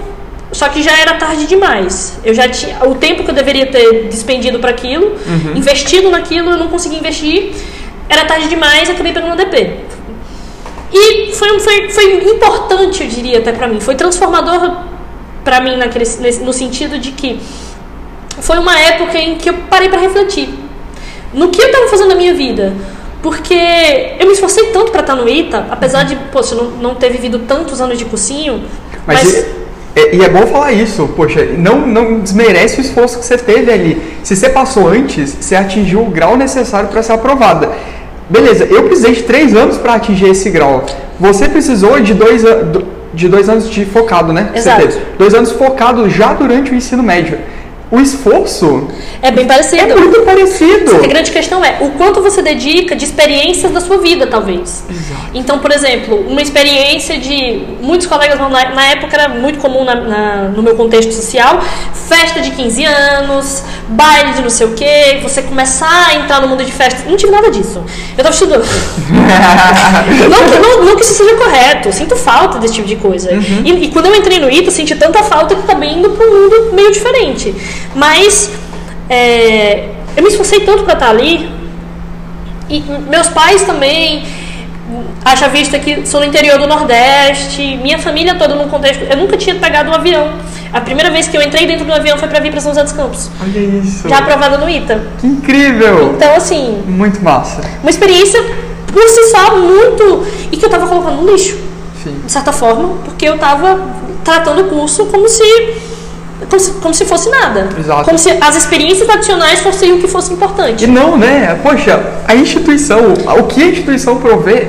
Só 0.52 0.70
que 0.70 0.82
já 0.82 0.98
era 0.98 1.16
tarde 1.16 1.48
demais. 1.48 2.20
Eu 2.24 2.34
já 2.34 2.48
tinha 2.48 2.78
o 2.86 2.96
tempo 2.96 3.24
que 3.24 3.30
eu 3.30 3.36
deveria 3.36 3.66
ter 3.66 4.08
despendido 4.08 4.60
para 4.60 4.70
aquilo, 4.70 5.16
investido 5.56 6.10
naquilo, 6.10 6.52
eu 6.52 6.58
não 6.58 6.68
consegui 6.68 6.98
investir. 6.98 7.54
Era 8.08 8.26
tarde 8.26 8.48
demais, 8.48 8.90
acabei 8.90 9.12
pegando 9.12 9.34
o 9.34 9.36
DP. 9.36 9.80
E 10.94 11.34
foi, 11.34 11.60
foi, 11.60 11.90
foi 11.90 12.30
importante, 12.30 13.04
eu 13.04 13.10
diria 13.10 13.40
até 13.40 13.52
para 13.52 13.68
mim. 13.68 13.80
Foi 13.80 13.96
transformador 13.96 14.78
para 15.44 15.60
mim 15.60 15.76
naquele, 15.78 16.06
no 16.44 16.54
sentido 16.54 16.98
de 16.98 17.12
que 17.12 17.40
foi 18.40 18.58
uma 18.58 18.80
época 18.80 19.18
em 19.18 19.36
que 19.36 19.50
eu 19.50 19.54
parei 19.70 19.90
para 19.90 20.00
refletir 20.00 20.50
no 21.36 21.50
que 21.50 21.62
eu 21.62 21.68
estava 21.68 21.88
fazendo 21.88 22.10
na 22.10 22.16
minha 22.16 22.34
vida. 22.34 22.74
Porque 23.22 23.54
eu 24.20 24.28
me 24.28 24.34
esforcei 24.34 24.68
tanto 24.68 24.92
para 24.92 25.02
estar 25.02 25.16
no 25.16 25.28
ITA, 25.28 25.68
apesar 25.72 26.04
de, 26.04 26.16
poxa, 26.32 26.54
não, 26.56 26.66
não 26.72 26.96
ter 26.96 27.10
vivido 27.10 27.40
tantos 27.40 27.82
anos 27.82 27.98
de 27.98 28.06
cursinho. 28.06 28.64
Mas, 29.06 29.24
mas... 29.24 29.34
E, 29.34 29.65
é, 29.96 30.16
e, 30.16 30.22
é 30.22 30.30
bom 30.30 30.46
falar 30.48 30.74
isso, 30.74 31.08
poxa, 31.16 31.46
não, 31.58 31.88
não 31.88 32.20
desmerece 32.20 32.80
o 32.80 32.82
esforço 32.82 33.20
que 33.20 33.26
você 33.26 33.38
teve 33.38 33.72
ali. 33.72 34.02
Se 34.24 34.36
você 34.36 34.50
passou 34.50 34.90
antes, 34.90 35.38
você 35.40 35.56
atingiu 35.56 36.02
o 36.02 36.10
grau 36.10 36.36
necessário 36.36 36.90
para 36.90 37.02
ser 37.02 37.14
aprovada. 37.14 37.70
Beleza, 38.30 38.66
eu 38.66 38.84
precisei 38.84 39.14
de 39.14 39.24
três 39.24 39.56
anos 39.56 39.78
para 39.78 39.94
atingir 39.94 40.30
esse 40.30 40.50
grau. 40.50 40.86
Você 41.20 41.48
precisou 41.48 42.00
de 42.02 42.14
dois, 42.14 42.44
de 43.14 43.30
dois 43.30 43.48
anos 43.48 43.70
de 43.70 43.86
focado, 43.86 44.34
né? 44.34 44.52
Exato. 44.54 45.00
Dois 45.18 45.34
anos 45.34 45.52
focado 45.52 46.10
já 46.10 46.34
durante 46.34 46.72
o 46.72 46.76
ensino 46.76 47.02
médio 47.02 47.38
o 47.92 48.00
esforço 48.00 48.88
é 49.22 49.32
bem 49.32 49.46
parecido. 49.46 49.82
É 49.82 49.96
muito 49.96 50.22
parecido. 50.22 50.96
A 51.04 51.08
grande 51.08 51.32
questão 51.32 51.64
é 51.64 51.78
o 51.82 51.92
quanto 51.92 52.22
você 52.22 52.42
dedica 52.42 52.96
de 52.96 53.06
experiências 53.06 53.72
da 53.72 53.80
sua 53.80 53.98
vida, 53.98 54.28
talvez. 54.28 54.84
Exato. 54.90 55.30
Então, 55.34 55.60
por 55.60 55.72
exemplo, 55.72 56.26
uma 56.28 56.42
experiência 56.42 57.18
de 57.18 57.64
muitos 57.82 58.08
colegas 58.08 58.40
na, 58.40 58.86
época 58.88 59.16
era 59.16 59.30
muito 59.30 59.60
comum 59.60 59.84
na, 59.84 59.96
na, 59.96 60.36
no 60.50 60.64
meu 60.64 60.76
contexto 60.76 61.12
social, 61.14 61.62
festa 62.08 62.42
de 62.42 62.52
15 62.52 62.86
anos, 62.86 63.64
baile 63.88 64.34
de 64.34 64.42
não 64.42 64.50
sei 64.50 64.68
o 64.68 64.72
quê, 64.74 65.20
você 65.22 65.42
começar 65.42 66.08
a 66.10 66.16
entrar 66.16 66.42
no 66.42 66.48
mundo 66.48 66.64
de 66.64 66.72
festas. 66.72 67.06
Não 67.06 67.18
tive 67.18 67.32
nada 67.32 67.52
disso. 67.52 67.84
Eu 68.18 68.26
estava 68.26 68.32
estudando. 68.32 68.66
não, 70.30 70.50
que, 70.50 70.60
não, 70.60 70.84
não, 70.84 70.96
que 70.96 71.04
isso 71.04 71.14
seja 71.14 71.36
correto, 71.36 71.92
sinto 71.94 72.16
falta 72.16 72.58
desse 72.58 72.76
tipo 72.76 72.88
de 72.88 72.96
coisa. 72.96 73.32
Uhum. 73.32 73.62
E, 73.64 73.86
e, 73.86 73.88
quando 73.92 74.08
eu 74.08 74.16
entrei 74.16 74.40
no 74.40 74.50
ITA, 74.50 74.72
senti 74.72 74.96
tanta 74.96 75.22
falta 75.24 75.56
que 75.56 75.64
também 75.64 76.00
indo 76.00 76.10
para 76.10 76.26
um 76.26 76.42
mundo 76.42 76.72
meio 76.74 76.92
diferente. 76.92 77.54
Mas 77.94 78.52
é, 79.10 79.90
eu 80.16 80.24
me 80.24 80.30
esforcei 80.30 80.62
tanto 80.62 80.84
para 80.84 80.94
estar 80.94 81.10
ali. 81.10 81.50
E 82.70 82.82
meus 83.10 83.28
pais 83.28 83.62
também, 83.62 84.26
haja 85.24 85.48
vista 85.48 85.78
que 85.78 86.06
sou 86.06 86.20
no 86.20 86.26
interior 86.26 86.60
do 86.60 86.68
Nordeste, 86.68 87.78
minha 87.78 88.00
família 88.00 88.36
toda 88.36 88.56
num 88.56 88.70
contexto. 88.70 89.04
Eu 89.04 89.18
nunca 89.18 89.38
tinha 89.38 89.56
pegado 89.56 89.90
um 89.90 89.94
avião. 89.94 90.34
A 90.74 90.82
primeira 90.82 91.10
vez 91.10 91.28
que 91.28 91.38
eu 91.38 91.42
entrei 91.42 91.66
dentro 91.66 91.86
do 91.86 91.94
avião 91.94 92.18
foi 92.18 92.28
para 92.28 92.40
vir 92.40 92.52
para 92.52 92.60
São 92.60 92.72
José 92.72 92.84
dos 92.84 92.92
Campos. 92.92 93.30
Olha 93.42 93.60
isso. 93.60 94.10
Já 94.10 94.18
aprovada 94.20 94.58
no 94.58 94.70
ITA. 94.70 95.08
Que 95.20 95.28
incrível! 95.28 96.14
Então, 96.16 96.36
assim. 96.36 96.84
Muito 96.86 97.24
massa. 97.24 97.62
Uma 97.82 97.90
experiência 97.90 98.44
por 98.92 99.08
si 99.08 99.24
só 99.30 99.58
muito. 99.58 100.26
E 100.52 100.58
que 100.58 100.66
eu 100.66 100.70
tava 100.70 100.88
colocando 100.88 101.22
no 101.22 101.32
lixo. 101.32 101.58
Sim. 102.04 102.22
De 102.26 102.32
certa 102.32 102.52
forma, 102.52 102.98
porque 103.06 103.26
eu 103.28 103.38
tava 103.38 103.80
tratando 104.24 104.62
o 104.62 104.64
curso 104.66 105.06
como 105.06 105.30
se 105.30 105.44
como 106.50 106.60
se, 106.60 106.72
como 106.72 106.94
se 106.94 107.06
fosse 107.06 107.30
nada. 107.30 107.70
Exato. 107.78 108.06
Como 108.06 108.18
se 108.18 108.30
as 108.30 108.56
experiências 108.56 109.10
adicionais 109.10 109.62
fossem 109.62 109.94
o 109.94 110.00
que 110.00 110.08
fosse 110.08 110.34
importante. 110.34 110.84
E 110.84 110.88
não, 110.88 111.18
né? 111.18 111.58
Poxa, 111.64 112.04
a 112.28 112.36
instituição, 112.36 113.14
o 113.40 113.44
que 113.44 113.64
a 113.64 113.68
instituição 113.68 114.18
provê 114.18 114.68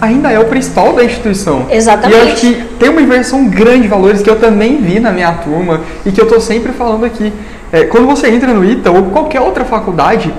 ainda 0.00 0.30
é 0.30 0.38
o 0.38 0.44
principal 0.44 0.92
da 0.92 1.04
instituição. 1.04 1.66
Exatamente. 1.70 2.16
E 2.16 2.20
eu 2.20 2.32
acho 2.32 2.40
que 2.40 2.54
tem 2.78 2.88
uma 2.88 3.00
inversão 3.00 3.48
grande 3.48 3.82
de 3.82 3.88
valores 3.88 4.22
que 4.22 4.30
eu 4.30 4.36
também 4.36 4.80
vi 4.80 5.00
na 5.00 5.10
minha 5.10 5.32
turma 5.32 5.80
e 6.06 6.12
que 6.12 6.20
eu 6.20 6.24
estou 6.24 6.40
sempre 6.40 6.72
falando 6.72 7.04
aqui. 7.04 7.32
É, 7.72 7.84
quando 7.84 8.06
você 8.06 8.28
entra 8.28 8.54
no 8.54 8.64
ITA 8.64 8.90
ou 8.90 9.04
qualquer 9.04 9.40
outra 9.40 9.64
faculdade, 9.64 10.32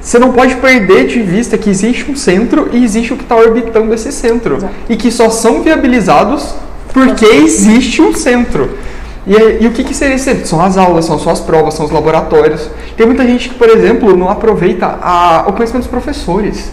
você 0.00 0.18
não 0.18 0.32
pode 0.32 0.54
perder 0.56 1.06
de 1.06 1.20
vista 1.22 1.58
que 1.58 1.68
existe 1.68 2.10
um 2.10 2.16
centro 2.16 2.68
e 2.72 2.84
existe 2.84 3.12
o 3.12 3.16
que 3.16 3.22
está 3.22 3.36
orbitando 3.36 3.92
esse 3.92 4.12
centro. 4.12 4.56
Exato. 4.56 4.74
E 4.88 4.96
que 4.96 5.10
só 5.10 5.28
são 5.28 5.62
viabilizados 5.62 6.54
porque 6.92 7.24
existe 7.24 8.00
um 8.00 8.14
centro. 8.14 8.78
E, 9.26 9.64
e, 9.64 9.66
o 9.66 9.72
que, 9.72 9.82
que 9.82 9.94
seria 9.94 10.16
esse? 10.16 10.46
São 10.46 10.60
as 10.60 10.76
aulas, 10.76 11.06
são 11.06 11.18
suas 11.18 11.40
provas, 11.40 11.74
são 11.74 11.86
os 11.86 11.90
laboratórios. 11.90 12.68
Tem 12.96 13.06
muita 13.06 13.24
gente 13.24 13.48
que, 13.48 13.54
por 13.54 13.68
exemplo, 13.68 14.16
não 14.16 14.28
aproveita 14.28 14.98
a, 15.00 15.44
o 15.48 15.52
conhecimento 15.52 15.84
dos 15.84 15.90
professores. 15.90 16.70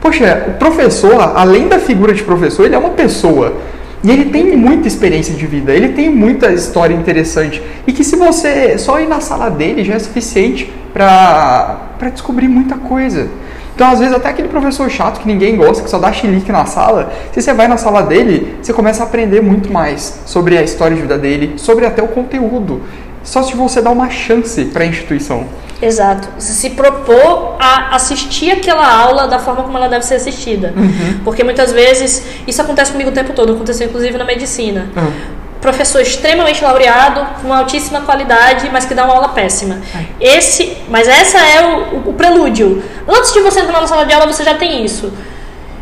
Poxa, 0.00 0.44
o 0.48 0.58
professor, 0.58 1.32
além 1.34 1.66
da 1.66 1.78
figura 1.78 2.12
de 2.12 2.22
professor, 2.22 2.66
ele 2.66 2.74
é 2.74 2.78
uma 2.78 2.90
pessoa. 2.90 3.54
E 4.02 4.10
ele 4.10 4.26
tem 4.26 4.54
muita 4.54 4.86
experiência 4.86 5.34
de 5.34 5.46
vida, 5.46 5.72
ele 5.72 5.88
tem 5.88 6.10
muita 6.10 6.52
história 6.52 6.94
interessante. 6.94 7.62
E 7.86 7.92
que 7.92 8.04
se 8.04 8.16
você 8.16 8.76
só 8.76 9.00
ir 9.00 9.08
na 9.08 9.20
sala 9.20 9.48
dele 9.48 9.82
já 9.82 9.94
é 9.94 9.98
suficiente 9.98 10.70
para 10.92 12.10
descobrir 12.12 12.46
muita 12.46 12.76
coisa. 12.76 13.28
Então, 13.74 13.90
às 13.90 13.98
vezes, 13.98 14.14
até 14.14 14.28
aquele 14.28 14.48
professor 14.48 14.88
chato 14.88 15.20
que 15.20 15.26
ninguém 15.26 15.56
gosta, 15.56 15.82
que 15.82 15.90
só 15.90 15.98
dá 15.98 16.12
chilique 16.12 16.52
na 16.52 16.64
sala, 16.64 17.12
se 17.32 17.42
você 17.42 17.52
vai 17.52 17.66
na 17.66 17.76
sala 17.76 18.02
dele, 18.02 18.56
você 18.62 18.72
começa 18.72 19.02
a 19.02 19.06
aprender 19.06 19.40
muito 19.42 19.72
mais 19.72 20.20
sobre 20.26 20.56
a 20.56 20.62
história 20.62 20.94
de 20.94 21.02
vida 21.02 21.18
dele, 21.18 21.54
sobre 21.56 21.84
até 21.84 22.02
o 22.02 22.08
conteúdo. 22.08 22.82
Só 23.24 23.42
se 23.42 23.56
você 23.56 23.82
dá 23.82 23.90
uma 23.90 24.10
chance 24.10 24.64
para 24.66 24.84
a 24.84 24.86
instituição. 24.86 25.46
Exato. 25.82 26.28
Se 26.38 26.70
propor 26.70 27.56
a 27.58 27.96
assistir 27.96 28.52
aquela 28.52 28.86
aula 28.86 29.26
da 29.26 29.38
forma 29.38 29.64
como 29.64 29.76
ela 29.76 29.88
deve 29.88 30.04
ser 30.04 30.14
assistida. 30.14 30.72
Uhum. 30.76 31.20
Porque 31.24 31.42
muitas 31.42 31.72
vezes, 31.72 32.22
isso 32.46 32.62
acontece 32.62 32.92
comigo 32.92 33.10
o 33.10 33.12
tempo 33.12 33.32
todo, 33.32 33.54
aconteceu 33.54 33.88
inclusive 33.88 34.16
na 34.16 34.24
medicina. 34.24 34.86
Uhum 34.96 35.43
professor 35.64 36.02
extremamente 36.02 36.62
laureado, 36.62 37.26
com 37.40 37.50
altíssima 37.50 38.02
qualidade, 38.02 38.68
mas 38.70 38.84
que 38.84 38.94
dá 38.94 39.04
uma 39.06 39.14
aula 39.14 39.30
péssima. 39.30 39.80
Esse, 40.20 40.76
mas 40.90 41.08
essa 41.08 41.38
é 41.38 41.64
o, 41.94 42.10
o, 42.10 42.12
prelúdio. 42.12 42.84
Antes 43.08 43.32
de 43.32 43.40
você 43.40 43.60
entrar 43.60 43.80
na 43.80 43.86
sala 43.86 44.04
de 44.04 44.12
aula, 44.12 44.26
você 44.26 44.44
já 44.44 44.52
tem 44.52 44.84
isso. 44.84 45.10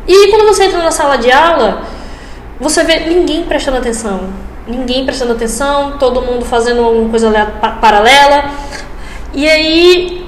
E 0.07 0.31
quando 0.31 0.47
você 0.47 0.66
entra 0.66 0.81
na 0.81 0.92
sala 0.92 1.18
de 1.18 1.33
aula, 1.33 1.83
você 2.61 2.85
vê 2.85 3.01
ninguém 3.01 3.42
prestando 3.42 3.79
atenção. 3.79 4.29
Ninguém 4.68 5.05
prestando 5.05 5.33
atenção, 5.33 5.99
todo 5.99 6.23
mundo 6.23 6.45
fazendo 6.45 6.85
alguma 6.85 7.09
coisa 7.09 7.29
paralela. 7.81 8.45
E 9.35 9.51
aí 9.51 10.25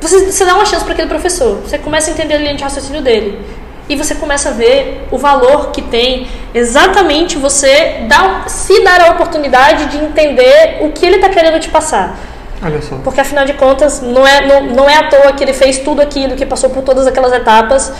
você, 0.00 0.24
você 0.32 0.42
dá 0.46 0.54
uma 0.54 0.64
chance 0.64 0.84
para 0.84 0.94
aquele 0.94 1.08
professor. 1.08 1.60
Você 1.66 1.76
começa 1.76 2.10
a 2.10 2.14
entender 2.14 2.32
a 2.32 2.38
linha 2.38 2.54
de 2.54 2.64
raciocínio 2.64 3.02
dele 3.02 3.44
e 3.90 3.96
você 3.96 4.14
começa 4.14 4.50
a 4.50 4.52
ver 4.52 5.04
o 5.10 5.18
valor 5.18 5.72
que 5.72 5.82
tem 5.82 6.28
exatamente 6.54 7.36
você 7.36 8.04
dar, 8.08 8.48
se 8.48 8.84
dar 8.84 9.00
a 9.00 9.10
oportunidade 9.10 9.86
de 9.86 9.96
entender 9.96 10.78
o 10.80 10.92
que 10.92 11.04
ele 11.04 11.16
está 11.16 11.28
querendo 11.28 11.58
te 11.58 11.68
passar. 11.68 12.16
Olha 12.62 12.80
só. 12.80 12.94
Porque 13.02 13.20
afinal 13.20 13.44
de 13.44 13.54
contas, 13.54 14.00
não 14.00 14.24
é, 14.24 14.46
não, 14.46 14.62
não 14.76 14.88
é 14.88 14.96
à 14.96 15.08
toa 15.08 15.32
que 15.32 15.42
ele 15.42 15.52
fez 15.52 15.78
tudo 15.78 16.00
aquilo, 16.00 16.36
que 16.36 16.46
passou 16.46 16.70
por 16.70 16.84
todas 16.84 17.04
aquelas 17.04 17.32
etapas, 17.32 17.92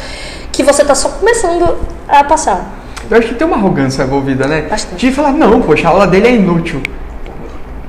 que 0.52 0.62
você 0.62 0.82
está 0.82 0.94
só 0.94 1.08
começando 1.08 1.76
a 2.06 2.22
passar. 2.22 2.64
Eu 3.10 3.18
acho 3.18 3.26
que 3.26 3.34
tem 3.34 3.44
uma 3.44 3.56
arrogância 3.56 4.04
envolvida, 4.04 4.46
né? 4.46 4.62
Bastante. 4.70 5.04
De 5.04 5.12
falar, 5.12 5.32
não, 5.32 5.60
poxa, 5.60 5.88
a 5.88 5.90
aula 5.90 6.06
dele 6.06 6.28
é 6.28 6.32
inútil. 6.36 6.80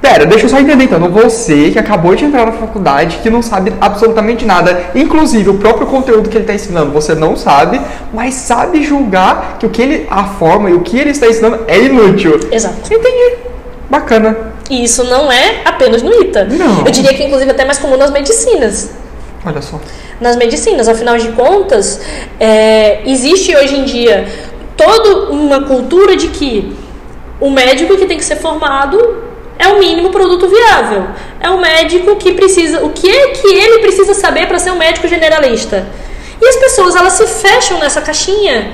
Pera, 0.01 0.25
deixa 0.25 0.45
eu 0.45 0.49
só 0.49 0.59
entender 0.59 0.85
então. 0.85 0.99
Você 1.11 1.69
que 1.69 1.77
acabou 1.77 2.15
de 2.15 2.25
entrar 2.25 2.45
na 2.47 2.51
faculdade, 2.53 3.19
que 3.21 3.29
não 3.29 3.41
sabe 3.41 3.71
absolutamente 3.79 4.45
nada, 4.45 4.85
inclusive 4.95 5.49
o 5.51 5.59
próprio 5.59 5.85
conteúdo 5.85 6.27
que 6.27 6.35
ele 6.35 6.43
está 6.43 6.55
ensinando, 6.55 6.91
você 6.91 7.13
não 7.13 7.37
sabe, 7.37 7.79
mas 8.11 8.33
sabe 8.33 8.83
julgar 8.83 9.57
que 9.59 9.65
o 9.65 9.69
que 9.69 9.81
ele, 9.81 10.07
a 10.09 10.23
forma 10.23 10.71
e 10.71 10.73
o 10.73 10.81
que 10.81 10.97
ele 10.97 11.11
está 11.11 11.27
ensinando 11.27 11.59
é 11.67 11.79
inútil. 11.79 12.39
Exato. 12.51 12.91
Entendi. 12.91 13.35
Bacana. 13.89 14.53
E 14.71 14.83
isso 14.83 15.03
não 15.03 15.31
é 15.31 15.61
apenas 15.65 16.01
no 16.01 16.11
ITA. 16.11 16.45
Não. 16.45 16.83
Eu 16.83 16.91
diria 16.91 17.13
que 17.13 17.23
inclusive 17.23 17.51
até 17.51 17.63
mais 17.63 17.77
comum 17.77 17.97
nas 17.97 18.09
medicinas. 18.09 18.89
Olha 19.45 19.61
só. 19.61 19.79
Nas 20.19 20.35
medicinas, 20.35 20.87
afinal 20.87 21.17
de 21.17 21.29
contas, 21.29 22.01
é, 22.39 23.01
existe 23.05 23.55
hoje 23.55 23.77
em 23.77 23.83
dia 23.83 24.27
toda 24.75 25.31
uma 25.31 25.63
cultura 25.63 26.15
de 26.15 26.29
que 26.29 26.75
o 27.39 27.51
médico 27.51 27.97
que 27.97 28.05
tem 28.05 28.17
que 28.17 28.25
ser 28.25 28.37
formado 28.37 29.30
é 29.57 29.67
o 29.67 29.79
mínimo 29.79 30.09
produto 30.09 30.47
viável. 30.47 31.07
É 31.39 31.49
o 31.49 31.59
médico 31.59 32.15
que 32.15 32.33
precisa, 32.33 32.83
o 32.83 32.89
que 32.89 33.09
é 33.09 33.27
que 33.29 33.47
ele 33.47 33.79
precisa 33.79 34.13
saber 34.13 34.47
para 34.47 34.59
ser 34.59 34.71
um 34.71 34.77
médico 34.77 35.07
generalista. 35.07 35.87
E 36.41 36.47
as 36.47 36.55
pessoas 36.55 36.95
elas 36.95 37.13
se 37.13 37.27
fecham 37.27 37.77
nessa 37.79 38.01
caixinha 38.01 38.73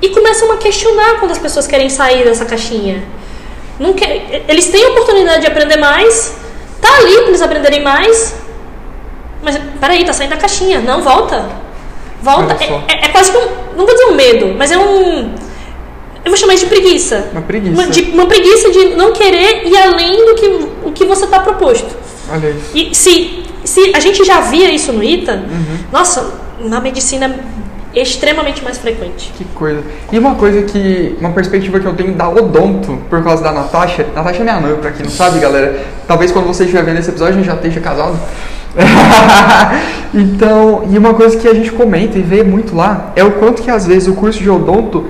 e 0.00 0.08
começam 0.10 0.50
a 0.52 0.56
questionar 0.56 1.18
quando 1.18 1.32
as 1.32 1.38
pessoas 1.38 1.66
querem 1.66 1.88
sair 1.88 2.24
dessa 2.24 2.44
caixinha. 2.44 3.02
Não 3.78 3.92
quer, 3.92 4.44
eles 4.48 4.68
têm 4.68 4.84
a 4.84 4.88
oportunidade 4.90 5.40
de 5.40 5.46
aprender 5.48 5.76
mais, 5.76 6.36
tá 6.80 6.88
ali 6.98 7.16
para 7.16 7.28
eles 7.28 7.42
aprenderem 7.42 7.82
mais, 7.82 8.36
mas 9.42 9.58
peraí, 9.80 10.04
tá 10.04 10.12
saindo 10.12 10.30
da 10.30 10.36
caixinha, 10.36 10.80
não 10.80 11.02
volta, 11.02 11.44
volta. 12.22 12.56
É, 12.62 12.92
é, 12.92 13.04
é, 13.06 13.08
quase 13.08 13.32
que 13.32 13.36
um, 13.36 13.48
não 13.76 13.84
vou 13.84 13.94
dizer 13.94 14.06
um 14.06 14.14
medo, 14.14 14.54
mas 14.56 14.70
é 14.70 14.78
um 14.78 15.34
eu 16.24 16.30
vou 16.30 16.36
chamar 16.36 16.54
de 16.54 16.66
preguiça. 16.66 17.28
Uma 17.32 17.42
preguiça. 17.42 17.74
Uma, 17.74 17.86
de, 17.86 18.02
uma 18.02 18.26
preguiça 18.26 18.70
de 18.70 18.84
não 18.96 19.12
querer 19.12 19.66
ir 19.66 19.76
além 19.76 20.24
do 20.24 20.34
que 20.34 20.46
o 20.84 20.92
que 20.92 21.04
você 21.04 21.26
está 21.26 21.40
proposto. 21.40 21.94
Olha 22.32 22.48
isso. 22.48 22.70
E 22.74 22.94
se, 22.94 23.42
se 23.62 23.92
a 23.94 24.00
gente 24.00 24.24
já 24.24 24.40
via 24.40 24.72
isso 24.72 24.92
no 24.92 25.04
ITA, 25.04 25.34
uhum. 25.34 25.78
nossa, 25.92 26.32
na 26.60 26.80
medicina 26.80 27.34
é 27.94 28.00
extremamente 28.02 28.64
mais 28.64 28.78
frequente. 28.78 29.32
Que 29.36 29.44
coisa. 29.44 29.82
E 30.10 30.18
uma 30.18 30.34
coisa 30.34 30.62
que. 30.62 31.14
Uma 31.20 31.30
perspectiva 31.30 31.78
que 31.78 31.86
eu 31.86 31.94
tenho 31.94 32.14
da 32.14 32.28
odonto, 32.28 32.98
por 33.10 33.22
causa 33.22 33.42
da 33.42 33.52
Natasha. 33.52 34.06
Natasha 34.14 34.40
é 34.40 34.42
minha 34.42 34.60
mãe, 34.60 34.74
pra 34.76 34.92
quem 34.92 35.04
não 35.04 35.12
sabe, 35.12 35.38
galera. 35.38 35.84
Talvez 36.08 36.32
quando 36.32 36.46
você 36.46 36.64
estiver 36.64 36.82
vendo 36.84 36.98
esse 37.00 37.10
episódio 37.10 37.34
a 37.34 37.36
gente 37.36 37.46
já 37.46 37.54
esteja 37.54 37.80
casado. 37.80 38.18
então, 40.12 40.88
e 40.90 40.98
uma 40.98 41.14
coisa 41.14 41.36
que 41.36 41.46
a 41.46 41.54
gente 41.54 41.70
comenta 41.70 42.18
e 42.18 42.22
vê 42.22 42.42
muito 42.42 42.74
lá 42.74 43.12
é 43.14 43.22
o 43.22 43.32
quanto 43.32 43.62
que 43.62 43.70
às 43.70 43.86
vezes 43.86 44.08
o 44.08 44.14
curso 44.14 44.40
de 44.40 44.50
odonto 44.50 45.06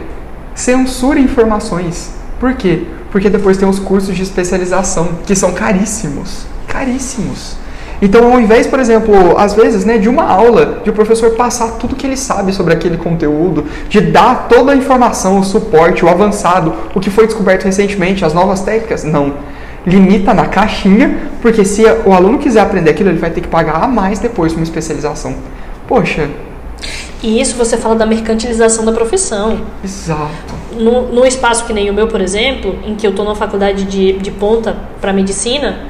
censura 0.54 1.18
informações. 1.18 2.10
Por 2.38 2.54
quê? 2.54 2.84
Porque 3.10 3.30
depois 3.30 3.56
tem 3.56 3.68
os 3.68 3.78
cursos 3.78 4.14
de 4.14 4.22
especialização, 4.22 5.10
que 5.26 5.34
são 5.34 5.52
caríssimos. 5.52 6.46
Caríssimos. 6.66 7.56
Então, 8.02 8.32
ao 8.32 8.40
invés, 8.40 8.66
por 8.66 8.78
exemplo, 8.78 9.38
às 9.38 9.54
vezes, 9.54 9.84
né, 9.84 9.98
de 9.98 10.08
uma 10.08 10.24
aula, 10.24 10.80
de 10.82 10.90
o 10.90 10.92
professor 10.92 11.30
passar 11.30 11.72
tudo 11.72 11.94
que 11.94 12.06
ele 12.06 12.16
sabe 12.16 12.52
sobre 12.52 12.74
aquele 12.74 12.96
conteúdo, 12.96 13.64
de 13.88 14.00
dar 14.00 14.48
toda 14.48 14.72
a 14.72 14.76
informação, 14.76 15.38
o 15.38 15.44
suporte, 15.44 16.04
o 16.04 16.08
avançado, 16.08 16.74
o 16.94 17.00
que 17.00 17.08
foi 17.08 17.26
descoberto 17.26 17.64
recentemente, 17.64 18.24
as 18.24 18.34
novas 18.34 18.60
técnicas, 18.60 19.04
não. 19.04 19.34
Limita 19.86 20.34
na 20.34 20.46
caixinha, 20.46 21.30
porque 21.40 21.64
se 21.64 21.84
o 22.04 22.12
aluno 22.12 22.38
quiser 22.38 22.60
aprender 22.60 22.90
aquilo, 22.90 23.10
ele 23.10 23.18
vai 23.18 23.30
ter 23.30 23.40
que 23.40 23.48
pagar 23.48 23.82
a 23.82 23.86
mais 23.86 24.18
depois 24.18 24.52
uma 24.52 24.64
especialização. 24.64 25.34
Poxa. 25.86 26.28
E 27.22 27.40
isso 27.40 27.56
você 27.56 27.76
fala 27.76 27.94
da 27.94 28.04
mercantilização 28.06 28.84
da 28.84 28.92
profissão. 28.92 29.60
Exato. 29.82 30.54
No, 30.72 31.02
no 31.12 31.24
espaço 31.26 31.64
que 31.64 31.72
nem 31.72 31.88
o 31.88 31.94
meu, 31.94 32.06
por 32.08 32.20
exemplo, 32.20 32.78
em 32.84 32.94
que 32.94 33.06
eu 33.06 33.10
estou 33.10 33.24
na 33.24 33.34
faculdade 33.34 33.84
de, 33.84 34.12
de 34.14 34.30
ponta 34.30 34.76
para 35.00 35.12
medicina, 35.12 35.86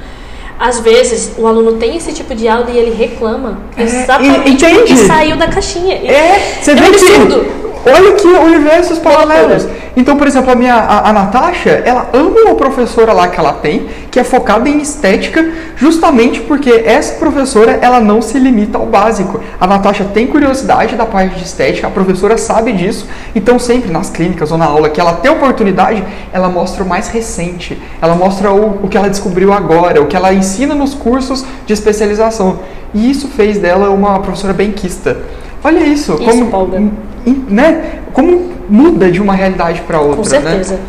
às 0.59 0.79
vezes 0.81 1.35
o 1.37 1.47
aluno 1.47 1.73
tem 1.73 1.97
esse 1.97 2.13
tipo 2.13 2.35
de 2.35 2.47
aula 2.47 2.71
e 2.71 2.77
ele 2.79 2.95
reclama 2.95 3.59
É, 3.77 3.83
exatamente 3.83 4.65
e- 4.65 4.97
saiu 5.07 5.37
da 5.37 5.49
caixinha. 5.49 5.97
É, 5.97 6.59
você 6.63 6.71
é 6.71 6.75
vê 6.75 6.83
um 6.83 6.87
absurdo. 6.89 7.41
que. 7.41 7.64
Olha 7.87 8.13
que 8.13 8.27
universos 8.27 8.99
paralelos. 8.99 9.65
loucura. 9.65 9.85
Então, 9.97 10.17
por 10.17 10.27
exemplo, 10.27 10.51
a 10.51 10.55
minha 10.55 10.75
a, 10.75 11.11
a 11.11 11.13
Natasha, 11.13 11.71
ela 11.85 12.09
ama 12.13 12.41
uma 12.47 12.55
professora 12.57 13.13
lá 13.13 13.29
que 13.29 13.39
ela 13.39 13.53
tem, 13.53 13.87
que 14.11 14.19
é 14.19 14.25
focada 14.25 14.69
em 14.69 14.79
estética, 14.79 15.47
justamente 15.77 16.41
porque 16.41 16.71
essa 16.85 17.15
professora 17.15 17.79
ela 17.81 18.01
não 18.01 18.21
se 18.21 18.39
limita 18.39 18.77
ao 18.77 18.87
básico. 18.87 19.41
A 19.61 19.67
Natasha 19.67 20.05
tem 20.13 20.27
curiosidade 20.27 20.97
da 20.97 21.07
parte 21.07 21.37
de 21.37 21.45
estética, 21.45 21.87
a 21.87 21.91
professora 21.91 22.37
sabe 22.37 22.73
disso, 22.73 23.07
então 23.35 23.59
sempre 23.59 23.93
nas 23.93 24.11
clínicas 24.11 24.51
ou 24.51 24.59
na 24.59 24.65
aula 24.65 24.89
que 24.89 25.01
ela 25.01 25.13
tem 25.15 25.31
oportunidade, 25.31 26.03
ela 26.33 26.49
mostra 26.49 26.83
o 26.83 26.89
mais 26.89 27.09
recente, 27.09 27.81
ela 28.03 28.15
mostra 28.17 28.53
o, 28.53 28.81
o 28.83 28.89
que 28.89 28.97
ela 28.97 29.09
descobriu 29.09 29.53
agora, 29.53 30.03
o 30.03 30.07
que 30.07 30.17
ela 30.17 30.35
ensina 30.35 30.75
nos 30.75 30.95
cursos 30.95 31.45
de 31.67 31.73
especialização. 31.73 32.59
E 32.93 33.11
isso 33.11 33.29
fez 33.29 33.59
dela 33.59 33.91
uma 33.91 34.19
professora 34.21 34.53
benquista. 34.53 35.19
Olha 35.63 35.81
isso, 35.81 36.15
Isso, 36.15 36.25
como, 36.25 36.51
Paula. 36.51 36.91
Né, 37.25 38.01
como 38.13 38.53
muda 38.69 39.11
de 39.11 39.21
uma 39.21 39.35
realidade 39.35 39.81
para 39.83 40.01
outra. 40.01 40.17
Com 40.17 40.25
certeza. 40.25 40.75
Né? 40.75 40.81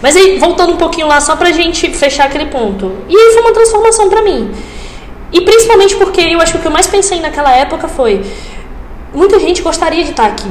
Mas 0.00 0.16
aí, 0.16 0.38
voltando 0.38 0.72
um 0.72 0.76
pouquinho 0.76 1.06
lá, 1.06 1.20
só 1.20 1.36
pra 1.36 1.52
gente 1.52 1.90
fechar 1.92 2.26
aquele 2.26 2.46
ponto. 2.46 2.92
E 3.08 3.16
aí 3.16 3.32
foi 3.32 3.42
uma 3.42 3.52
transformação 3.52 4.08
pra 4.08 4.22
mim. 4.22 4.50
E 5.32 5.40
principalmente 5.40 5.96
porque 5.96 6.20
eu 6.20 6.40
acho 6.40 6.52
que 6.52 6.58
o 6.58 6.60
que 6.60 6.66
eu 6.66 6.72
mais 6.72 6.86
pensei 6.86 7.20
naquela 7.20 7.54
época 7.54 7.88
foi: 7.88 8.22
muita 9.14 9.38
gente 9.38 9.62
gostaria 9.62 10.02
de 10.04 10.10
estar 10.10 10.26
aqui. 10.26 10.50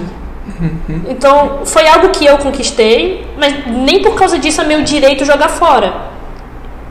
Uhum. 0.60 1.02
Então, 1.10 1.62
foi 1.66 1.88
algo 1.88 2.10
que 2.10 2.26
eu 2.26 2.38
conquistei, 2.38 3.26
mas 3.38 3.68
nem 3.68 4.02
por 4.02 4.16
causa 4.16 4.40
disso 4.40 4.62
é 4.62 4.64
meu 4.64 4.82
direito 4.82 5.26
jogar 5.26 5.50
fora. 5.50 6.10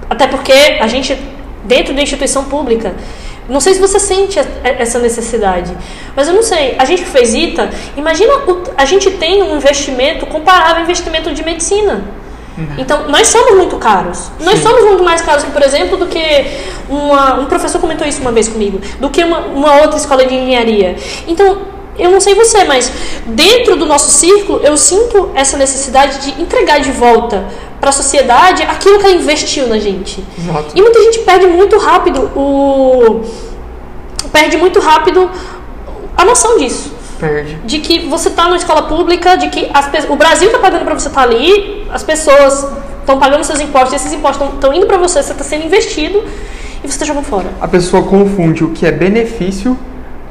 Até 0.08 0.26
porque 0.26 0.52
a 0.80 0.86
gente, 0.86 1.16
dentro 1.64 1.94
da 1.94 2.02
instituição 2.02 2.44
pública, 2.44 2.94
não 3.50 3.60
sei 3.60 3.74
se 3.74 3.80
você 3.80 3.98
sente 3.98 4.38
essa 4.62 4.98
necessidade, 4.98 5.76
mas 6.16 6.28
eu 6.28 6.34
não 6.34 6.42
sei. 6.42 6.76
A 6.78 6.84
gente 6.84 7.02
que 7.02 7.10
fez 7.10 7.34
ITA, 7.34 7.68
imagina, 7.96 8.32
a 8.76 8.84
gente 8.84 9.10
tem 9.10 9.42
um 9.42 9.56
investimento 9.56 10.24
comparável 10.26 10.76
ao 10.76 10.82
investimento 10.82 11.32
de 11.34 11.44
medicina. 11.44 12.02
Então, 12.78 13.08
nós 13.08 13.28
somos 13.28 13.56
muito 13.56 13.76
caros. 13.76 14.30
Nós 14.40 14.58
Sim. 14.58 14.64
somos 14.64 14.84
muito 14.84 15.02
mais 15.02 15.22
caros, 15.22 15.44
por 15.44 15.62
exemplo, 15.62 15.96
do 15.96 16.06
que 16.06 16.20
uma, 16.88 17.40
um 17.40 17.46
professor 17.46 17.80
comentou 17.80 18.06
isso 18.06 18.20
uma 18.20 18.32
vez 18.32 18.48
comigo, 18.48 18.80
do 18.98 19.08
que 19.08 19.22
uma, 19.24 19.38
uma 19.46 19.80
outra 19.80 19.96
escola 19.96 20.24
de 20.26 20.34
engenharia. 20.34 20.96
Então, 21.26 21.62
eu 21.98 22.10
não 22.10 22.20
sei 22.20 22.34
você, 22.34 22.64
mas 22.64 22.90
dentro 23.26 23.76
do 23.76 23.86
nosso 23.86 24.10
círculo, 24.10 24.60
eu 24.62 24.76
sinto 24.76 25.30
essa 25.34 25.56
necessidade 25.56 26.18
de 26.20 26.42
entregar 26.42 26.80
de 26.80 26.90
volta 26.90 27.44
para 27.80 27.90
a 27.90 27.92
sociedade 27.92 28.62
aquilo 28.62 28.98
que 28.98 29.06
ela 29.06 29.14
investiu 29.14 29.66
na 29.66 29.78
gente. 29.78 30.24
Exato. 30.38 30.72
E 30.74 30.80
muita 30.80 31.02
gente 31.02 31.20
perde 31.20 31.46
muito 31.46 31.78
rápido 31.78 32.30
o. 32.36 33.22
perde 34.32 34.56
muito 34.56 34.80
rápido 34.80 35.30
a 36.16 36.24
noção 36.24 36.58
disso. 36.58 36.92
Perde. 37.18 37.58
De 37.64 37.80
que 37.80 38.00
você 38.08 38.28
está 38.28 38.44
numa 38.44 38.56
escola 38.56 38.82
pública, 38.82 39.36
de 39.36 39.48
que 39.48 39.70
as, 39.72 40.08
o 40.08 40.16
Brasil 40.16 40.46
está 40.48 40.58
pagando 40.58 40.84
para 40.84 40.94
você 40.94 41.08
estar 41.08 41.22
ali, 41.22 41.86
as 41.90 42.02
pessoas 42.02 42.66
estão 43.00 43.18
pagando 43.18 43.44
seus 43.44 43.60
impostos, 43.60 43.92
e 43.92 43.96
esses 43.96 44.12
impostos 44.12 44.54
estão 44.54 44.72
indo 44.72 44.86
para 44.86 44.96
você, 44.96 45.22
você 45.22 45.32
está 45.32 45.44
sendo 45.44 45.64
investido 45.64 46.22
e 46.82 46.86
você 46.86 46.94
está 46.94 47.04
jogando 47.04 47.24
fora. 47.24 47.46
A 47.60 47.68
pessoa 47.68 48.02
confunde 48.02 48.64
o 48.64 48.70
que 48.70 48.86
é 48.86 48.92
benefício 48.92 49.76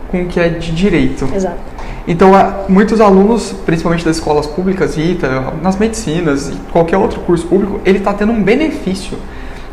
com 0.10 0.24
o 0.24 0.26
que 0.26 0.40
é 0.40 0.50
de 0.50 0.72
direito. 0.72 1.28
Exato. 1.34 1.58
Então, 2.08 2.32
muitos 2.68 3.00
alunos, 3.00 3.54
principalmente 3.66 4.04
das 4.04 4.18
escolas 4.18 4.48
públicas, 4.48 4.98
ITA, 4.98 5.54
nas 5.62 5.78
medicinas 5.78 6.50
e 6.50 6.54
qualquer 6.72 6.98
outro 6.98 7.20
curso 7.20 7.46
público, 7.46 7.80
ele 7.86 8.00
está 8.00 8.14
tendo 8.14 8.32
um 8.32 8.42
benefício. 8.42 9.18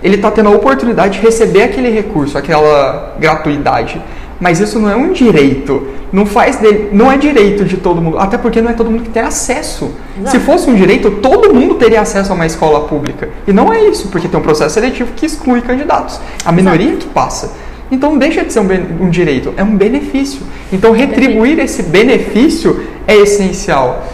Ele 0.02 0.16
está 0.16 0.30
tendo 0.30 0.50
a 0.50 0.52
oportunidade 0.52 1.18
de 1.18 1.24
receber 1.24 1.62
aquele 1.62 1.88
recurso, 1.88 2.36
aquela 2.36 3.16
gratuidade. 3.18 4.00
Mas 4.38 4.60
isso 4.60 4.78
não 4.78 4.90
é 4.90 4.94
um 4.94 5.12
direito. 5.12 5.88
Não 6.12 6.26
faz 6.26 6.56
dele, 6.56 6.90
não 6.92 7.10
é 7.10 7.16
direito 7.16 7.64
de 7.64 7.78
todo 7.78 8.02
mundo, 8.02 8.18
até 8.18 8.36
porque 8.36 8.60
não 8.60 8.70
é 8.70 8.74
todo 8.74 8.90
mundo 8.90 9.04
que 9.04 9.10
tem 9.10 9.22
acesso. 9.22 9.90
Exato. 10.18 10.30
Se 10.30 10.38
fosse 10.40 10.68
um 10.68 10.74
direito, 10.74 11.10
todo 11.22 11.54
mundo 11.54 11.76
teria 11.76 12.02
acesso 12.02 12.32
a 12.32 12.34
uma 12.34 12.44
escola 12.44 12.80
pública. 12.80 13.30
E 13.46 13.52
não 13.52 13.72
é 13.72 13.80
isso, 13.80 14.08
porque 14.08 14.28
tem 14.28 14.38
um 14.38 14.42
processo 14.42 14.74
seletivo 14.74 15.12
que 15.16 15.24
exclui 15.24 15.62
candidatos. 15.62 16.20
A 16.44 16.52
minoria 16.52 16.96
que 16.96 17.06
passa. 17.06 17.52
Então 17.90 18.18
deixa 18.18 18.44
de 18.44 18.52
ser 18.52 18.60
um, 18.60 19.04
um 19.04 19.10
direito, 19.10 19.54
é 19.56 19.62
um 19.62 19.76
benefício. 19.76 20.40
Então 20.72 20.92
retribuir 20.92 21.58
esse 21.58 21.82
benefício 21.84 22.86
é 23.06 23.16
essencial. 23.16 24.04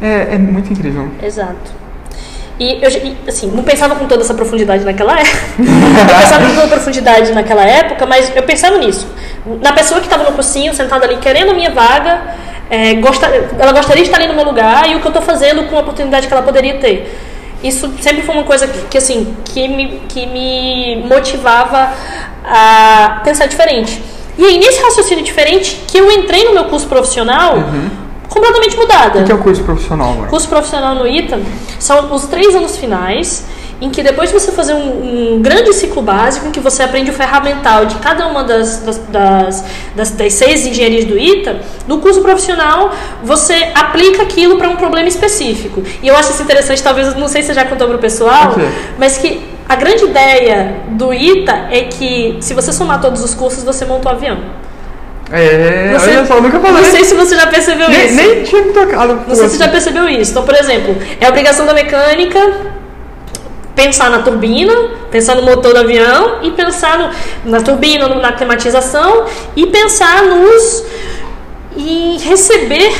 É, 0.00 0.34
é 0.34 0.38
muito 0.38 0.72
incrível. 0.72 1.08
Exato. 1.22 1.86
E 2.58 2.82
eu, 2.82 2.88
assim, 3.28 3.48
não 3.48 3.62
pensava 3.62 3.96
com 3.96 4.06
toda 4.06 4.22
essa 4.22 4.32
profundidade 4.32 4.84
naquela 4.84 5.18
época. 5.18 5.38
não 5.58 6.20
pensava 6.20 6.46
com 6.46 6.54
toda 6.54 6.68
profundidade 6.68 7.32
naquela 7.32 7.64
época, 7.64 8.06
mas 8.06 8.34
eu 8.34 8.42
pensava 8.44 8.78
nisso. 8.78 9.06
Na 9.60 9.72
pessoa 9.72 10.00
que 10.00 10.06
estava 10.06 10.24
no 10.24 10.32
cursinho, 10.32 10.72
sentada 10.74 11.04
ali, 11.04 11.16
querendo 11.18 11.50
a 11.50 11.54
minha 11.54 11.70
vaga, 11.70 12.34
é, 12.70 12.92
ela 13.58 13.72
gostaria 13.72 14.02
de 14.02 14.08
estar 14.08 14.18
ali 14.18 14.26
no 14.26 14.34
meu 14.34 14.44
lugar 14.44 14.88
e 14.88 14.94
o 14.94 15.00
que 15.00 15.06
eu 15.06 15.10
estou 15.10 15.22
fazendo 15.22 15.64
com 15.64 15.76
a 15.76 15.80
oportunidade 15.80 16.26
que 16.26 16.32
ela 16.32 16.42
poderia 16.42 16.78
ter. 16.78 17.14
Isso 17.62 17.92
sempre 18.00 18.22
foi 18.22 18.34
uma 18.34 18.44
coisa 18.44 18.66
que, 18.66 18.80
que, 18.86 18.98
assim, 18.98 19.34
que 19.44 19.68
me, 19.68 20.00
que 20.08 20.26
me 20.26 21.04
motivava 21.06 21.92
a 22.46 23.20
pensar 23.24 23.46
diferente. 23.46 24.02
E 24.38 24.44
aí, 24.44 24.58
nesse 24.58 24.82
raciocínio 24.82 25.24
diferente, 25.24 25.82
que 25.88 25.98
eu 25.98 26.10
entrei 26.10 26.44
no 26.44 26.52
meu 26.52 26.64
curso 26.66 26.86
profissional 26.86 27.56
completamente 28.28 28.76
mudada. 28.76 29.20
O 29.20 29.24
que 29.24 29.32
é 29.32 29.34
o 29.34 29.38
curso 29.38 29.62
profissional, 29.62 30.10
amor? 30.10 30.28
Curso 30.28 30.48
profissional 30.48 30.94
no 30.94 31.06
ITA 31.06 31.40
são 31.78 32.12
os 32.14 32.24
três 32.26 32.54
anos 32.54 32.76
finais, 32.76 33.44
em 33.80 33.90
que 33.90 34.02
depois 34.02 34.30
de 34.30 34.38
você 34.38 34.52
fazer 34.52 34.74
um, 34.74 35.36
um 35.36 35.42
grande 35.42 35.72
ciclo 35.72 36.02
básico, 36.02 36.46
em 36.46 36.50
que 36.50 36.60
você 36.60 36.82
aprende 36.82 37.10
o 37.10 37.14
ferramental 37.14 37.86
de 37.86 37.94
cada 37.96 38.26
uma 38.26 38.42
das, 38.44 38.80
das, 38.80 38.98
das, 39.08 39.64
das, 39.94 40.10
das 40.10 40.32
seis 40.32 40.66
engenharias 40.66 41.04
do 41.04 41.18
ITA, 41.18 41.60
no 41.86 41.98
curso 41.98 42.20
profissional 42.20 42.90
você 43.22 43.70
aplica 43.74 44.22
aquilo 44.22 44.56
para 44.56 44.68
um 44.68 44.76
problema 44.76 45.08
específico. 45.08 45.82
E 46.02 46.08
eu 46.08 46.16
acho 46.16 46.32
isso 46.32 46.42
interessante, 46.42 46.82
talvez, 46.82 47.14
não 47.16 47.28
sei 47.28 47.42
se 47.42 47.48
você 47.48 47.54
já 47.54 47.64
contou 47.64 47.86
para 47.86 47.96
o 47.96 48.00
pessoal, 48.00 48.52
O 48.52 48.54
quê? 48.54 48.68
mas 48.98 49.18
que 49.18 49.55
a 49.68 49.74
grande 49.76 50.04
ideia 50.04 50.76
do 50.90 51.12
ITA 51.12 51.66
é 51.70 51.82
que 51.82 52.36
se 52.40 52.54
você 52.54 52.72
somar 52.72 53.00
todos 53.00 53.22
os 53.22 53.34
cursos, 53.34 53.64
você 53.64 53.84
monta 53.84 54.08
o 54.08 54.12
avião. 54.12 54.38
É, 55.32 55.92
Você- 55.98 56.10
olha 56.10 56.24
só, 56.26 56.40
nunca 56.40 56.60
falei. 56.60 56.82
Não 56.82 56.90
sei 56.90 57.04
se 57.04 57.14
você 57.14 57.34
já 57.34 57.48
percebeu 57.48 57.88
nem, 57.88 58.06
isso. 58.06 58.14
nem 58.14 58.42
tinha 58.44 58.62
me 58.62 58.72
tocado. 58.72 59.14
Não 59.26 59.34
sei 59.34 59.48
se 59.48 59.56
você 59.56 59.64
já 59.64 59.68
percebeu 59.68 60.08
isso. 60.08 60.30
Então, 60.30 60.44
por 60.44 60.54
exemplo, 60.54 60.96
é 61.20 61.28
obrigação 61.28 61.66
da 61.66 61.74
mecânica 61.74 62.38
pensar 63.74 64.08
na 64.10 64.20
turbina, 64.20 64.72
pensar 65.10 65.34
no 65.34 65.42
motor 65.42 65.74
do 65.74 65.80
avião 65.80 66.38
e 66.42 66.50
pensar 66.52 66.98
no- 66.98 67.10
na 67.50 67.60
turbina, 67.60 68.08
na 68.08 68.32
tematização 68.32 69.24
e 69.56 69.66
pensar 69.66 70.22
nos 70.22 70.84
e 71.76 72.18
receber 72.24 72.92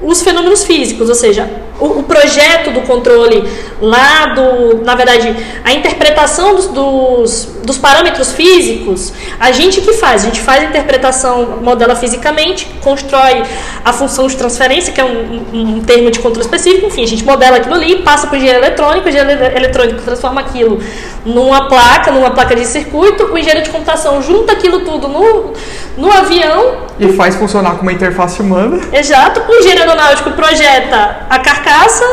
os 0.00 0.22
fenômenos 0.22 0.64
físicos, 0.64 1.08
ou 1.08 1.14
seja, 1.14 1.48
o, 1.80 1.98
o 2.00 2.02
projeto 2.04 2.70
do 2.70 2.82
controle 2.82 3.44
lá 3.80 4.26
do, 4.34 4.82
na 4.84 4.94
verdade, 4.94 5.34
a 5.64 5.72
interpretação 5.72 6.54
dos, 6.54 6.66
dos, 6.68 7.44
dos 7.64 7.78
parâmetros 7.78 8.32
físicos, 8.32 9.12
a 9.38 9.50
gente 9.52 9.80
que 9.80 9.92
faz, 9.94 10.22
a 10.22 10.26
gente 10.26 10.40
faz 10.40 10.62
a 10.62 10.66
interpretação, 10.66 11.58
modela 11.62 11.94
fisicamente, 11.96 12.66
constrói 12.82 13.42
a 13.84 13.92
função 13.92 14.26
de 14.26 14.36
transferência, 14.36 14.92
que 14.92 15.00
é 15.00 15.04
um, 15.04 15.42
um- 15.52 15.76
um 15.76 15.80
termo 15.80 16.10
de 16.10 16.18
controle 16.20 16.44
específico, 16.44 16.86
enfim, 16.86 17.02
a 17.02 17.06
gente 17.06 17.24
modela 17.24 17.56
aquilo 17.56 17.74
ali, 17.74 17.96
passa 18.02 18.26
para 18.26 18.34
o 18.34 18.36
engenheiro 18.36 18.60
eletrônico, 18.60 19.06
o 19.06 19.08
engenheiro 19.08 19.30
ele- 19.44 19.56
eletrônico 19.56 20.02
transforma 20.02 20.40
aquilo 20.40 20.80
numa 21.24 21.68
placa, 21.68 22.10
numa 22.12 22.30
placa 22.30 22.54
de 22.54 22.64
circuito, 22.66 23.24
o 23.24 23.36
engenheiro 23.38 23.62
de 23.64 23.70
computação 23.70 24.22
junta 24.22 24.52
aquilo 24.52 24.80
tudo 24.80 25.08
no, 25.08 25.52
no 25.96 26.12
avião 26.12 26.78
E 27.00 27.08
faz 27.14 27.34
funcionar 27.34 27.72
com 27.76 27.82
uma 27.82 27.92
interface 27.92 28.40
humana. 28.40 28.80
Exato. 28.92 29.42
O 29.48 29.54
engenheiro 29.54 29.80
aeronáutico 29.82 30.30
projeta 30.32 31.26
a 31.28 31.38
carcaça, 31.38 32.04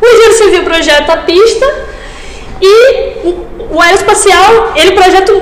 o 0.00 0.06
engenheiro 0.06 0.34
civil 0.34 0.62
projeta 0.64 1.12
a 1.12 1.16
pista 1.18 1.66
e 2.60 3.28
o, 3.70 3.80
aeroespacial, 3.80 4.72
ele 4.74 4.92
projeta, 4.92 5.32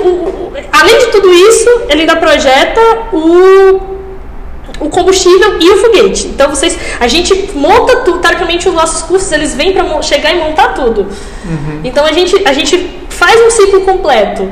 além 0.73 0.99
de 0.99 1.07
tudo 1.07 1.33
isso, 1.33 1.69
ele 1.89 2.03
ainda 2.03 2.17
projeta 2.17 2.81
o, 3.13 3.19
o, 3.19 4.87
o 4.87 4.89
combustível 4.91 5.59
e 5.61 5.71
o 5.71 5.77
foguete. 5.79 6.29
Então 6.29 6.51
vocês, 6.51 6.77
a 7.01 7.07
gente 7.07 7.51
monta 7.55 7.97
tudo, 7.99 8.19
teoricamente 8.19 8.69
os 8.69 8.75
nossos 8.75 9.03
cursos 9.03 9.31
eles 9.33 9.55
vêm 9.55 9.73
para 9.73 10.03
chegar 10.03 10.33
e 10.33 10.39
montar 10.39 10.69
tudo. 10.69 11.03
Uhum. 11.03 11.81
Então 11.85 12.05
a 12.05 12.13
gente, 12.13 12.47
a 12.47 12.53
gente 12.53 13.07
faz 13.09 13.41
um 13.41 13.51
ciclo 13.51 13.83
completo. 13.83 14.51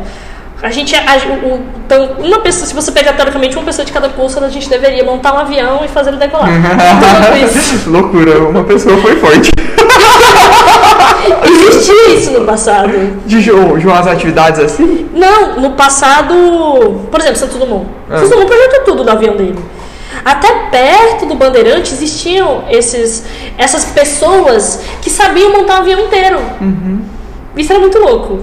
A 0.62 0.70
gente, 0.70 0.96
a, 0.96 1.00
o, 1.44 1.60
então, 1.84 2.16
uma 2.20 2.40
pessoa, 2.40 2.66
se 2.66 2.74
você 2.74 2.90
pegar 2.90 3.12
teoricamente 3.12 3.54
uma 3.54 3.66
pessoa 3.66 3.84
de 3.84 3.92
cada 3.92 4.08
curso, 4.08 4.42
a 4.42 4.48
gente 4.48 4.66
deveria 4.70 5.04
montar 5.04 5.34
um 5.34 5.38
avião 5.38 5.84
e 5.84 5.88
fazer 5.88 6.10
ele 6.10 6.18
decolar. 6.18 6.48
Então, 7.84 7.92
Loucura, 7.92 8.38
uma 8.48 8.64
pessoa 8.64 8.96
foi 8.98 9.16
forte. 9.16 9.50
Existia 11.68 12.14
isso 12.14 12.30
no 12.32 12.44
passado. 12.44 12.90
De, 13.26 13.42
de 13.42 13.50
umas 13.50 14.06
atividades 14.06 14.60
assim? 14.60 15.08
Não, 15.14 15.60
no 15.60 15.70
passado, 15.72 16.34
por 17.10 17.20
exemplo, 17.20 17.36
Santo 17.36 17.58
Dumont. 17.58 17.86
Ah. 18.10 18.18
Santo 18.18 18.30
Dumont 18.30 18.46
projetou 18.46 18.80
tudo 18.84 19.04
no 19.04 19.10
avião 19.10 19.36
dele. 19.36 19.58
Até 20.24 20.68
perto 20.70 21.26
do 21.26 21.34
Bandeirante 21.34 21.92
existiam 21.92 22.64
esses, 22.70 23.24
essas 23.58 23.84
pessoas 23.86 24.80
que 25.02 25.10
sabiam 25.10 25.52
montar 25.52 25.78
um 25.78 25.82
avião 25.82 26.00
inteiro. 26.00 26.38
Uhum. 26.60 27.02
Isso 27.56 27.72
era 27.72 27.80
muito 27.80 27.98
louco. 27.98 28.40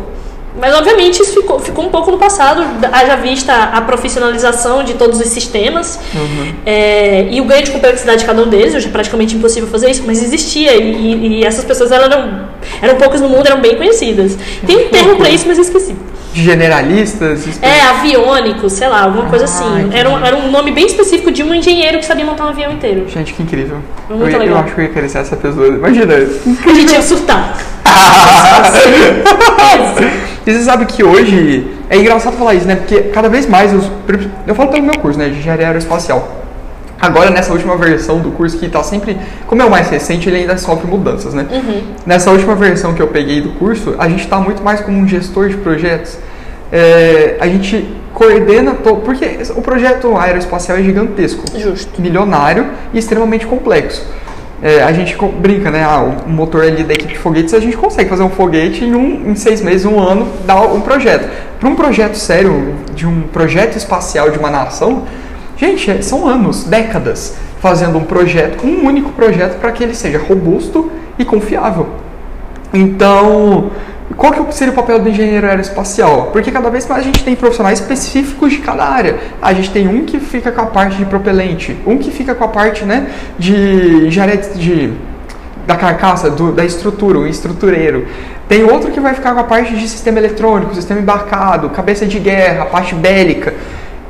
Mas, 0.60 0.76
obviamente, 0.76 1.22
isso 1.22 1.34
ficou, 1.34 1.60
ficou 1.60 1.86
um 1.86 1.90
pouco 1.90 2.12
no 2.12 2.18
passado, 2.18 2.64
haja 2.92 3.16
vista 3.16 3.54
a 3.54 3.82
profissionalização 3.82 4.84
de 4.84 4.96
todos 4.96 5.20
os 5.20 5.28
sistemas 5.28 6.00
uhum. 6.14 6.54
é, 6.66 7.28
e 7.32 7.40
o 7.40 7.46
ganho 7.46 7.64
de 7.64 7.72
complexidade 7.72 8.20
de 8.20 8.26
cada 8.26 8.42
um 8.42 8.50
deles. 8.50 8.76
Hoje 8.76 8.88
é 8.88 8.92
praticamente 8.92 9.36
impossível 9.36 9.70
fazer 9.70 9.90
isso, 9.90 10.04
mas 10.06 10.22
existia 10.22 10.76
e, 10.76 11.40
e 11.40 11.46
essas 11.46 11.64
pessoas 11.64 11.92
elas 11.92 12.12
eram, 12.12 12.50
eram 12.82 12.96
poucas 12.96 13.22
no 13.22 13.30
mundo, 13.30 13.48
eram 13.48 13.62
bem 13.62 13.76
conhecidas. 13.76 14.38
Tem 14.66 14.88
um 14.88 14.90
termo 14.90 15.16
para 15.16 15.30
isso, 15.30 15.46
mas 15.48 15.58
eu 15.58 15.64
esqueci. 15.64 15.96
Generalistas? 16.34 17.62
É, 17.62 17.82
aviônico, 17.82 18.70
sei 18.70 18.88
lá, 18.88 19.04
alguma 19.04 19.26
coisa 19.26 19.46
ah, 19.46 19.48
assim. 19.48 19.90
Era 19.92 20.10
um, 20.10 20.26
era 20.26 20.36
um 20.36 20.50
nome 20.50 20.72
bem 20.72 20.86
específico 20.86 21.30
de 21.30 21.44
um 21.44 21.54
engenheiro 21.54 22.00
que 22.00 22.06
sabia 22.06 22.26
montar 22.26 22.46
um 22.46 22.50
avião 22.50 22.72
inteiro. 22.72 23.06
Gente, 23.10 23.34
que 23.34 23.44
incrível. 23.44 23.80
Muito 24.10 24.34
eu, 24.34 24.40
legal. 24.40 24.58
eu 24.58 24.64
acho 24.64 24.74
que 24.74 24.82
eu 24.82 24.86
ia 24.86 24.92
querer 24.92 25.10
ser 25.10 25.20
essa 25.20 25.36
pessoa. 25.36 25.68
Imagina. 25.68 26.14
A 26.16 26.74
gente 26.74 26.94
ia 26.94 27.02
surtar. 27.02 27.58
e 30.46 30.54
você 30.54 30.64
sabe 30.64 30.86
que 30.86 31.04
hoje 31.04 31.68
é 31.90 31.98
engraçado 31.98 32.38
falar 32.38 32.56
isso, 32.56 32.66
né? 32.66 32.76
Porque 32.76 33.02
cada 33.10 33.30
vez 33.30 33.46
mais 33.46 33.74
os. 33.74 33.92
Eu 34.48 34.56
falo 34.56 34.70
pelo 34.70 34.84
meu 34.84 34.98
curso, 35.00 35.20
né? 35.20 35.30
De 35.30 35.40
engenharia 35.40 35.68
aeroespacial. 35.68 36.42
Agora, 37.02 37.32
nessa 37.32 37.52
última 37.52 37.76
versão 37.76 38.20
do 38.20 38.32
curso, 38.32 38.60
que 38.60 38.68
está 38.68 38.84
sempre. 38.84 39.18
Como 39.48 39.62
é 39.62 39.66
o 39.66 39.72
mais 39.72 39.90
recente, 39.90 40.30
ele 40.30 40.38
ainda 40.38 40.56
sofre 40.58 40.88
mudanças, 40.88 41.34
né? 41.34 41.48
Uhum. 41.52 41.82
Nessa 42.06 42.30
última 42.30 42.56
versão 42.56 42.94
que 42.94 43.02
eu 43.02 43.08
peguei 43.08 43.42
do 43.42 43.50
curso, 43.54 43.96
a 43.98 44.08
gente 44.08 44.24
está 44.24 44.38
muito 44.38 44.64
mais 44.64 44.82
como 44.82 45.00
um 45.00 45.08
gestor 45.08 45.50
de 45.50 45.58
projetos. 45.58 46.18
É, 46.72 47.38
a 47.40 47.48
gente 47.48 47.90
coordena 48.14 48.76
todo. 48.76 49.02
Porque 49.02 49.40
o 49.56 49.62
projeto 49.62 50.16
aeroespacial 50.16 50.78
é 50.78 50.84
gigantesco, 50.84 51.44
Justo. 51.58 52.00
milionário 52.00 52.68
e 52.94 53.00
extremamente 53.00 53.48
complexo. 53.48 54.06
É, 54.62 54.84
a 54.84 54.94
gente 54.94 55.18
brinca, 55.40 55.72
né? 55.72 55.84
Ah, 55.84 56.04
o 56.26 56.30
motor 56.30 56.64
ali 56.64 56.84
da 56.84 56.94
equipe 56.94 57.14
de 57.14 57.20
foguetes, 57.20 57.54
a 57.54 57.60
gente 57.60 57.76
consegue 57.76 58.08
fazer 58.08 58.22
um 58.22 58.30
foguete 58.30 58.86
em, 58.86 58.94
um, 58.94 59.32
em 59.32 59.36
seis 59.36 59.60
meses, 59.60 59.86
um 59.86 60.00
ano, 60.00 60.28
dar 60.46 60.62
um 60.62 60.82
projeto. 60.82 61.28
Para 61.60 61.68
um 61.68 61.76
projeto 61.76 62.16
sério, 62.16 62.76
de 62.94 63.08
um 63.08 63.22
projeto 63.24 63.76
espacial 63.76 64.30
de 64.30 64.38
uma 64.38 64.52
nação, 64.52 65.04
gente, 65.58 65.90
é, 65.90 66.02
são 66.04 66.28
anos, 66.28 66.64
décadas, 66.64 67.38
fazendo 67.60 67.98
um 67.98 68.04
projeto, 68.04 68.66
um 68.66 68.86
único 68.86 69.12
projeto, 69.14 69.60
para 69.60 69.72
que 69.72 69.84
ele 69.84 69.96
seja 69.96 70.20
robusto 70.20 70.92
e 71.18 71.26
confiável. 71.26 71.88
Então, 72.74 73.72
qual 74.18 74.34
que 74.34 74.56
seria 74.56 74.74
o 74.74 74.76
papel 74.76 75.00
do 75.00 75.10
engenheiro 75.10 75.48
aeroespacial? 75.48 76.30
Porque 76.32 76.52
cada 76.52 76.70
vez 76.70 76.88
mais 76.88 77.02
a 77.02 77.06
gente 77.06 77.24
tem 77.24 77.36
profissionais 77.36 77.80
específicos 77.80 78.52
de 78.52 78.58
cada 78.60 78.84
área. 78.84 79.18
A 79.42 79.54
gente 79.54 79.70
tem 79.70 79.88
um 79.88 80.06
que 80.06 80.20
fica 80.20 80.52
com 80.52 80.62
a 80.62 80.66
parte 80.66 80.98
de 80.98 81.06
propelente, 81.06 81.78
um 81.86 81.98
que 81.98 82.10
fica 82.10 82.34
com 82.34 82.44
a 82.44 82.48
parte 82.48 82.84
né, 82.84 83.12
de 83.38 84.08
engenharia 84.08 84.38
de, 84.38 84.94
da 85.68 85.76
carcaça, 85.76 86.30
do, 86.30 86.52
da 86.52 86.66
estrutura, 86.66 87.20
o 87.20 87.28
estrutureiro. 87.28 88.08
Tem 88.48 88.64
outro 88.64 88.92
que 88.92 89.00
vai 89.00 89.14
ficar 89.14 89.34
com 89.34 89.40
a 89.40 89.44
parte 89.44 89.76
de 89.76 89.88
sistema 89.88 90.18
eletrônico, 90.18 90.74
sistema 90.76 91.00
embarcado, 91.00 91.70
cabeça 91.70 92.06
de 92.06 92.20
guerra, 92.20 92.66
parte 92.66 92.96
bélica. 92.96 93.54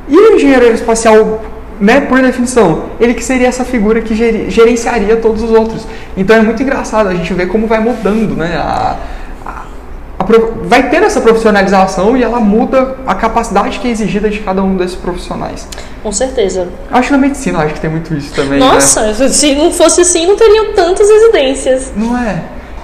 E 0.08 0.16
o 0.16 0.34
engenheiro 0.34 0.62
aeroespacial, 0.62 1.42
né, 1.80 2.00
por 2.00 2.20
definição, 2.20 2.86
ele 2.98 3.14
que 3.14 3.22
seria 3.22 3.46
essa 3.46 3.64
figura 3.64 4.00
que 4.00 4.14
gerenciaria 4.14 5.16
todos 5.16 5.42
os 5.42 5.50
outros. 5.50 5.86
Então 6.16 6.34
é 6.34 6.42
muito 6.42 6.62
engraçado 6.62 7.08
a 7.08 7.14
gente 7.14 7.32
ver 7.34 7.46
como 7.46 7.66
vai 7.66 7.78
mudando 7.78 8.34
né, 8.34 8.56
a, 8.56 8.96
vai 10.64 10.90
ter 10.90 11.02
essa 11.02 11.20
profissionalização 11.20 12.16
e 12.16 12.22
ela 12.22 12.40
muda 12.40 12.96
a 13.06 13.14
capacidade 13.14 13.78
que 13.78 13.88
é 13.88 13.90
exigida 13.90 14.28
de 14.28 14.40
cada 14.40 14.62
um 14.62 14.76
desses 14.76 14.96
profissionais. 14.96 15.68
Com 16.02 16.12
certeza. 16.12 16.68
Acho 16.90 17.08
que 17.08 17.12
na 17.12 17.18
medicina 17.18 17.58
acho 17.60 17.74
que 17.74 17.80
tem 17.80 17.90
muito 17.90 18.14
isso 18.14 18.34
também. 18.34 18.58
Né? 18.58 18.66
Nossa, 18.66 19.12
né? 19.12 19.28
se 19.28 19.54
não 19.54 19.70
fosse 19.70 20.00
assim, 20.00 20.26
não 20.26 20.36
teriam 20.36 20.72
tantas 20.72 21.08
residências. 21.08 21.92
Não 21.96 22.16
é? 22.16 22.42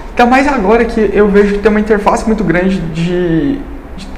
Ainda 0.09 0.25
mais 0.25 0.47
agora 0.47 0.83
que 0.83 1.09
eu 1.13 1.29
vejo 1.29 1.53
que 1.53 1.59
tem 1.59 1.71
uma 1.71 1.79
interface 1.79 2.25
muito 2.25 2.43
grande 2.43 2.77
de 2.77 3.59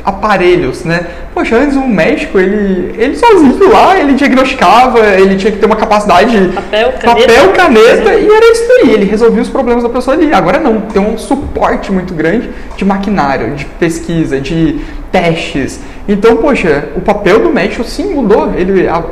aparelhos, 0.04 0.84
né? 0.84 1.06
Poxa, 1.34 1.56
antes 1.56 1.76
um 1.78 1.88
médico, 1.88 2.40
ele, 2.40 2.94
ele 2.98 3.16
sozinho 3.16 3.72
lá, 3.72 3.98
ele 4.00 4.14
diagnosticava, 4.14 5.00
ele 5.00 5.36
tinha 5.36 5.52
que 5.52 5.60
ter 5.60 5.66
uma 5.66 5.76
capacidade 5.76 6.50
papel, 6.50 6.94
caneta, 6.94 7.28
papel, 7.28 7.54
caneta 7.54 8.14
e 8.14 8.28
era 8.28 8.52
isso 8.52 8.72
aí, 8.82 8.94
ele 8.94 9.06
resolvia 9.06 9.42
os 9.42 9.50
problemas 9.50 9.84
da 9.84 9.90
pessoa 9.90 10.16
ali. 10.16 10.34
Agora 10.34 10.60
não, 10.60 10.82
tem 10.82 11.02
um 11.02 11.18
suporte 11.18 11.92
muito 11.92 12.14
grande 12.14 12.50
de 12.76 12.84
maquinário, 12.84 13.56
de 13.56 13.66
pesquisa, 13.66 14.40
de 14.40 14.82
testes. 15.12 15.80
Então, 16.08 16.38
poxa, 16.38 16.90
o 16.96 17.02
papel 17.02 17.40
do 17.40 17.50
médico 17.50 17.84
sim 17.84 18.14
mudou, 18.14 18.54
ele 18.56 18.88
a 18.88 19.04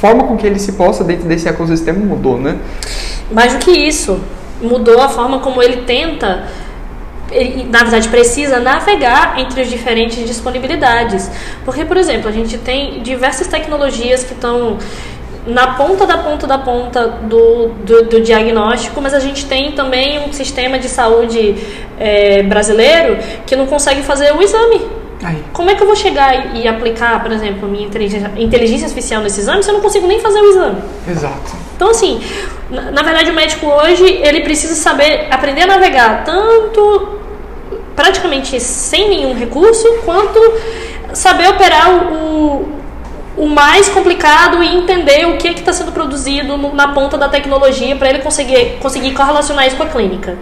forma 0.00 0.24
com 0.24 0.36
que 0.36 0.46
ele 0.46 0.58
se 0.58 0.72
possa 0.72 1.02
dentro 1.02 1.26
desse 1.26 1.48
ecossistema 1.48 1.98
mudou, 1.98 2.38
né? 2.38 2.56
Mais 3.32 3.54
do 3.54 3.58
que 3.58 3.70
isso, 3.70 4.20
mudou 4.60 5.00
a 5.00 5.08
forma 5.08 5.38
como 5.38 5.62
ele 5.62 5.78
tenta 5.78 6.44
na 7.70 7.80
verdade, 7.80 8.08
precisa 8.08 8.60
navegar 8.60 9.38
entre 9.38 9.62
as 9.62 9.68
diferentes 9.68 10.26
disponibilidades. 10.26 11.30
Porque, 11.64 11.84
por 11.84 11.96
exemplo, 11.96 12.28
a 12.28 12.32
gente 12.32 12.58
tem 12.58 13.02
diversas 13.02 13.46
tecnologias 13.46 14.22
que 14.22 14.34
estão 14.34 14.78
na 15.46 15.74
ponta 15.74 16.06
da 16.06 16.18
ponta 16.18 16.46
da 16.46 16.58
ponta 16.58 17.06
do, 17.06 17.68
do, 17.84 18.04
do, 18.04 18.20
diagnóstico, 18.20 19.00
mas 19.00 19.12
a 19.12 19.20
gente 19.20 19.44
tem 19.46 19.72
também 19.72 20.18
um 20.26 20.32
sistema 20.32 20.78
de 20.78 20.88
saúde 20.88 21.56
é, 21.98 22.42
brasileiro 22.42 23.18
que 23.46 23.54
não 23.54 23.66
consegue 23.66 24.02
fazer 24.02 24.32
o 24.34 24.42
exame. 24.42 24.80
Aí. 25.22 25.42
Como 25.52 25.70
é 25.70 25.74
que 25.74 25.82
eu 25.82 25.86
vou 25.86 25.96
chegar 25.96 26.54
e 26.56 26.66
aplicar, 26.66 27.22
por 27.22 27.32
exemplo, 27.32 27.68
minha 27.68 27.86
inteligência, 27.86 28.30
inteligência 28.36 28.86
artificial 28.86 29.22
nesse 29.22 29.40
exame 29.40 29.62
se 29.62 29.70
eu 29.70 29.74
não 29.74 29.80
consigo 29.80 30.06
nem 30.06 30.20
fazer 30.20 30.40
o 30.40 30.50
exame? 30.50 30.82
Exato. 31.08 31.63
Então, 31.74 31.90
assim, 31.90 32.22
na, 32.70 33.02
verdade, 33.02 33.30
o 33.30 33.34
médico 33.34 33.66
hoje 33.66 34.04
ele 34.04 34.40
precisa 34.40 34.74
saber 34.74 35.26
aprender 35.30 35.62
a 35.62 35.66
navegar 35.66 36.24
tanto 36.24 37.18
praticamente 37.94 38.60
sem 38.60 39.08
nenhum 39.08 39.34
recurso, 39.34 39.86
quanto 40.04 40.38
saber 41.12 41.48
operar 41.48 42.12
o, 42.12 42.68
o 43.36 43.46
mais 43.46 43.88
complicado 43.88 44.62
e 44.62 44.76
entender 44.76 45.26
o 45.26 45.36
que 45.36 45.48
é 45.48 45.52
está 45.52 45.72
sendo 45.72 45.92
produzido 45.92 46.56
na 46.56 46.88
ponta 46.88 47.16
da 47.16 47.28
tecnologia 47.28 47.94
para 47.96 48.10
ele 48.10 48.18
conseguir, 48.20 48.78
conseguir 48.80 49.12
correlacionar 49.12 49.66
isso 49.66 49.76
com 49.76 49.84
a 49.84 49.86
clínica. 49.86 50.36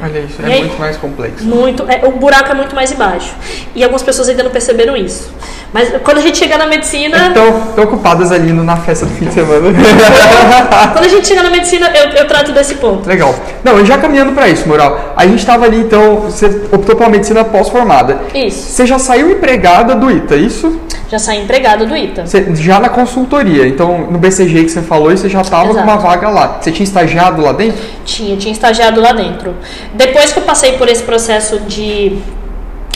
Olha 0.00 0.20
isso, 0.20 0.40
é 0.40 0.58
muito 0.60 0.78
mais 0.78 0.96
complexo. 0.96 1.44
Muito, 1.44 1.84
é, 1.88 2.06
o 2.06 2.12
buraco 2.12 2.50
é 2.50 2.54
muito 2.54 2.74
mais 2.74 2.92
embaixo. 2.92 3.34
E 3.74 3.82
algumas 3.82 4.02
pessoas 4.02 4.28
ainda 4.28 4.44
não 4.44 4.50
perceberam 4.50 4.96
isso. 4.96 5.32
Mas 5.72 5.92
quando 6.04 6.18
a 6.18 6.20
gente 6.20 6.38
chegar 6.38 6.56
na 6.56 6.66
medicina. 6.66 7.28
Estão 7.28 7.84
ocupadas 7.84 8.30
ali 8.30 8.52
na 8.52 8.76
festa 8.76 9.04
do 9.06 9.12
fim 9.12 9.26
de 9.26 9.34
semana. 9.34 9.68
quando 10.92 11.04
a 11.04 11.08
gente 11.08 11.26
chegar 11.26 11.42
na 11.42 11.50
medicina, 11.50 11.90
eu, 11.94 12.10
eu 12.10 12.26
trato 12.28 12.52
desse 12.52 12.76
ponto. 12.76 13.08
Legal. 13.08 13.34
Não, 13.64 13.84
já 13.84 13.98
caminhando 13.98 14.32
para 14.32 14.48
isso, 14.48 14.68
Moral. 14.68 15.14
A 15.16 15.26
gente 15.26 15.40
estava 15.40 15.64
ali, 15.64 15.78
então, 15.78 16.20
você 16.20 16.46
optou 16.72 16.94
pela 16.94 17.10
medicina 17.10 17.44
pós-formada. 17.44 18.20
Isso. 18.32 18.70
Você 18.70 18.86
já 18.86 18.98
saiu 18.98 19.30
empregada 19.30 19.96
do 19.96 20.10
ITA, 20.10 20.36
é 20.36 20.38
isso? 20.38 20.80
Já 21.08 21.18
saí 21.18 21.42
empregada 21.42 21.86
do 21.86 21.96
ITA. 21.96 22.26
Você, 22.26 22.54
já 22.54 22.78
na 22.78 22.90
consultoria. 22.90 23.66
Então, 23.66 24.06
no 24.10 24.18
BCG 24.18 24.64
que 24.64 24.68
você 24.68 24.82
falou, 24.82 25.10
você 25.10 25.26
já 25.26 25.40
estava 25.40 25.72
com 25.72 25.80
uma 25.80 25.96
vaga 25.96 26.28
lá. 26.28 26.58
Você 26.60 26.70
tinha 26.70 26.84
estagiado 26.84 27.40
lá 27.40 27.52
dentro? 27.52 27.82
Tinha, 28.04 28.36
tinha 28.36 28.52
estagiado 28.52 29.00
lá 29.00 29.12
dentro. 29.12 29.54
Depois 29.94 30.32
que 30.32 30.38
eu 30.38 30.42
passei 30.44 30.72
por 30.72 30.88
esse 30.88 31.02
processo 31.02 31.60
de. 31.60 32.18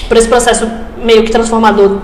por 0.09 0.17
esse 0.17 0.29
processo 0.29 0.71
meio 0.97 1.25
que 1.25 1.31
transformador 1.31 1.99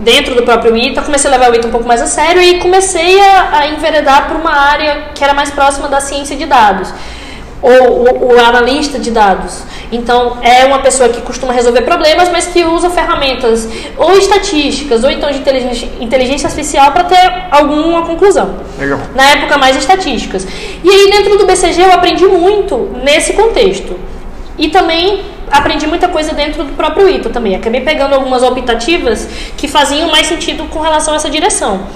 dentro 0.00 0.34
do 0.34 0.42
próprio 0.42 0.76
ITA, 0.76 1.02
comecei 1.02 1.28
a 1.30 1.32
levar 1.32 1.50
o 1.50 1.54
ITA 1.54 1.68
um 1.68 1.70
pouco 1.70 1.86
mais 1.86 2.00
a 2.00 2.06
sério 2.06 2.40
e 2.42 2.58
comecei 2.58 3.20
a, 3.20 3.58
a 3.58 3.68
enveredar 3.68 4.28
para 4.28 4.36
uma 4.36 4.52
área 4.52 5.08
que 5.14 5.22
era 5.22 5.34
mais 5.34 5.50
próxima 5.50 5.88
da 5.88 6.00
ciência 6.00 6.36
de 6.36 6.46
dados. 6.46 6.92
Ou 7.62 8.32
o 8.32 8.40
analista 8.40 8.98
de 8.98 9.10
dados. 9.10 9.62
Então, 9.92 10.38
é 10.40 10.64
uma 10.64 10.78
pessoa 10.78 11.10
que 11.10 11.20
costuma 11.20 11.52
resolver 11.52 11.82
problemas, 11.82 12.30
mas 12.30 12.46
que 12.46 12.64
usa 12.64 12.88
ferramentas 12.88 13.68
ou 13.98 14.16
estatísticas, 14.16 15.04
ou 15.04 15.10
então 15.10 15.30
de 15.30 15.38
inteligência, 15.38 15.88
inteligência 16.00 16.46
artificial 16.46 16.92
para 16.92 17.04
ter 17.04 17.48
alguma 17.50 18.06
conclusão. 18.06 18.54
Legal. 18.78 19.00
Na 19.14 19.24
época, 19.30 19.58
mais 19.58 19.76
estatísticas. 19.76 20.46
E 20.82 20.88
aí, 20.88 21.10
dentro 21.10 21.36
do 21.36 21.44
BCG, 21.44 21.82
eu 21.82 21.92
aprendi 21.92 22.26
muito 22.26 22.90
nesse 23.04 23.34
contexto. 23.34 23.98
E 24.60 24.68
também 24.68 25.22
aprendi 25.50 25.86
muita 25.86 26.06
coisa 26.06 26.34
dentro 26.34 26.62
do 26.62 26.74
próprio 26.74 27.08
ITA 27.08 27.30
também. 27.30 27.56
Acabei 27.56 27.80
pegando 27.80 28.14
algumas 28.14 28.42
optativas 28.42 29.26
que 29.56 29.66
faziam 29.66 30.10
mais 30.10 30.26
sentido 30.26 30.64
com 30.64 30.80
relação 30.80 31.14
a 31.14 31.16
essa 31.16 31.30
direção. 31.30 31.86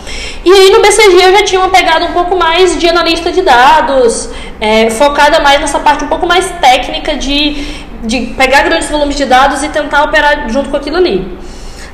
E 0.43 0.51
aí 0.51 0.71
no 0.71 0.81
BCG 0.81 1.25
eu 1.25 1.33
já 1.33 1.45
tinha 1.45 1.61
uma 1.61 1.69
pegada 1.69 2.07
um 2.07 2.13
pouco 2.13 2.35
mais 2.37 2.79
de 2.79 2.89
analista 2.89 3.31
de 3.31 3.43
dados, 3.43 4.31
é, 4.59 4.89
focada 4.89 5.41
mais 5.41 5.61
nessa 5.61 5.79
parte 5.79 6.05
um 6.05 6.09
pouco 6.09 6.27
mais 6.27 6.51
técnica 6.59 7.15
de, 7.17 7.85
de 8.03 8.21
pegar 8.37 8.63
grandes 8.63 8.89
volumes 8.89 9.15
de 9.15 9.27
dados 9.27 9.63
e 9.63 9.69
tentar 9.69 10.03
operar 10.03 10.49
junto 10.49 10.71
com 10.71 10.77
aquilo 10.79 10.97
ali. 10.97 11.37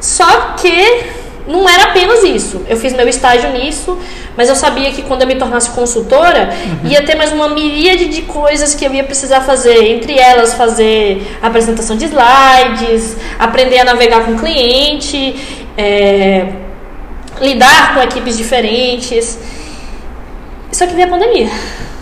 Só 0.00 0.54
que 0.56 1.04
não 1.50 1.68
era 1.68 1.84
apenas 1.84 2.22
isso. 2.22 2.62
Eu 2.68 2.76
fiz 2.76 2.92
meu 2.92 3.08
estágio 3.08 3.50
nisso, 3.50 3.98
mas 4.36 4.48
eu 4.48 4.54
sabia 4.54 4.90
que 4.92 5.02
quando 5.02 5.22
eu 5.22 5.26
me 5.26 5.34
tornasse 5.34 5.70
consultora, 5.70 6.50
uhum. 6.84 6.90
ia 6.90 7.02
ter 7.02 7.16
mais 7.16 7.32
uma 7.32 7.48
miríade 7.48 8.06
de 8.06 8.22
coisas 8.22 8.74
que 8.74 8.84
eu 8.84 8.94
ia 8.94 9.04
precisar 9.04 9.40
fazer. 9.40 9.96
Entre 9.96 10.18
elas, 10.18 10.54
fazer 10.54 11.36
apresentação 11.42 11.96
de 11.96 12.04
slides, 12.04 13.16
aprender 13.38 13.80
a 13.80 13.84
navegar 13.84 14.24
com 14.24 14.38
cliente, 14.38 15.66
é, 15.76 16.52
lidar 17.40 17.94
com 17.94 18.02
equipes 18.02 18.36
diferentes. 18.36 19.38
Só 20.70 20.86
que 20.86 20.94
veio 20.94 21.08
a 21.08 21.10
pandemia. 21.10 21.50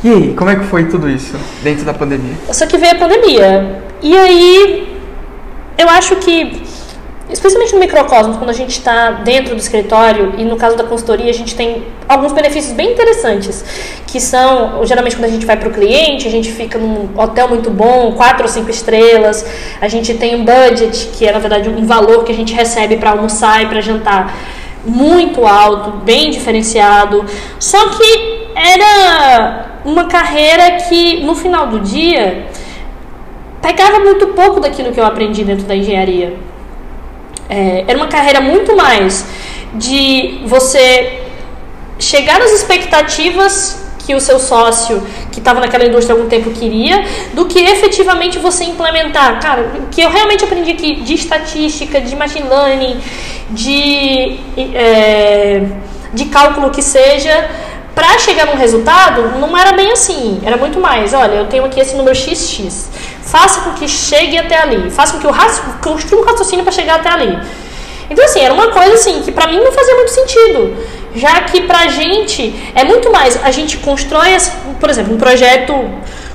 E 0.04 0.10
aí, 0.10 0.34
como 0.34 0.50
é 0.50 0.56
que 0.56 0.64
foi 0.64 0.84
tudo 0.84 1.08
isso 1.08 1.36
dentro 1.62 1.84
da 1.84 1.94
pandemia? 1.94 2.34
Só 2.52 2.66
que 2.66 2.76
veio 2.76 2.92
a 2.92 2.96
pandemia. 2.96 3.82
E 4.02 4.16
aí, 4.16 4.96
eu 5.76 5.88
acho 5.88 6.16
que 6.16 6.62
especialmente 7.30 7.74
no 7.74 7.80
microcosmos, 7.80 8.36
quando 8.36 8.50
a 8.50 8.54
gente 8.54 8.70
está 8.70 9.10
dentro 9.10 9.54
do 9.54 9.60
escritório, 9.60 10.34
e 10.38 10.44
no 10.44 10.56
caso 10.56 10.76
da 10.76 10.84
consultoria, 10.84 11.30
a 11.30 11.34
gente 11.34 11.54
tem 11.54 11.84
alguns 12.08 12.32
benefícios 12.32 12.72
bem 12.72 12.92
interessantes, 12.92 13.64
que 14.06 14.20
são, 14.20 14.84
geralmente, 14.84 15.16
quando 15.16 15.26
a 15.26 15.28
gente 15.28 15.44
vai 15.44 15.56
para 15.56 15.68
o 15.68 15.72
cliente, 15.72 16.26
a 16.26 16.30
gente 16.30 16.50
fica 16.50 16.78
num 16.78 17.08
hotel 17.16 17.48
muito 17.48 17.70
bom, 17.70 18.12
quatro 18.12 18.44
ou 18.44 18.48
cinco 18.48 18.70
estrelas, 18.70 19.44
a 19.80 19.88
gente 19.88 20.14
tem 20.14 20.36
um 20.36 20.44
budget, 20.44 21.10
que 21.12 21.26
é, 21.26 21.32
na 21.32 21.38
verdade, 21.38 21.68
um 21.68 21.86
valor 21.86 22.24
que 22.24 22.32
a 22.32 22.34
gente 22.34 22.54
recebe 22.54 22.96
para 22.96 23.10
almoçar 23.10 23.62
e 23.62 23.66
para 23.66 23.80
jantar, 23.80 24.34
muito 24.84 25.46
alto, 25.46 25.98
bem 25.98 26.30
diferenciado, 26.30 27.26
só 27.58 27.90
que 27.90 28.48
era 28.54 29.66
uma 29.84 30.04
carreira 30.04 30.82
que, 30.88 31.22
no 31.22 31.34
final 31.34 31.66
do 31.66 31.80
dia, 31.80 32.46
pegava 33.60 34.00
muito 34.00 34.28
pouco 34.28 34.60
daquilo 34.60 34.92
que 34.92 35.00
eu 35.00 35.04
aprendi 35.04 35.44
dentro 35.44 35.66
da 35.66 35.76
engenharia. 35.76 36.47
É, 37.48 37.84
era 37.86 37.96
uma 37.96 38.08
carreira 38.08 38.40
muito 38.40 38.76
mais 38.76 39.24
de 39.74 40.40
você 40.44 41.22
chegar 41.98 42.38
nas 42.38 42.52
expectativas 42.52 43.86
que 44.08 44.14
o 44.14 44.20
seu 44.20 44.38
sócio 44.38 45.06
que 45.30 45.38
estava 45.38 45.60
naquela 45.60 45.84
indústria 45.84 46.14
há 46.14 46.18
algum 46.18 46.30
tempo 46.30 46.50
queria, 46.50 47.04
do 47.34 47.44
que 47.44 47.58
efetivamente 47.58 48.38
você 48.38 48.64
implementar. 48.64 49.38
Cara, 49.38 49.70
o 49.80 49.86
que 49.88 50.00
eu 50.00 50.08
realmente 50.08 50.42
aprendi 50.42 50.70
aqui 50.70 50.94
de 51.02 51.12
estatística, 51.12 52.00
de 52.00 52.16
machine 52.16 52.48
learning, 52.48 52.98
de, 53.50 54.38
é, 54.74 55.62
de 56.14 56.24
cálculo 56.24 56.70
que 56.70 56.80
seja, 56.80 57.50
para 57.94 58.18
chegar 58.18 58.46
num 58.46 58.56
resultado, 58.56 59.38
não 59.38 59.54
era 59.54 59.72
bem 59.72 59.92
assim. 59.92 60.40
Era 60.42 60.56
muito 60.56 60.80
mais. 60.80 61.12
Olha, 61.12 61.34
eu 61.34 61.46
tenho 61.46 61.66
aqui 61.66 61.78
esse 61.78 61.94
número 61.94 62.16
XX 62.16 62.88
faça 63.30 63.60
com 63.60 63.72
que 63.72 63.86
chegue 63.86 64.38
até 64.38 64.56
ali, 64.58 64.90
faça 64.90 65.14
com 65.14 65.18
que 65.20 65.26
o 65.26 65.30
raciocínio, 65.30 65.78
construa 65.82 66.22
um 66.22 66.24
raciocínio 66.24 66.64
para 66.64 66.72
chegar 66.72 66.96
até 66.96 67.10
ali. 67.10 67.38
Então, 68.10 68.24
assim, 68.24 68.40
era 68.40 68.54
uma 68.54 68.68
coisa 68.68 68.94
assim 68.94 69.22
que 69.22 69.30
para 69.30 69.46
mim 69.46 69.58
não 69.58 69.70
fazia 69.70 69.94
muito 69.94 70.10
sentido, 70.10 70.76
já 71.14 71.42
que 71.42 71.60
pra 71.62 71.88
gente 71.88 72.54
é 72.74 72.84
muito 72.84 73.12
mais, 73.12 73.38
a 73.44 73.50
gente 73.50 73.76
constrói, 73.78 74.36
por 74.80 74.88
exemplo, 74.88 75.14
um 75.14 75.18
projeto 75.18 75.74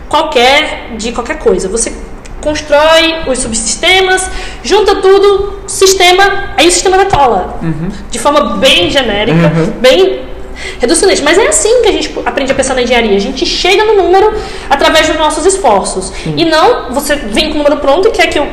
qualquer 0.07 0.91
de 0.95 1.11
qualquer 1.11 1.39
coisa. 1.39 1.67
Você 1.69 1.91
constrói 2.39 3.15
os 3.25 3.39
subsistemas, 3.39 4.29
junta 4.63 4.97
tudo, 4.97 5.61
sistema, 5.65 6.51
aí 6.57 6.67
o 6.67 6.71
sistema 6.71 6.97
decola. 6.97 7.57
Uhum. 7.61 7.89
De 8.11 8.19
forma 8.19 8.57
bem 8.57 8.91
genérica, 8.91 9.51
uhum. 9.55 9.71
bem 9.79 10.32
reducionista. 10.79 11.23
Mas 11.23 11.37
é 11.37 11.47
assim 11.47 11.81
que 11.81 11.87
a 11.87 11.91
gente 11.91 12.19
aprende 12.25 12.51
a 12.51 12.55
pensar 12.55 12.73
na 12.73 12.81
engenharia. 12.81 13.15
A 13.15 13.19
gente 13.19 13.45
chega 13.45 13.83
no 13.85 13.95
número 13.95 14.33
através 14.69 15.07
dos 15.07 15.17
nossos 15.17 15.45
esforços. 15.45 16.11
E 16.25 16.45
não 16.45 16.91
você 16.93 17.15
vem 17.15 17.49
com 17.49 17.55
o 17.55 17.57
número 17.57 17.77
pronto 17.77 18.07
e 18.07 18.11
quer 18.11 18.27
que 18.27 18.39
eu 18.39 18.47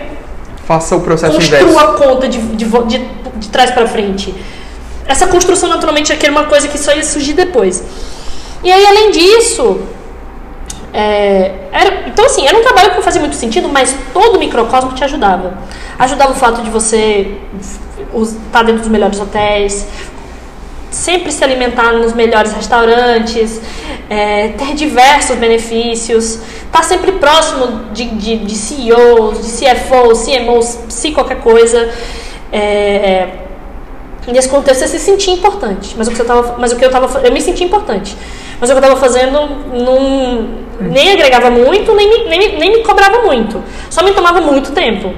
faça 0.64 0.94
o 0.94 1.00
processo 1.00 1.34
construa 1.34 1.62
inverso. 1.62 1.78
a 1.80 1.94
conta 1.94 2.28
de, 2.28 2.38
de, 2.38 2.64
de, 2.64 2.98
de 3.36 3.48
trás 3.48 3.72
para 3.72 3.88
frente. 3.88 4.32
Essa 5.04 5.26
construção 5.26 5.68
naturalmente 5.68 6.12
é 6.12 6.30
uma 6.30 6.44
coisa 6.44 6.68
que 6.68 6.78
só 6.78 6.94
ia 6.94 7.02
surgir 7.02 7.32
depois. 7.32 7.82
E 8.62 8.70
aí, 8.70 8.86
além 8.86 9.10
disso, 9.10 9.80
é, 10.92 11.52
era, 11.72 12.08
então, 12.08 12.26
assim, 12.26 12.46
era 12.46 12.56
um 12.56 12.62
trabalho 12.62 12.90
que 12.90 12.96
não 12.96 13.02
fazia 13.02 13.20
muito 13.20 13.36
sentido, 13.36 13.68
mas 13.68 13.94
todo 14.12 14.36
o 14.36 14.38
microcosmo 14.38 14.92
te 14.92 15.02
ajudava. 15.02 15.54
Ajudava 15.98 16.32
o 16.32 16.34
fato 16.34 16.62
de 16.62 16.70
você 16.70 17.38
estar 18.22 18.62
dentro 18.62 18.82
dos 18.82 18.88
melhores 18.88 19.18
hotéis, 19.20 19.86
sempre 20.90 21.30
se 21.30 21.42
alimentar 21.44 21.92
nos 21.92 22.12
melhores 22.12 22.52
restaurantes, 22.52 23.60
é, 24.08 24.48
ter 24.48 24.74
diversos 24.74 25.36
benefícios, 25.36 26.34
estar 26.34 26.80
tá 26.80 26.82
sempre 26.82 27.12
próximo 27.12 27.92
de, 27.92 28.06
de, 28.06 28.36
de 28.38 28.54
CEOs, 28.54 29.46
de 29.46 29.52
CFOs, 29.52 30.24
CMOs, 30.24 30.78
se 30.88 31.12
qualquer 31.12 31.40
coisa. 31.40 31.88
É, 32.52 33.28
nesse 34.26 34.48
contexto, 34.48 34.80
você 34.80 34.88
se 34.88 34.98
sentia 34.98 35.32
importante. 35.32 35.94
Mas 35.96 36.08
o 36.08 36.10
que 36.10 36.20
eu 36.20 36.26
tava, 36.26 36.56
mas 36.58 36.72
o 36.72 36.76
que 36.76 36.84
eu 36.84 36.90
eu 36.90 37.32
me 37.32 37.40
sentia 37.40 37.66
importante. 37.66 38.16
Mas 38.60 38.68
o 38.68 38.72
que 38.72 38.78
eu 38.78 38.82
estava 38.82 39.00
fazendo 39.00 39.48
não, 39.72 40.48
nem 40.80 41.12
agregava 41.12 41.50
muito, 41.50 41.94
nem, 41.94 42.28
nem, 42.28 42.58
nem 42.58 42.70
me 42.78 42.82
cobrava 42.82 43.22
muito. 43.22 43.62
Só 43.88 44.02
me 44.02 44.12
tomava 44.12 44.40
muito 44.40 44.72
tempo. 44.72 45.14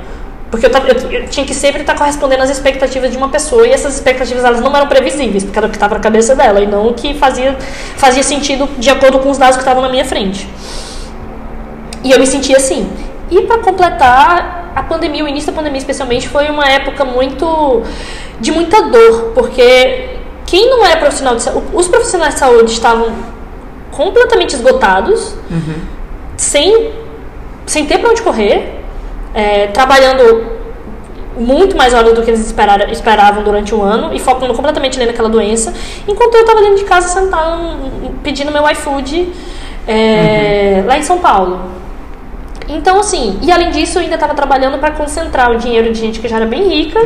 Porque 0.53 0.67
eu, 0.67 0.71
tava, 0.71 0.87
eu, 0.87 1.11
eu, 1.11 1.29
tinha 1.29 1.47
que 1.47 1.55
sempre 1.55 1.81
estar 1.81 1.95
correspondendo 1.95 2.43
às 2.43 2.51
expectativas 2.51 3.11
de 3.11 3.17
uma 3.17 3.31
pessoa 3.31 3.67
e 3.67 3.71
essas 3.71 3.95
expectativas 3.95 4.45
elas 4.45 4.61
não 4.61 4.77
eram 4.77 4.87
previsíveis, 4.87 5.45
porque 5.45 5.59
era 5.59 5.67
o 5.67 5.71
que 5.71 5.77
estava 5.77 5.95
na 5.95 6.01
cabeça 6.01 6.37
dela 6.37 6.61
e 6.61 6.67
não 6.67 6.89
o 6.89 6.93
que 6.93 7.15
fazia, 7.15 7.57
fazia 7.97 8.23
sentido 8.23 8.69
de 8.79 8.91
acordo 8.91 9.19
com 9.19 9.31
os 9.31 9.39
dados 9.39 9.57
que 9.57 9.63
estavam 9.63 9.83
na 9.83 9.89
minha 9.89 10.05
frente. 10.05 10.47
E 12.05 12.11
eu 12.11 12.19
me 12.19 12.27
sentia 12.27 12.59
assim. 12.59 12.87
E 13.31 13.41
para 13.47 13.61
completar, 13.61 14.73
a 14.77 14.83
pandemia, 14.83 15.25
o 15.25 15.29
início 15.29 15.51
da 15.51 15.57
pandemia 15.57 15.79
especialmente, 15.79 16.29
foi 16.29 16.51
uma 16.51 16.69
época 16.69 17.03
muito 17.03 17.83
de 18.39 18.53
muita 18.53 18.83
dor, 18.91 19.33
porque 19.35 20.19
quem 20.45 20.69
não 20.69 20.85
era 20.85 20.99
profissional 20.99 21.35
de 21.35 21.45
saúde, 21.45 21.67
os 21.73 21.89
profissionais 21.89 22.35
de 22.35 22.41
saúde 22.41 22.73
estavam 22.73 23.11
completamente 23.91 24.55
esgotados, 24.55 25.35
uhum. 25.51 25.77
sem, 26.37 26.93
sem 27.65 27.87
ter 27.87 27.97
para 27.97 28.11
onde 28.11 28.21
correr 28.21 28.82
é, 29.35 29.69
trabalhando 29.69 30.61
muito 31.37 31.77
mais 31.77 31.95
horas 31.95 32.15
do 32.15 32.23
que 32.23 32.31
eles 32.31 32.45
esperaram, 32.45 32.91
esperavam 32.91 33.43
durante 33.43 33.75
um 33.75 33.83
ano 33.83 34.15
e 34.15 34.19
focando 34.19 34.53
completamente 34.55 34.99
naquela 34.99 35.29
doença, 35.29 35.73
enquanto 36.07 36.35
eu 36.35 36.43
estava 36.43 36.61
dentro 36.61 36.77
de 36.77 36.85
casa 36.85 37.09
sentado 37.09 37.79
pedindo 38.23 38.53
meu 38.53 38.69
iFood 38.71 39.33
é, 39.87 40.79
uhum. 40.81 40.87
lá 40.87 40.99
em 40.99 41.03
São 41.03 41.19
Paulo. 41.19 41.61
Então, 42.69 43.01
assim, 43.01 43.39
e 43.43 43.51
além 43.51 43.71
disso, 43.71 43.99
eu 43.99 44.03
ainda 44.03 44.15
estava 44.15 44.35
trabalhando 44.35 44.79
para 44.79 44.93
concentrar 44.93 45.51
o 45.51 45.57
dinheiro 45.57 45.93
de 45.93 45.99
gente 45.99 46.21
que 46.21 46.29
já 46.29 46.37
era 46.37 46.47
bem 46.47 46.69
rica 46.69 47.01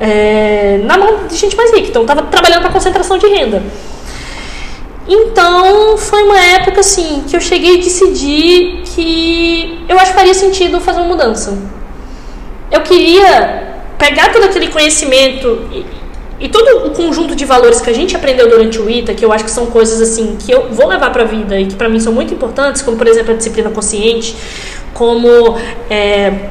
é, 0.00 0.80
na 0.84 0.98
mão 0.98 1.26
de 1.28 1.36
gente 1.36 1.56
mais 1.56 1.72
rica. 1.72 1.88
Então, 1.88 2.02
estava 2.02 2.22
trabalhando 2.22 2.62
para 2.62 2.70
concentração 2.70 3.16
de 3.16 3.26
renda. 3.26 3.62
Então, 5.08 5.96
foi 5.96 6.22
uma 6.24 6.38
época 6.38 6.80
assim 6.80 7.22
que 7.28 7.36
eu 7.36 7.40
cheguei 7.40 7.74
a 7.74 7.76
decidir 7.76 8.82
que 8.96 9.84
eu 9.86 9.98
acho 9.98 10.12
que 10.12 10.16
faria 10.16 10.32
sentido 10.32 10.80
fazer 10.80 11.00
uma 11.00 11.08
mudança. 11.08 11.56
Eu 12.72 12.80
queria 12.80 13.74
pegar 13.98 14.32
todo 14.32 14.44
aquele 14.44 14.68
conhecimento 14.68 15.68
e, 15.70 15.84
e 16.40 16.48
todo 16.48 16.86
o 16.86 16.90
conjunto 16.92 17.36
de 17.36 17.44
valores 17.44 17.82
que 17.82 17.90
a 17.90 17.92
gente 17.92 18.16
aprendeu 18.16 18.48
durante 18.48 18.80
o 18.80 18.88
ITA, 18.88 19.12
que 19.12 19.22
eu 19.22 19.30
acho 19.30 19.44
que 19.44 19.50
são 19.50 19.66
coisas 19.66 20.00
assim 20.00 20.36
que 20.38 20.50
eu 20.50 20.70
vou 20.70 20.88
levar 20.88 21.10
para 21.10 21.24
a 21.24 21.26
vida 21.26 21.60
e 21.60 21.66
que 21.66 21.74
para 21.74 21.90
mim 21.90 22.00
são 22.00 22.12
muito 22.12 22.32
importantes, 22.32 22.80
como 22.80 22.96
por 22.96 23.06
exemplo 23.06 23.34
a 23.34 23.36
disciplina 23.36 23.68
consciente, 23.68 24.34
como 24.94 25.58
é, 25.90 26.48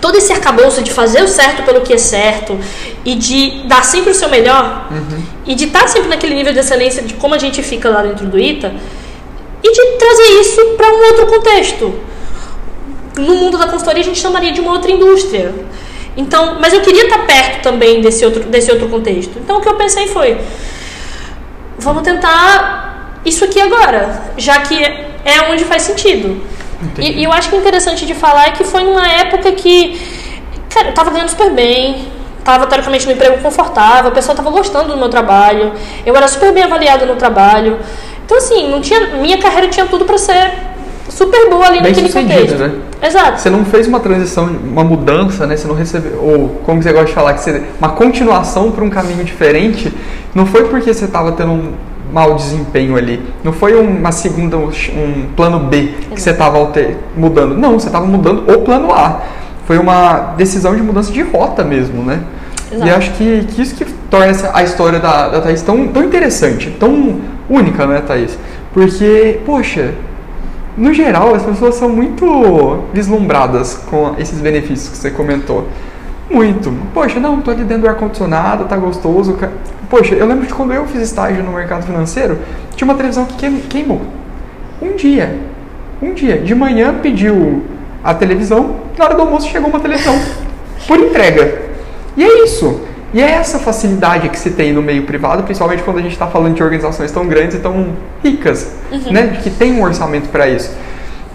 todo 0.00 0.16
esse 0.16 0.32
arcabouço 0.32 0.82
de 0.82 0.90
fazer 0.90 1.22
o 1.22 1.28
certo 1.28 1.62
pelo 1.62 1.82
que 1.82 1.92
é 1.92 1.98
certo 1.98 2.58
e 3.04 3.14
de 3.14 3.62
dar 3.68 3.84
sempre 3.84 4.10
o 4.10 4.14
seu 4.14 4.28
melhor 4.28 4.88
uhum. 4.90 5.22
e 5.46 5.54
de 5.54 5.66
estar 5.66 5.86
sempre 5.86 6.08
naquele 6.08 6.34
nível 6.34 6.52
de 6.52 6.58
excelência 6.58 7.00
de 7.00 7.14
como 7.14 7.32
a 7.32 7.38
gente 7.38 7.62
fica 7.62 7.88
lá 7.88 8.02
dentro 8.02 8.26
do 8.26 8.36
ITA 8.36 8.72
e 9.70 9.72
de 9.72 9.98
trazer 9.98 10.40
isso 10.40 10.64
para 10.76 10.88
um 10.88 11.06
outro 11.08 11.26
contexto. 11.26 11.94
No 13.16 13.34
mundo 13.36 13.58
da 13.58 13.66
consultoria 13.66 14.02
a 14.02 14.04
gente 14.04 14.18
chamaria 14.18 14.52
de 14.52 14.60
uma 14.60 14.72
outra 14.72 14.90
indústria. 14.90 15.54
Então, 16.16 16.58
mas 16.60 16.72
eu 16.72 16.80
queria 16.80 17.04
estar 17.04 17.18
perto 17.26 17.62
também 17.62 18.00
desse 18.00 18.24
outro, 18.24 18.44
desse 18.44 18.70
outro 18.70 18.88
contexto. 18.88 19.38
Então 19.38 19.58
o 19.58 19.60
que 19.60 19.68
eu 19.68 19.76
pensei 19.76 20.08
foi, 20.08 20.38
vamos 21.78 22.02
tentar 22.02 23.20
isso 23.24 23.44
aqui 23.44 23.60
agora, 23.60 24.32
já 24.36 24.60
que 24.60 24.82
é 24.82 25.50
onde 25.50 25.64
faz 25.64 25.82
sentido. 25.82 26.42
E, 26.98 27.20
e, 27.20 27.24
eu 27.24 27.32
acho 27.32 27.50
que 27.50 27.56
interessante 27.56 28.06
de 28.06 28.14
falar 28.14 28.48
é 28.48 28.50
que 28.52 28.64
foi 28.64 28.82
numa 28.82 29.06
época 29.06 29.52
que, 29.52 30.00
cara, 30.70 30.88
eu 30.88 30.94
tava 30.94 31.10
ganhando 31.10 31.28
super 31.28 31.50
bem, 31.50 32.08
tava 32.42 32.66
teoricamente 32.66 33.06
no 33.06 33.12
emprego 33.12 33.38
confortável, 33.42 34.10
a 34.10 34.14
pessoa 34.14 34.34
tava 34.34 34.50
gostando 34.50 34.88
do 34.88 34.96
meu 34.96 35.10
trabalho, 35.10 35.72
eu 36.06 36.16
era 36.16 36.26
super 36.26 36.52
bem 36.52 36.62
avaliada 36.62 37.04
no 37.04 37.16
trabalho. 37.16 37.78
Então, 38.30 38.38
assim, 38.38 38.70
não 38.70 38.80
tinha, 38.80 39.16
minha 39.16 39.38
carreira 39.38 39.66
tinha 39.66 39.86
tudo 39.86 40.04
para 40.04 40.16
ser 40.16 40.52
super 41.08 41.50
boa 41.50 41.66
ali 41.66 41.82
Bem 41.82 41.90
naquele 41.90 42.12
contexto. 42.12 42.58
né? 42.58 42.74
Exato. 43.02 43.40
Você 43.40 43.50
não 43.50 43.64
fez 43.64 43.88
uma 43.88 43.98
transição, 43.98 44.44
uma 44.44 44.84
mudança, 44.84 45.48
né? 45.48 45.56
Você 45.56 45.66
não 45.66 45.74
recebeu, 45.74 46.16
ou 46.22 46.48
como 46.64 46.80
você 46.80 46.92
gosta 46.92 47.08
de 47.08 47.12
falar, 47.12 47.34
que 47.34 47.40
você, 47.40 47.60
uma 47.80 47.88
continuação 47.88 48.70
para 48.70 48.84
um 48.84 48.88
caminho 48.88 49.24
diferente. 49.24 49.92
Não 50.32 50.46
foi 50.46 50.68
porque 50.68 50.94
você 50.94 51.06
estava 51.06 51.32
tendo 51.32 51.50
um 51.50 51.72
mau 52.12 52.36
desempenho 52.36 52.96
ali. 52.96 53.20
Não 53.42 53.52
foi 53.52 53.74
uma 53.74 54.12
segunda, 54.12 54.56
um 54.56 55.26
plano 55.34 55.58
B 55.58 55.94
que 56.14 56.22
você 56.22 56.30
estava 56.30 56.72
mudando. 57.16 57.56
Não, 57.56 57.80
você 57.80 57.88
estava 57.88 58.06
mudando 58.06 58.48
o 58.48 58.60
plano 58.60 58.92
A. 58.92 59.22
Foi 59.66 59.76
uma 59.76 60.34
decisão 60.36 60.76
de 60.76 60.82
mudança 60.84 61.10
de 61.10 61.20
rota 61.22 61.64
mesmo, 61.64 62.04
né? 62.04 62.20
Exato. 62.72 62.86
E 62.86 62.90
acho 62.90 63.10
que, 63.12 63.44
que 63.46 63.62
isso 63.62 63.74
que 63.74 63.84
torna 64.08 64.32
a 64.54 64.62
história 64.62 64.98
da, 65.00 65.28
da 65.28 65.40
Thaís 65.40 65.62
tão, 65.62 65.88
tão 65.88 66.04
interessante, 66.04 66.70
tão 66.78 67.20
única, 67.48 67.86
né, 67.86 68.00
Thaís? 68.06 68.38
Porque, 68.72 69.40
poxa, 69.44 69.92
no 70.76 70.94
geral 70.94 71.34
as 71.34 71.42
pessoas 71.42 71.74
são 71.74 71.88
muito 71.88 72.84
vislumbradas 72.92 73.74
com 73.90 74.14
esses 74.18 74.40
benefícios 74.40 74.88
que 74.90 74.96
você 74.96 75.10
comentou. 75.10 75.66
Muito. 76.30 76.72
Poxa, 76.94 77.18
não, 77.18 77.40
tô 77.40 77.50
ali 77.50 77.64
dentro 77.64 77.82
do 77.82 77.88
ar-condicionado, 77.88 78.64
tá 78.66 78.76
gostoso. 78.76 79.36
Poxa, 79.88 80.14
eu 80.14 80.26
lembro 80.26 80.46
de 80.46 80.54
quando 80.54 80.72
eu 80.72 80.86
fiz 80.86 81.02
estágio 81.02 81.42
no 81.42 81.52
mercado 81.52 81.84
financeiro, 81.84 82.38
tinha 82.76 82.86
uma 82.86 82.94
televisão 82.94 83.24
que 83.24 83.34
queim- 83.34 83.62
queimou. 83.68 84.00
Um 84.80 84.94
dia. 84.94 85.36
Um 86.00 86.14
dia. 86.14 86.38
De 86.38 86.54
manhã 86.54 86.94
pediu 87.02 87.64
a 88.04 88.14
televisão, 88.14 88.76
na 88.96 89.04
hora 89.06 89.14
do 89.14 89.22
almoço 89.22 89.48
chegou 89.48 89.68
uma 89.68 89.80
televisão. 89.80 90.16
Por 90.86 91.00
entrega. 91.00 91.69
E 92.16 92.24
é 92.24 92.44
isso. 92.44 92.80
E 93.12 93.20
é 93.20 93.30
essa 93.30 93.58
facilidade 93.58 94.28
que 94.28 94.38
se 94.38 94.50
tem 94.50 94.72
no 94.72 94.80
meio 94.80 95.02
privado, 95.02 95.42
principalmente 95.42 95.82
quando 95.82 95.98
a 95.98 96.02
gente 96.02 96.12
está 96.12 96.28
falando 96.28 96.54
de 96.54 96.62
organizações 96.62 97.10
tão 97.10 97.26
grandes 97.26 97.56
e 97.56 97.60
tão 97.60 97.88
ricas, 98.22 98.72
né? 99.10 99.38
Que 99.42 99.50
tem 99.50 99.72
um 99.72 99.82
orçamento 99.82 100.28
para 100.28 100.48
isso. 100.48 100.70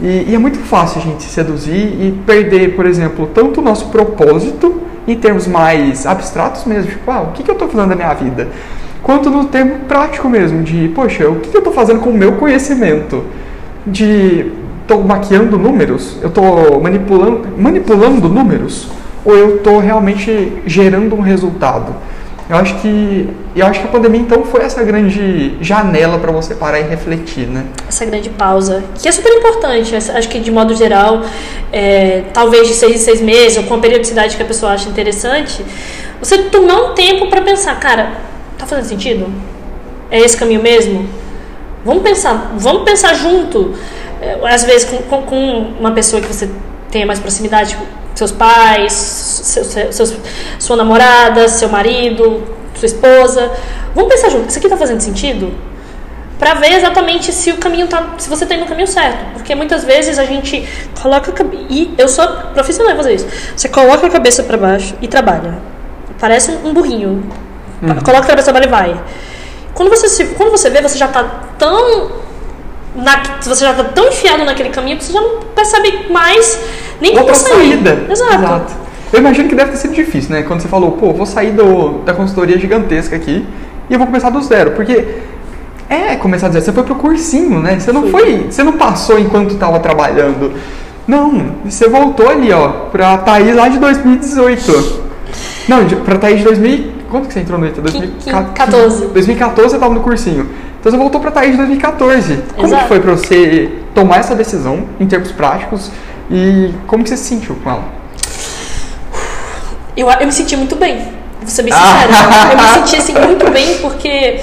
E, 0.01 0.25
e 0.29 0.35
é 0.35 0.37
muito 0.37 0.59
fácil 0.59 1.01
a 1.01 1.03
gente 1.03 1.23
se 1.23 1.29
seduzir 1.29 1.75
e 1.75 2.17
perder, 2.25 2.75
por 2.75 2.85
exemplo, 2.85 3.29
tanto 3.33 3.59
o 3.59 3.63
nosso 3.63 3.87
propósito, 3.87 4.81
em 5.07 5.15
termos 5.15 5.47
mais 5.47 6.05
abstratos 6.05 6.65
mesmo, 6.65 6.91
tipo, 6.91 7.11
ah, 7.11 7.21
o 7.21 7.31
que, 7.31 7.43
que 7.43 7.49
eu 7.49 7.53
estou 7.53 7.67
fazendo 7.67 7.89
da 7.89 7.95
minha 7.95 8.13
vida? 8.13 8.47
Quanto 9.03 9.29
no 9.29 9.45
termo 9.45 9.81
prático 9.87 10.27
mesmo, 10.27 10.63
de, 10.63 10.89
poxa, 10.89 11.29
o 11.29 11.35
que, 11.35 11.49
que 11.49 11.57
eu 11.57 11.59
estou 11.59 11.73
fazendo 11.73 11.99
com 11.99 12.09
o 12.09 12.13
meu 12.13 12.33
conhecimento? 12.33 13.23
De, 13.85 14.51
estou 14.81 15.03
maquiando 15.03 15.59
números? 15.59 16.17
Eu 16.21 16.29
estou 16.29 16.81
manipulando, 16.81 17.47
manipulando 17.55 18.27
números? 18.27 18.89
Ou 19.25 19.35
eu 19.35 19.55
estou 19.57 19.79
realmente 19.79 20.53
gerando 20.65 21.15
um 21.15 21.21
resultado? 21.21 21.95
Eu 22.47 22.57
acho 22.57 22.75
que 22.75 23.27
eu 23.55 23.65
acho 23.65 23.79
que 23.81 23.87
a 23.87 23.89
pandemia 23.89 24.21
então 24.21 24.43
foi 24.43 24.61
essa 24.61 24.83
grande 24.83 25.57
janela 25.61 26.19
para 26.19 26.31
você 26.31 26.53
parar 26.53 26.79
e 26.79 26.83
refletir, 26.83 27.47
né? 27.47 27.65
essa 27.87 28.05
grande 28.05 28.29
pausa, 28.29 28.83
que 28.93 29.07
é 29.07 29.11
super 29.11 29.31
importante. 29.33 29.95
Acho 29.95 30.29
que 30.29 30.39
de 30.39 30.51
modo 30.51 30.75
geral, 30.75 31.23
é, 31.73 32.25
talvez 32.31 32.67
de 32.67 32.75
seis 32.75 32.95
em 32.95 32.97
seis 32.99 33.19
meses, 33.21 33.57
ou 33.57 33.63
com 33.63 33.73
a 33.73 33.79
periodicidade 33.79 34.35
que 34.37 34.43
a 34.43 34.45
pessoa 34.45 34.73
acha 34.73 34.87
interessante, 34.87 35.65
você 36.21 36.37
tomar 36.43 36.91
um 36.91 36.93
tempo 36.93 37.27
para 37.31 37.41
pensar, 37.41 37.79
cara, 37.79 38.11
tá 38.59 38.65
fazendo 38.67 38.85
sentido? 38.85 39.25
É 40.11 40.19
esse 40.19 40.37
caminho 40.37 40.61
mesmo? 40.61 41.07
Vamos 41.83 42.03
pensar, 42.03 42.53
vamos 42.57 42.83
pensar 42.83 43.15
junto. 43.15 43.73
É, 44.21 44.37
Às 44.47 44.63
vezes 44.65 44.87
com, 44.87 44.97
com- 44.97 45.23
com 45.23 45.59
uma 45.79 45.91
pessoa 45.91 46.21
que 46.21 46.27
você 46.27 46.47
tenha 46.91 47.07
mais 47.07 47.19
proximidade, 47.19 47.75
seus 48.15 48.31
pais, 48.31 48.93
seu- 48.93 49.63
seu- 49.63 49.91
seus- 49.93 50.15
sua 50.57 50.75
namorada, 50.75 51.47
seu 51.47 51.69
marido, 51.69 52.43
sua 52.75 52.85
esposa. 52.87 53.51
Vamos 53.93 54.11
pensar 54.13 54.29
junto. 54.29 54.49
Isso 54.49 54.57
aqui 54.57 54.67
tá 54.69 54.77
fazendo 54.77 55.01
sentido? 55.01 55.53
Pra 56.39 56.53
ver 56.55 56.73
exatamente 56.73 57.31
se 57.31 57.51
o 57.51 57.57
caminho 57.57 57.87
tá, 57.87 58.15
se 58.17 58.29
você 58.29 58.45
tá 58.45 58.55
indo 58.55 58.61
no 58.63 58.67
caminho 58.67 58.87
certo, 58.87 59.33
porque 59.35 59.55
muitas 59.55 59.85
vezes 59.85 60.19
a 60.19 60.25
gente 60.25 60.67
coloca 61.01 61.31
e 61.69 61.93
eu 61.97 62.09
sou 62.09 62.27
profissional 62.53 62.93
em 62.93 62.97
fazer 62.97 63.13
isso. 63.15 63.27
Você 63.55 63.69
coloca 63.69 64.05
a 64.07 64.09
cabeça 64.09 64.43
pra 64.43 64.57
baixo 64.57 64.95
e 65.01 65.07
trabalha. 65.07 65.59
Parece 66.19 66.51
um, 66.51 66.73
burrinho. 66.73 67.23
Coloca 68.03 68.25
a 68.25 68.27
cabeça 68.27 68.51
pra 68.51 68.65
baixo 68.67 68.67
e 68.67 68.71
vai. 68.95 69.01
Quando 69.73 69.89
você 69.89 70.09
se, 70.09 70.25
quando 70.37 70.51
você 70.51 70.69
vê, 70.69 70.81
você 70.81 70.97
já 70.97 71.07
tá 71.07 71.23
tão 71.57 72.11
na, 72.95 73.21
você 73.41 73.63
já 73.65 73.73
tá 73.73 73.83
tão 73.85 74.07
enfiado 74.07 74.43
naquele 74.45 74.69
caminho 74.69 74.97
que 74.97 75.03
você 75.05 75.13
já 75.13 75.21
não 75.21 75.39
percebe 75.55 76.07
mais 76.09 76.59
nem 77.01 77.17
outra 77.17 77.35
saída. 77.35 78.05
Exato. 78.09 78.73
Eu 79.13 79.19
imagino 79.19 79.47
que 79.47 79.55
deve 79.55 79.71
ter 79.71 79.77
sido 79.77 79.93
difícil, 79.93 80.31
né? 80.35 80.43
Quando 80.43 80.61
você 80.61 80.67
falou, 80.67 80.93
pô, 80.93 81.13
vou 81.13 81.25
sair 81.25 81.51
do, 81.51 81.99
da 81.99 82.13
consultoria 82.13 82.57
gigantesca 82.57 83.15
aqui 83.15 83.45
e 83.89 83.93
eu 83.93 83.99
vou 83.99 84.07
começar 84.07 84.29
do 84.29 84.41
zero. 84.41 84.71
Porque 84.71 85.05
é 85.89 86.15
começar 86.15 86.47
do 86.47 86.53
zero. 86.53 86.65
Você 86.65 86.73
foi 86.73 86.83
pro 86.83 86.95
cursinho, 86.95 87.59
né? 87.59 87.79
Você 87.79 87.91
não 87.91 88.09
foi. 88.09 88.47
Você 88.49 88.63
não 88.63 88.73
passou 88.73 89.19
enquanto 89.19 89.53
estava 89.53 89.79
trabalhando. 89.79 90.53
Não, 91.07 91.51
você 91.63 91.87
voltou 91.87 92.27
ali, 92.27 92.51
ó, 92.51 92.67
pra 92.91 93.17
Thaís 93.19 93.55
lá 93.55 93.69
de 93.69 93.77
2018. 93.77 95.03
Não, 95.67 95.85
pra 96.03 96.17
Thaís 96.17 96.39
de 96.39 96.43
2000. 96.43 96.95
Quanto 97.09 97.27
que 97.27 97.33
você 97.33 97.39
entrou 97.39 97.59
no 97.59 97.67
ITA? 97.67 97.81
2014. 97.81 99.07
2014 99.07 99.69
você 99.69 99.79
tava 99.79 99.93
no 99.93 100.01
cursinho. 100.01 100.49
Então 100.79 100.91
você 100.91 100.97
voltou 100.97 101.21
pra 101.21 101.31
Thaís 101.31 101.51
de 101.51 101.57
2014. 101.57 102.39
Como 102.55 102.67
Exato. 102.67 102.83
que 102.83 102.87
foi 102.89 102.99
pra 102.99 103.11
você 103.11 103.71
tomar 103.93 104.17
essa 104.17 104.35
decisão 104.35 104.83
em 104.99 105.05
termos 105.05 105.31
práticos 105.31 105.91
e 106.29 106.73
como 106.87 107.03
que 107.03 107.09
você 107.09 107.17
se 107.17 107.25
sentiu 107.25 107.55
com 107.63 107.69
ela? 107.69 107.83
Eu, 109.95 110.09
eu 110.09 110.25
me 110.25 110.31
senti 110.31 110.55
muito 110.57 110.75
bem, 110.75 110.97
vou 111.39 111.47
ser 111.47 111.63
bem 111.63 111.73
Ah. 111.73 112.01
sincera. 112.07 112.51
eu 112.51 112.57
me 112.57 112.67
senti 112.87 112.95
assim, 112.97 113.13
muito 113.13 113.49
bem 113.51 113.77
porque 113.77 114.41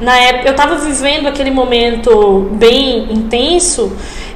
na 0.00 0.16
época 0.18 0.48
eu 0.48 0.54
tava 0.54 0.76
vivendo 0.76 1.26
aquele 1.28 1.50
momento 1.50 2.48
bem 2.52 3.12
intenso 3.12 3.92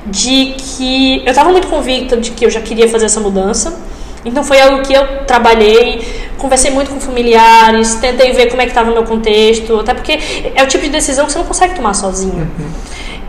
de 0.06 0.54
que 0.58 1.22
eu 1.26 1.32
tava 1.34 1.50
muito 1.50 1.68
convicta 1.68 2.16
de 2.16 2.30
que 2.32 2.44
eu 2.44 2.50
já 2.50 2.60
queria 2.60 2.88
fazer 2.88 3.06
essa 3.06 3.20
mudança. 3.20 3.78
Então 4.22 4.44
foi 4.44 4.60
algo 4.60 4.82
que 4.82 4.92
eu 4.92 5.24
trabalhei, 5.26 6.06
conversei 6.36 6.70
muito 6.70 6.90
com 6.90 7.00
familiares, 7.00 7.94
tentei 7.94 8.32
ver 8.32 8.50
como 8.50 8.60
é 8.60 8.66
que 8.66 8.70
estava 8.70 8.90
o 8.90 8.92
meu 8.92 9.04
contexto, 9.04 9.80
até 9.80 9.94
porque 9.94 10.18
é 10.54 10.62
o 10.62 10.66
tipo 10.66 10.84
de 10.84 10.90
decisão 10.90 11.24
que 11.24 11.32
você 11.32 11.38
não 11.38 11.46
consegue 11.46 11.74
tomar 11.74 11.94
sozinho. 11.94 12.46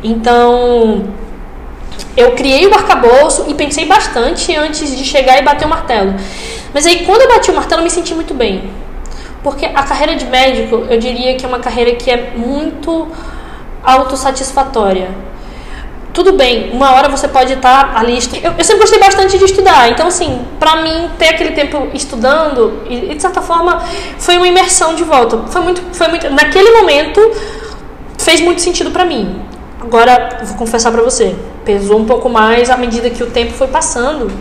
Então, 0.03 1.05
eu 2.15 2.31
criei 2.31 2.67
o 2.67 2.73
arcabouço 2.73 3.45
e 3.47 3.53
pensei 3.53 3.85
bastante 3.85 4.55
antes 4.55 4.95
de 4.95 5.03
chegar 5.03 5.37
e 5.39 5.41
bater 5.41 5.65
o 5.65 5.69
martelo. 5.69 6.13
Mas 6.73 6.85
aí, 6.85 7.05
quando 7.05 7.21
eu 7.21 7.27
bati 7.27 7.51
o 7.51 7.53
martelo, 7.53 7.81
eu 7.81 7.83
me 7.83 7.89
senti 7.89 8.13
muito 8.13 8.33
bem. 8.33 8.69
Porque 9.43 9.65
a 9.65 9.83
carreira 9.83 10.15
de 10.15 10.25
médico, 10.25 10.85
eu 10.89 10.99
diria 10.99 11.35
que 11.35 11.45
é 11.45 11.47
uma 11.47 11.59
carreira 11.59 11.95
que 11.95 12.09
é 12.09 12.31
muito 12.35 13.07
autossatisfatória. 13.83 15.09
Tudo 16.13 16.33
bem, 16.33 16.71
uma 16.73 16.93
hora 16.93 17.07
você 17.07 17.27
pode 17.27 17.53
estar 17.53 17.93
ali. 17.95 18.19
Eu, 18.43 18.53
eu 18.57 18.63
sempre 18.63 18.81
gostei 18.81 18.99
bastante 18.99 19.37
de 19.37 19.45
estudar, 19.45 19.89
então, 19.89 20.07
assim, 20.07 20.45
pra 20.59 20.77
mim, 20.77 21.09
ter 21.17 21.29
aquele 21.29 21.51
tempo 21.51 21.87
estudando, 21.93 22.83
e, 22.89 23.15
de 23.15 23.21
certa 23.21 23.41
forma, 23.41 23.81
foi 24.19 24.35
uma 24.35 24.47
imersão 24.47 24.93
de 24.93 25.03
volta. 25.03 25.37
Foi 25.47 25.61
muito. 25.61 25.81
Foi 25.93 26.09
muito 26.09 26.29
naquele 26.29 26.69
momento, 26.71 27.19
fez 28.17 28.41
muito 28.41 28.61
sentido 28.61 28.91
pra 28.91 29.05
mim. 29.05 29.41
Agora, 29.81 30.39
vou 30.43 30.57
confessar 30.57 30.91
pra 30.91 31.01
você, 31.01 31.35
pesou 31.65 31.99
um 31.99 32.05
pouco 32.05 32.29
mais 32.29 32.69
à 32.69 32.77
medida 32.77 33.09
que 33.09 33.23
o 33.23 33.27
tempo 33.27 33.53
foi 33.53 33.67
passando. 33.67 34.31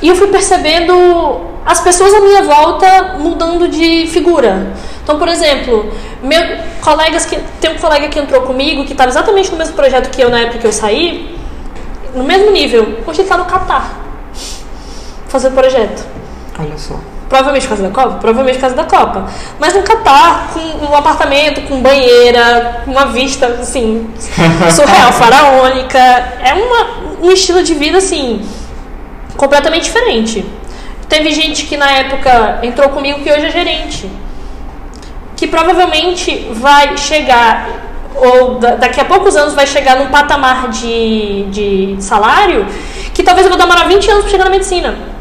E 0.00 0.08
eu 0.08 0.16
fui 0.16 0.28
percebendo 0.28 1.40
as 1.64 1.80
pessoas 1.80 2.12
à 2.12 2.20
minha 2.20 2.42
volta 2.42 3.18
mudando 3.18 3.68
de 3.68 4.06
figura. 4.08 4.72
Então, 5.02 5.18
por 5.18 5.28
exemplo, 5.28 5.92
meu 6.22 6.40
colegas 6.80 7.24
que 7.24 7.36
tem 7.60 7.70
um 7.70 7.78
colega 7.78 8.08
que 8.08 8.18
entrou 8.18 8.42
comigo 8.42 8.84
que 8.84 8.92
estava 8.92 9.10
exatamente 9.10 9.50
no 9.50 9.56
mesmo 9.56 9.74
projeto 9.74 10.10
que 10.10 10.20
eu 10.20 10.30
na 10.30 10.40
época 10.40 10.58
que 10.58 10.66
eu 10.66 10.72
saí, 10.72 11.38
no 12.14 12.24
mesmo 12.24 12.50
nível. 12.50 12.98
Hoje 13.06 13.20
ele 13.20 13.22
está 13.22 13.36
no 13.36 13.44
Catar, 13.44 13.92
fazendo 15.28 15.54
projeto. 15.54 16.04
Olha 16.58 16.76
só. 16.76 17.11
Provavelmente 17.32 17.62
por 17.66 17.68
causa 17.76 17.88
da 17.88 17.94
Copa? 17.94 18.18
Provavelmente 18.18 18.56
por 18.56 18.60
causa 18.60 18.76
da 18.76 18.84
Copa. 18.84 19.24
Mas 19.58 19.72
no 19.72 19.82
Catar, 19.82 20.50
com 20.52 20.84
um 20.84 20.94
apartamento, 20.94 21.62
com 21.62 21.80
banheira, 21.80 22.82
com 22.84 22.90
uma 22.90 23.06
vista, 23.06 23.46
assim, 23.46 24.06
surreal, 24.76 25.10
faraônica. 25.14 25.98
É 25.98 26.52
uma, 26.52 27.26
um 27.26 27.30
estilo 27.30 27.62
de 27.62 27.72
vida, 27.72 27.96
assim, 27.96 28.46
completamente 29.34 29.84
diferente. 29.84 30.44
Teve 31.08 31.32
gente 31.32 31.64
que 31.64 31.78
na 31.78 31.90
época 31.90 32.58
entrou 32.62 32.90
comigo 32.90 33.20
que 33.20 33.30
hoje 33.32 33.46
é 33.46 33.50
gerente. 33.50 34.10
Que 35.34 35.46
provavelmente 35.46 36.48
vai 36.52 36.98
chegar, 36.98 37.66
ou 38.14 38.56
da- 38.58 38.74
daqui 38.74 39.00
a 39.00 39.06
poucos 39.06 39.36
anos 39.36 39.54
vai 39.54 39.66
chegar 39.66 39.96
num 39.96 40.08
patamar 40.08 40.68
de, 40.68 41.44
de 41.44 41.96
salário 41.98 42.66
que 43.14 43.22
talvez 43.22 43.46
eu 43.46 43.50
vou 43.50 43.58
demorar 43.58 43.88
20 43.88 44.10
anos 44.10 44.22
para 44.24 44.30
chegar 44.30 44.44
na 44.44 44.50
medicina. 44.50 45.11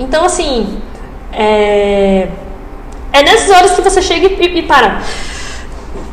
Então, 0.00 0.24
assim, 0.24 0.78
é, 1.30 2.26
é 3.12 3.22
nessas 3.22 3.50
horas 3.50 3.70
que 3.72 3.82
você 3.82 4.00
chega 4.00 4.26
e, 4.26 4.58
e 4.58 4.62
para. 4.62 5.02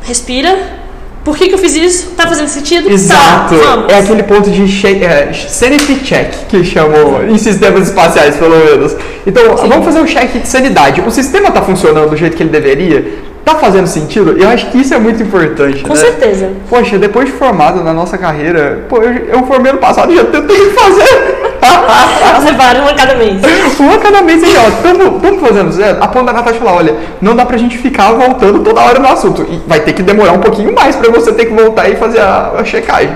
Respira. 0.03 0.77
Por 1.23 1.37
que, 1.37 1.49
que 1.49 1.55
eu 1.55 1.57
fiz 1.57 1.75
isso? 1.75 2.11
Tá 2.11 2.25
fazendo 2.25 2.47
sentido? 2.47 2.89
Exato. 2.89 3.57
Tá, 3.57 3.75
vamos. 3.75 3.91
É 3.91 3.99
aquele 3.99 4.23
ponto 4.23 4.49
de 4.49 4.63
é, 5.03 5.33
sanity 5.33 5.95
check 5.99 6.47
que 6.47 6.63
chamam 6.63 7.27
em 7.29 7.37
sistemas 7.37 7.89
espaciais, 7.89 8.37
pelo 8.37 8.55
menos. 8.55 8.95
Então, 9.25 9.55
vamos 9.57 9.83
fazer 9.83 9.99
um 9.99 10.05
check 10.05 10.41
de 10.41 10.47
sanidade. 10.47 11.01
O 11.01 11.11
sistema 11.11 11.49
está 11.49 11.61
funcionando 11.61 12.09
do 12.09 12.15
jeito 12.15 12.37
que 12.37 12.43
ele 12.43 12.49
deveria? 12.49 13.26
Tá 13.47 13.55
fazendo 13.55 13.87
sentido? 13.87 14.37
Eu 14.37 14.49
acho 14.49 14.69
que 14.71 14.79
isso 14.79 14.93
é 14.93 14.99
muito 14.99 15.23
importante. 15.23 15.81
Com 15.81 15.93
né? 15.93 15.95
certeza. 15.95 16.51
Poxa, 16.69 16.97
depois 16.97 17.27
de 17.27 17.31
formado 17.31 17.81
na 17.81 17.93
nossa 17.93 18.17
carreira, 18.17 18.83
pô, 18.89 18.97
eu, 18.97 19.13
eu 19.25 19.43
formei 19.43 19.71
ano 19.71 19.79
passado 19.79 20.11
e 20.11 20.17
já 20.17 20.25
que 20.25 20.69
fazer. 20.71 21.47
Você 22.41 22.53
para 22.55 22.81
uma 22.81 22.93
cada 22.93 23.15
mês. 23.15 23.41
Uma 23.79 23.97
cada 23.99 24.21
mês 24.21 24.43
aí, 24.43 24.53
ó. 24.57 24.81
Tamo, 24.81 25.19
tamo 25.21 25.39
fazendo. 25.39 25.81
A 26.01 26.07
ponta 26.09 26.25
da 26.25 26.33
Natasha 26.33 26.59
falar, 26.59 26.75
olha, 26.75 26.95
não 27.21 27.37
dá 27.37 27.45
pra 27.45 27.55
gente 27.55 27.77
ficar 27.77 28.11
voltando 28.11 28.59
toda 28.59 28.81
hora 28.81 28.99
no 28.99 29.07
assunto. 29.07 29.45
E 29.49 29.61
vai 29.65 29.79
ter 29.79 29.93
que 29.93 30.03
demorar 30.03 30.33
um 30.33 30.39
pouquinho 30.39 30.75
mais 30.75 30.97
pra 30.97 31.09
você 31.09 31.31
ter 31.31 31.45
que 31.45 31.53
voltar 31.53 31.87
e 31.87 31.95
fazer 31.95 32.19
a, 32.19 32.51
a 32.57 32.65
checagem. 32.65 33.15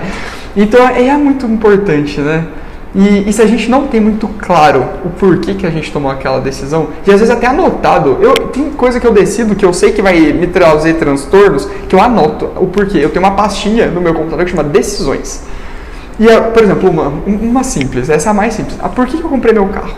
Então 0.56 0.88
é 0.88 1.12
muito 1.18 1.46
importante, 1.46 2.22
né? 2.22 2.46
E, 2.94 3.30
e, 3.30 3.32
se 3.32 3.42
a 3.42 3.46
gente 3.46 3.70
não 3.70 3.88
tem 3.88 4.02
muito 4.02 4.28
claro 4.28 4.86
o 5.06 5.10
porquê 5.10 5.54
que 5.54 5.66
a 5.66 5.70
gente 5.70 5.92
tomou 5.92 6.12
aquela 6.12 6.42
decisão, 6.42 6.90
e 7.08 7.12
às 7.12 7.20
vezes 7.20 7.30
até 7.30 7.48
anotado, 7.48 8.18
eu 8.22 8.34
tem 8.48 8.70
coisa 8.72 9.00
que 9.00 9.08
eu 9.08 9.14
decido 9.14 9.56
que 9.56 9.64
eu 9.64 9.72
sei 9.72 9.94
que 9.94 10.02
vai 10.02 10.34
me 10.34 10.48
trazer 10.48 10.96
transtornos, 10.96 11.66
que 11.88 11.96
eu 11.96 12.02
anoto 12.02 12.50
o 12.58 12.68
porquê. 12.68 12.98
Eu 12.98 13.10
tenho 13.10 13.26
uma 13.26 13.36
pastinha 13.36 13.88
no 13.88 14.02
meu 14.02 14.14
computador 14.14 14.44
que 14.44 14.52
chama 14.52 14.64
decisões. 14.64 15.42
E, 16.20 16.28
por 16.54 16.64
exemplo, 16.64 16.90
uma, 16.90 17.08
uma 17.26 17.64
simples, 17.64 18.10
essa 18.10 18.30
é 18.30 18.32
a 18.32 18.34
mais 18.34 18.54
simples. 18.54 18.78
Ah, 18.82 18.90
por 18.90 19.08
que 19.08 19.22
eu 19.22 19.30
comprei 19.30 19.54
meu 19.54 19.68
carro? 19.68 19.96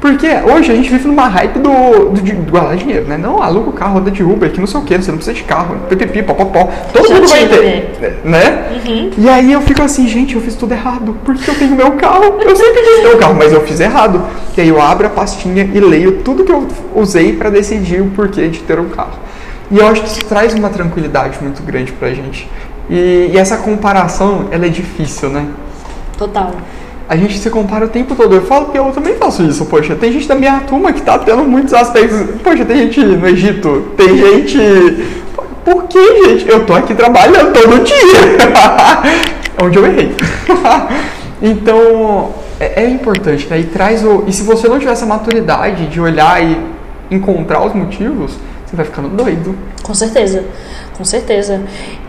Porque 0.00 0.26
hoje 0.26 0.70
a 0.70 0.74
gente 0.74 0.90
vive 0.90 1.08
numa 1.08 1.26
hype 1.26 1.58
do, 1.58 2.10
do, 2.10 2.20
de 2.20 2.32
guardar 2.32 2.76
dinheiro, 2.76 3.06
né? 3.06 3.16
Não, 3.16 3.42
aluga 3.42 3.70
o 3.70 3.72
carro, 3.72 3.94
roda 3.94 4.10
de 4.10 4.22
Uber, 4.22 4.50
que 4.50 4.60
não 4.60 4.66
sei 4.66 4.80
o 4.80 4.84
que, 4.84 4.96
você 4.96 5.10
não 5.10 5.18
precisa 5.18 5.36
de 5.36 5.44
carro, 5.44 5.76
pipipi, 5.88 6.22
popopó. 6.22 6.68
Todo 6.92 7.10
mundo 7.10 7.26
vai 7.26 7.48
ter, 7.48 8.20
né? 8.22 8.80
Uhum. 8.86 9.10
E 9.16 9.28
aí 9.28 9.52
eu 9.52 9.60
fico 9.62 9.82
assim, 9.82 10.06
gente, 10.06 10.34
eu 10.34 10.40
fiz 10.40 10.54
tudo 10.54 10.72
errado. 10.72 11.16
Porque 11.24 11.50
eu 11.50 11.54
tenho 11.54 11.74
meu 11.74 11.92
carro, 11.92 12.24
eu 12.40 12.56
sempre 12.56 12.82
quis 12.82 13.00
ter 13.00 13.14
o 13.14 13.18
carro, 13.18 13.34
mas 13.34 13.52
eu 13.52 13.62
fiz 13.62 13.80
errado. 13.80 14.22
E 14.56 14.60
aí 14.60 14.68
eu 14.68 14.80
abro 14.80 15.06
a 15.06 15.10
pastinha 15.10 15.68
e 15.72 15.80
leio 15.80 16.20
tudo 16.22 16.44
que 16.44 16.52
eu 16.52 16.68
usei 16.94 17.32
para 17.32 17.48
decidir 17.48 18.02
o 18.02 18.10
porquê 18.10 18.48
de 18.48 18.60
ter 18.60 18.78
um 18.78 18.90
carro. 18.90 19.18
E 19.70 19.78
eu 19.78 19.88
acho 19.88 20.02
que 20.02 20.08
isso 20.08 20.24
traz 20.26 20.54
uma 20.54 20.68
tranquilidade 20.68 21.38
muito 21.40 21.62
grande 21.62 21.90
pra 21.92 22.10
gente. 22.10 22.48
E, 22.88 23.30
e 23.32 23.38
essa 23.38 23.56
comparação, 23.56 24.46
ela 24.50 24.66
é 24.66 24.68
difícil, 24.68 25.30
né? 25.30 25.46
Total 26.18 26.52
a 27.08 27.16
gente 27.16 27.38
se 27.38 27.50
compara 27.50 27.84
o 27.84 27.88
tempo 27.88 28.14
todo. 28.14 28.34
Eu 28.34 28.42
falo 28.42 28.66
que 28.66 28.78
eu 28.78 28.84
também 28.92 29.14
faço 29.14 29.42
isso, 29.42 29.64
poxa. 29.66 29.94
Tem 29.94 30.12
gente 30.12 30.26
da 30.26 30.34
minha 30.34 30.60
turma 30.60 30.92
que 30.92 31.02
tá 31.02 31.18
tendo 31.18 31.44
muitos 31.44 31.72
aspectos. 31.72 32.40
Poxa, 32.42 32.64
tem 32.64 32.78
gente 32.78 33.00
no 33.00 33.28
Egito, 33.28 33.92
tem 33.96 34.16
gente. 34.18 34.58
Por 35.64 35.84
que, 35.84 36.24
gente? 36.24 36.48
Eu 36.48 36.64
tô 36.66 36.74
aqui 36.74 36.94
trabalhando 36.94 37.52
todo 37.52 37.82
dia. 37.84 37.96
Onde 39.62 39.78
eu 39.78 39.86
errei. 39.86 40.14
então, 41.40 42.34
é, 42.58 42.82
é, 42.82 42.90
importante, 42.90 43.46
né? 43.48 43.60
E 43.60 43.64
traz 43.64 44.04
o. 44.04 44.24
E 44.26 44.32
se 44.32 44.42
você 44.42 44.68
não 44.68 44.78
tiver 44.78 44.92
essa 44.92 45.06
maturidade 45.06 45.86
de 45.86 46.00
olhar 46.00 46.42
e 46.42 46.58
encontrar 47.10 47.64
os 47.64 47.72
motivos, 47.72 48.32
você 48.66 48.74
vai 48.74 48.84
ficando 48.84 49.08
doido. 49.08 49.56
Com 49.82 49.94
certeza. 49.94 50.44
Com 50.96 51.04
certeza. 51.04 51.62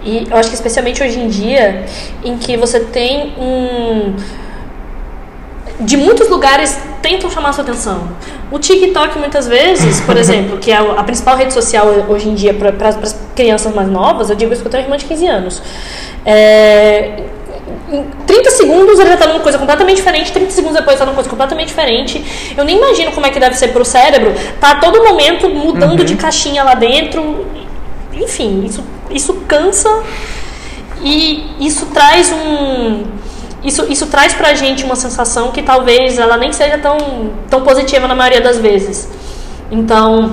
E 0.04 0.28
eu 0.30 0.38
acho 0.38 0.50
que 0.50 0.56
especialmente 0.56 1.04
hoje 1.04 1.20
em 1.20 1.28
dia, 1.28 1.86
em 2.24 2.38
que 2.38 2.58
você 2.58 2.80
tem 2.80 3.34
um 3.38 4.16
de 5.80 5.96
muitos 5.96 6.30
lugares 6.30 6.78
tentam 7.02 7.30
chamar 7.30 7.54
sua 7.54 7.64
atenção. 7.64 8.10
O 8.52 8.58
TikTok, 8.58 9.18
muitas 9.20 9.48
vezes, 9.48 10.02
por 10.02 10.16
exemplo, 10.18 10.58
que 10.58 10.72
é 10.72 10.78
a 10.78 11.04
principal 11.04 11.38
rede 11.38 11.54
social 11.54 11.88
hoje 12.08 12.30
em 12.30 12.36
dia 12.36 12.54
para 12.54 12.90
as 12.90 13.20
crianças 13.36 13.74
mais 13.74 13.90
novas, 13.90 14.30
eu 14.30 14.36
digo 14.36 14.52
isso 14.54 14.64
porque 14.64 14.76
eu 14.76 14.82
tenho 14.82 14.92
uma 14.92 14.96
irmã 14.96 14.98
de 14.98 15.06
15 15.06 15.28
anos. 15.28 15.62
É, 16.26 17.24
em 17.92 18.04
30 18.26 18.52
segundos 18.52 19.00
ele 19.00 19.08
já 19.08 19.14
está 19.14 19.28
numa 19.28 19.40
coisa 19.40 19.58
completamente 19.58 19.98
diferente, 19.98 20.32
30 20.32 20.52
segundos 20.52 20.78
depois 20.78 20.96
está 20.96 21.06
numa 21.06 21.16
coisa 21.16 21.30
completamente 21.30 21.68
diferente. 21.68 22.54
Eu 22.58 22.64
nem 22.64 22.78
imagino 22.78 23.12
como 23.12 23.26
é 23.26 23.30
que 23.30 23.40
deve 23.40 23.56
ser 23.56 23.70
para 23.70 23.82
o 23.82 23.86
cérebro, 23.86 24.34
tá 24.60 24.72
a 24.72 24.76
todo 24.76 25.04
momento 25.04 25.50
mudando 25.50 26.00
uhum. 26.00 26.06
de 26.06 26.16
caixinha 26.16 26.64
lá 26.64 26.74
dentro. 26.74 27.46
Enfim, 28.14 28.66
isso, 28.66 28.84
isso 29.12 29.34
cansa 29.48 29.90
e 31.02 31.46
isso 31.60 31.86
traz 31.88 32.32
um 32.32 33.06
isso, 33.64 33.86
isso 33.90 34.08
traz 34.08 34.34
pra 34.34 34.54
gente 34.54 34.84
uma 34.84 34.96
sensação 34.96 35.52
que 35.52 35.62
talvez 35.62 36.18
ela 36.18 36.38
nem 36.38 36.54
seja 36.54 36.78
tão, 36.78 37.32
tão 37.50 37.62
positiva 37.62 38.08
na 38.08 38.16
maioria 38.16 38.42
das 38.42 38.58
vezes. 38.58 39.10
Então, 39.72 40.32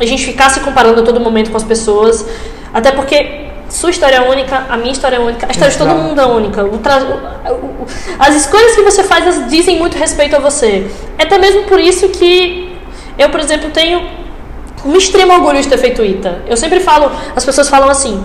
a 0.00 0.04
gente 0.04 0.24
ficar 0.24 0.50
se 0.50 0.60
comparando 0.60 1.00
a 1.00 1.04
todo 1.04 1.20
momento 1.20 1.50
com 1.50 1.56
as 1.56 1.64
pessoas, 1.64 2.24
até 2.72 2.92
porque 2.92 3.46
sua 3.68 3.90
história 3.90 4.16
é 4.16 4.20
única, 4.20 4.66
a 4.68 4.76
minha 4.76 4.92
história 4.92 5.16
é 5.16 5.18
única, 5.18 5.46
a 5.46 5.50
história 5.50 5.72
de 5.72 5.78
todo 5.78 5.90
mundo 5.90 6.20
é 6.20 6.26
única. 6.26 6.64
O 6.64 6.78
tra... 6.78 7.00
As 8.18 8.34
escolhas 8.34 8.74
que 8.74 8.82
você 8.82 9.02
faz 9.02 9.48
dizem 9.48 9.78
muito 9.78 9.96
respeito 9.98 10.36
a 10.36 10.38
você. 10.38 10.90
É 11.18 11.24
até 11.24 11.38
mesmo 11.38 11.64
por 11.64 11.80
isso 11.80 12.08
que 12.10 12.76
eu, 13.18 13.28
por 13.28 13.40
exemplo, 13.40 13.70
tenho 13.70 14.06
um 14.84 14.96
extremo 14.96 15.32
orgulho 15.32 15.60
de 15.60 15.68
ter 15.68 15.78
feito 15.78 16.04
ITA. 16.04 16.42
Eu 16.46 16.56
sempre 16.56 16.80
falo, 16.80 17.10
as 17.34 17.44
pessoas 17.44 17.68
falam 17.68 17.88
assim, 17.90 18.22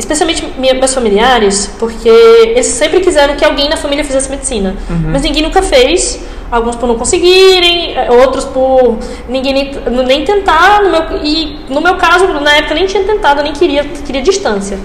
especialmente 0.00 0.44
meus 0.58 0.94
familiares, 0.94 1.70
porque 1.78 2.08
eles 2.08 2.66
sempre 2.66 3.00
quiseram 3.00 3.36
que 3.36 3.44
alguém 3.44 3.68
na 3.68 3.76
família 3.76 4.04
fizesse 4.04 4.30
medicina, 4.30 4.74
uhum. 4.88 5.10
mas 5.12 5.22
ninguém 5.22 5.42
nunca 5.42 5.62
fez. 5.62 6.20
Alguns 6.50 6.74
por 6.74 6.88
não 6.88 6.96
conseguirem, 6.96 7.96
eh, 7.96 8.10
outros 8.10 8.44
por 8.44 8.98
ninguém 9.28 9.52
nem, 9.52 9.72
nem 10.04 10.24
tentar. 10.24 10.82
No 10.82 10.90
meu, 10.90 11.02
e 11.22 11.60
no 11.68 11.80
meu 11.80 11.94
caso, 11.94 12.26
na 12.26 12.56
época, 12.56 12.74
nem 12.74 12.86
tinha 12.86 13.04
tentado, 13.04 13.40
nem 13.40 13.52
queria, 13.52 13.84
queria 13.84 14.20
distância. 14.20 14.76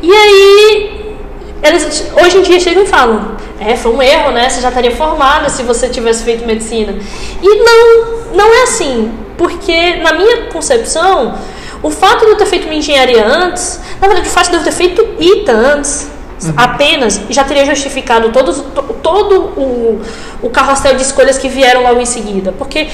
E 0.00 0.12
aí, 0.12 1.16
eles 1.60 2.12
hoje 2.22 2.38
em 2.38 2.42
dia 2.42 2.60
chegam 2.60 2.84
e 2.84 2.86
falam: 2.86 3.32
É, 3.58 3.74
foi 3.74 3.92
um 3.92 4.00
erro, 4.00 4.30
né? 4.30 4.48
Você 4.48 4.60
já 4.60 4.68
estaria 4.68 4.92
formada 4.92 5.48
se 5.48 5.64
você 5.64 5.88
tivesse 5.88 6.22
feito 6.22 6.46
medicina. 6.46 6.94
E 7.42 7.48
não, 7.64 8.36
não 8.36 8.54
é 8.54 8.62
assim, 8.62 9.10
porque 9.36 9.96
na 9.96 10.12
minha 10.12 10.42
concepção 10.52 11.34
o 11.82 11.90
fato 11.90 12.24
de 12.24 12.32
eu 12.32 12.36
ter 12.36 12.46
feito 12.46 12.64
uma 12.64 12.74
engenharia 12.74 13.26
antes, 13.26 13.80
na 14.00 14.06
verdade, 14.06 14.28
o 14.28 14.32
fato 14.32 14.50
de 14.50 14.56
eu 14.56 14.62
ter 14.62 14.72
feito 14.72 15.06
ITA 15.18 15.52
antes, 15.52 16.10
uhum. 16.46 16.54
apenas, 16.56 17.20
já 17.30 17.44
teria 17.44 17.64
justificado 17.64 18.30
todos, 18.30 18.62
todo 19.02 19.40
o, 19.56 20.00
o 20.42 20.50
carrossel 20.50 20.96
de 20.96 21.02
escolhas 21.02 21.38
que 21.38 21.48
vieram 21.48 21.82
logo 21.82 22.00
em 22.00 22.06
seguida. 22.06 22.52
Porque 22.56 22.88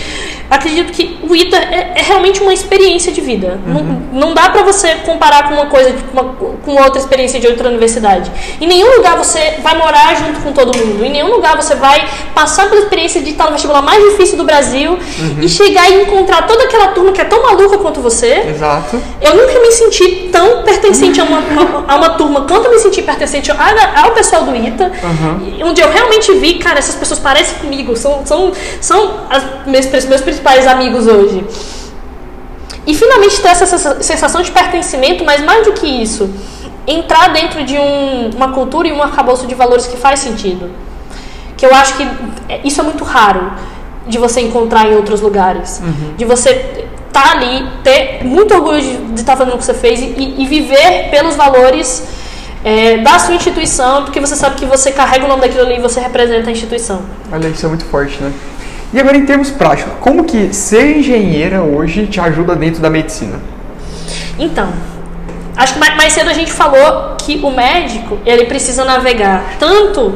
acredito 0.50 0.92
que 0.92 1.18
o 1.28 1.34
ITA 1.34 1.56
é, 1.56 1.92
é 1.96 2.02
realmente 2.02 2.40
uma 2.40 2.52
experiência 2.52 3.12
de 3.12 3.20
vida. 3.20 3.58
Uhum. 3.66 3.72
Não, 4.12 4.26
não 4.28 4.34
dá 4.34 4.50
para 4.50 4.62
você 4.62 4.96
comparar 4.96 5.48
com 5.48 5.54
uma 5.54 5.66
coisa, 5.66 5.94
uma, 6.12 6.24
com 6.24 6.72
outra 6.82 6.98
experiência 6.98 7.38
de 7.40 7.46
outra 7.46 7.68
universidade. 7.68 8.30
Em 8.60 8.66
nenhum 8.66 8.96
lugar 8.96 9.16
você 9.16 9.58
vai 9.62 9.76
morar 9.76 10.14
junto 10.16 10.40
com 10.40 10.52
todo 10.52 10.76
mundo. 10.76 11.04
Em 11.04 11.10
nenhum 11.10 11.30
lugar 11.30 11.56
você 11.56 11.74
vai 11.74 12.08
passar 12.34 12.68
pela 12.68 12.80
experiência 12.80 13.22
de 13.22 13.30
estar 13.30 13.44
no 13.44 13.52
vestibular 13.52 13.82
mais 13.82 14.02
difícil 14.10 14.36
do 14.36 14.44
Brasil 14.44 14.92
uhum. 14.92 15.40
e 15.40 15.48
chegar 15.48 15.90
e 15.90 16.02
encontrar 16.02 16.46
toda 16.46 16.64
aquela 16.64 16.88
turma 16.88 17.12
que 17.12 17.20
é 17.20 17.24
tão 17.24 17.42
maluca 17.42 17.78
quanto 17.78 18.00
você. 18.00 18.44
Exato. 18.48 19.00
Eu 19.20 19.34
nunca 19.36 19.58
me 19.60 19.70
senti 19.72 20.28
tão 20.32 20.62
pertencente 20.62 21.20
a 21.20 21.24
uma, 21.24 21.38
uma, 21.38 21.84
a 21.88 21.96
uma 21.96 22.10
turma 22.10 22.42
quanto 22.42 22.66
eu 22.66 22.70
me 22.70 22.78
senti 22.78 23.02
pertencente 23.02 23.35
ao, 23.50 24.04
ao 24.04 24.12
pessoal 24.12 24.44
do 24.44 24.54
ITA, 24.54 24.92
uhum. 25.02 25.68
onde 25.68 25.80
eu 25.80 25.90
realmente 25.90 26.32
vi, 26.34 26.54
cara, 26.54 26.78
essas 26.78 26.94
pessoas 26.94 27.20
parecem 27.20 27.58
comigo, 27.58 27.96
são, 27.96 28.24
são, 28.24 28.52
são 28.80 29.20
as, 29.30 29.66
meus, 29.66 30.04
meus 30.06 30.20
principais 30.20 30.66
amigos 30.66 31.06
hoje. 31.06 31.44
E 32.86 32.94
finalmente 32.94 33.40
ter 33.40 33.48
essa 33.48 33.66
sensação 34.02 34.42
de 34.42 34.50
pertencimento, 34.52 35.24
mas 35.24 35.42
mais 35.42 35.64
do 35.64 35.72
que 35.72 35.86
isso, 35.86 36.30
entrar 36.86 37.32
dentro 37.32 37.64
de 37.64 37.76
um, 37.76 38.30
uma 38.30 38.52
cultura 38.52 38.86
e 38.86 38.92
um 38.92 39.02
arcabouço 39.02 39.46
de 39.46 39.54
valores 39.54 39.86
que 39.86 39.96
faz 39.96 40.20
sentido. 40.20 40.70
Que 41.56 41.66
eu 41.66 41.74
acho 41.74 41.96
que 41.96 42.06
isso 42.62 42.80
é 42.80 42.84
muito 42.84 43.02
raro 43.02 43.52
de 44.06 44.18
você 44.18 44.40
encontrar 44.40 44.86
em 44.86 44.94
outros 44.94 45.20
lugares. 45.20 45.80
Uhum. 45.82 46.14
De 46.16 46.24
você 46.24 46.50
estar 47.08 47.22
tá 47.22 47.30
ali, 47.32 47.66
ter 47.82 48.24
muito 48.24 48.54
orgulho 48.54 48.80
de, 48.80 48.96
de 48.96 49.20
estar 49.20 49.32
tá 49.32 49.38
fazendo 49.38 49.54
o 49.54 49.58
que 49.58 49.64
você 49.64 49.74
fez 49.74 50.00
e, 50.00 50.34
e 50.38 50.46
viver 50.46 51.08
pelos 51.10 51.34
valores 51.34 52.06
é, 52.64 52.98
da 52.98 53.18
sua 53.18 53.34
instituição, 53.34 54.04
porque 54.04 54.20
você 54.20 54.34
sabe 54.34 54.56
que 54.56 54.66
você 54.66 54.90
carrega 54.90 55.24
o 55.24 55.28
nome 55.28 55.42
daquilo 55.42 55.62
ali 55.62 55.76
e 55.76 55.80
você 55.80 56.00
representa 56.00 56.48
a 56.48 56.52
instituição. 56.52 57.02
Olha, 57.32 57.48
isso 57.48 57.64
é 57.64 57.68
muito 57.68 57.84
forte, 57.84 58.20
né? 58.22 58.32
E 58.92 59.00
agora, 59.00 59.16
em 59.16 59.26
termos 59.26 59.50
práticos, 59.50 59.92
como 60.00 60.24
que 60.24 60.54
ser 60.54 60.96
engenheira 60.96 61.62
hoje 61.62 62.06
te 62.06 62.20
ajuda 62.20 62.54
dentro 62.54 62.80
da 62.80 62.88
medicina? 62.88 63.40
Então, 64.38 64.72
acho 65.56 65.74
que 65.74 65.78
mais 65.78 66.12
cedo 66.12 66.30
a 66.30 66.32
gente 66.32 66.52
falou 66.52 67.16
que 67.18 67.40
o 67.42 67.50
médico 67.50 68.18
ele 68.24 68.44
precisa 68.44 68.84
navegar 68.84 69.56
tanto 69.58 70.14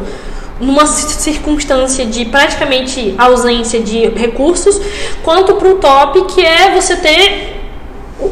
numa 0.60 0.86
circunstância 0.86 2.04
de 2.04 2.26
praticamente 2.26 3.14
ausência 3.16 3.80
de 3.80 4.08
recursos, 4.10 4.80
quanto 5.22 5.54
para 5.54 5.68
o 5.68 5.76
top, 5.76 6.22
que 6.34 6.44
é 6.44 6.70
você 6.74 6.96
ter 6.96 7.59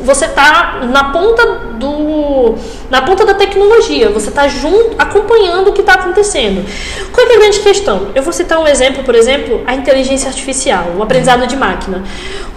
você 0.02 0.26
está 0.26 0.80
na 0.90 1.04
ponta 1.04 1.46
do 1.78 2.54
na 2.90 3.02
ponta 3.02 3.24
da 3.24 3.34
tecnologia, 3.34 4.08
você 4.10 4.28
está 4.28 4.48
junto 4.48 4.94
acompanhando 4.98 5.68
o 5.68 5.72
que 5.72 5.80
está 5.80 5.94
acontecendo. 5.94 6.64
Qual 7.12 7.26
é 7.26 7.34
a 7.34 7.38
grande 7.38 7.60
questão? 7.60 8.08
Eu 8.14 8.22
vou 8.22 8.32
citar 8.32 8.58
um 8.58 8.66
exemplo, 8.66 9.04
por 9.04 9.14
exemplo, 9.14 9.62
a 9.66 9.74
inteligência 9.74 10.28
artificial, 10.28 10.94
o 10.96 11.02
aprendizado 11.02 11.46
de 11.46 11.56
máquina. 11.56 12.04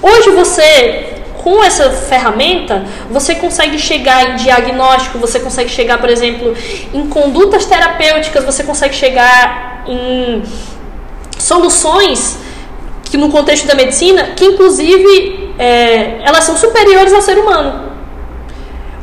Hoje 0.01 0.29
você 0.31 1.21
com 1.43 1.63
essa 1.63 1.89
ferramenta, 1.89 2.85
você 3.09 3.33
consegue 3.33 3.79
chegar 3.79 4.31
em 4.31 4.35
diagnóstico, 4.35 5.17
você 5.17 5.39
consegue 5.39 5.69
chegar, 5.69 5.97
por 5.97 6.09
exemplo, 6.09 6.55
em 6.93 7.07
condutas 7.07 7.65
terapêuticas, 7.65 8.43
você 8.43 8.63
consegue 8.63 8.93
chegar 8.93 9.83
em 9.87 10.43
soluções 11.39 12.37
que 13.11 13.17
no 13.17 13.29
contexto 13.29 13.67
da 13.67 13.75
medicina, 13.75 14.31
que 14.37 14.45
inclusive 14.45 15.53
é, 15.59 16.21
elas 16.23 16.45
são 16.45 16.55
superiores 16.55 17.11
ao 17.13 17.21
ser 17.21 17.37
humano. 17.37 17.91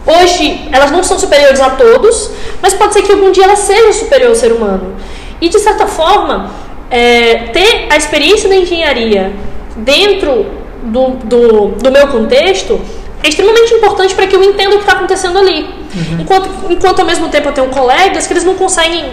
Hoje, 0.07 0.67
elas 0.73 0.91
não 0.91 1.05
são 1.05 1.19
superiores 1.19 1.61
a 1.61 1.71
todos, 1.71 2.31
mas 2.63 2.73
pode 2.73 2.95
ser 2.95 3.03
que 3.03 3.13
algum 3.13 3.31
dia 3.31 3.45
elas 3.45 3.59
sejam 3.59 3.93
superior 3.93 4.31
ao 4.31 4.35
ser 4.35 4.51
humano. 4.53 4.97
E, 5.39 5.51
de 5.51 5.59
certa 5.59 5.87
forma, 5.87 6.51
é, 6.91 7.51
ter 7.53 7.87
a 7.91 7.99
experiência 7.99 8.49
da 8.49 8.57
engenharia 8.57 9.31
dentro 9.77 10.47
do, 10.85 11.11
do, 11.25 11.69
do 11.73 11.93
meu 11.93 12.09
contexto 12.09 12.81
é 13.23 13.29
extremamente 13.29 13.75
importante 13.75 14.15
para 14.15 14.27
que 14.27 14.35
eu 14.35 14.43
entenda 14.43 14.71
o 14.71 14.79
que 14.79 14.85
está 14.85 14.93
acontecendo 14.93 15.39
ali. 15.39 15.65
Uhum. 15.65 16.21
Enquanto, 16.21 16.49
enquanto, 16.71 17.01
ao 17.01 17.05
mesmo 17.05 17.29
tempo, 17.29 17.51
eu 17.51 17.53
tenho 17.53 17.69
colegas 17.69 18.27
que 18.27 18.33
eles 18.33 18.45
não 18.45 18.55
conseguem 18.55 19.05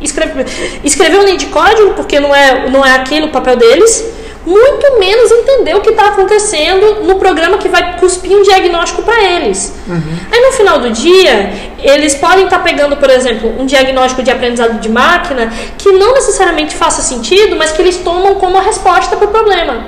escrever, 0.00 0.46
escrever 0.84 1.18
um 1.18 1.24
linha 1.24 1.36
de 1.36 1.46
código, 1.46 1.94
porque 1.94 2.20
não 2.20 2.32
é, 2.32 2.70
não 2.70 2.86
é 2.86 2.94
aquilo 2.94 3.26
o 3.26 3.30
papel 3.30 3.56
deles, 3.56 4.19
muito 4.46 4.98
menos 4.98 5.30
entender 5.30 5.74
o 5.74 5.80
que 5.80 5.90
está 5.90 6.08
acontecendo 6.08 7.04
no 7.04 7.16
programa 7.16 7.58
que 7.58 7.68
vai 7.68 7.98
cuspir 7.98 8.36
um 8.36 8.42
diagnóstico 8.42 9.02
para 9.02 9.22
eles. 9.22 9.74
Uhum. 9.86 10.18
Aí 10.32 10.40
no 10.40 10.52
final 10.52 10.78
do 10.78 10.90
dia, 10.90 11.52
eles 11.78 12.14
podem 12.14 12.44
estar 12.44 12.58
tá 12.58 12.62
pegando, 12.62 12.96
por 12.96 13.10
exemplo, 13.10 13.54
um 13.58 13.66
diagnóstico 13.66 14.22
de 14.22 14.30
aprendizado 14.30 14.80
de 14.80 14.88
máquina 14.88 15.52
que 15.76 15.92
não 15.92 16.14
necessariamente 16.14 16.74
faça 16.74 17.02
sentido, 17.02 17.56
mas 17.56 17.72
que 17.72 17.82
eles 17.82 17.98
tomam 17.98 18.34
como 18.36 18.56
a 18.56 18.62
resposta 18.62 19.16
para 19.16 19.26
o 19.26 19.30
problema. 19.30 19.86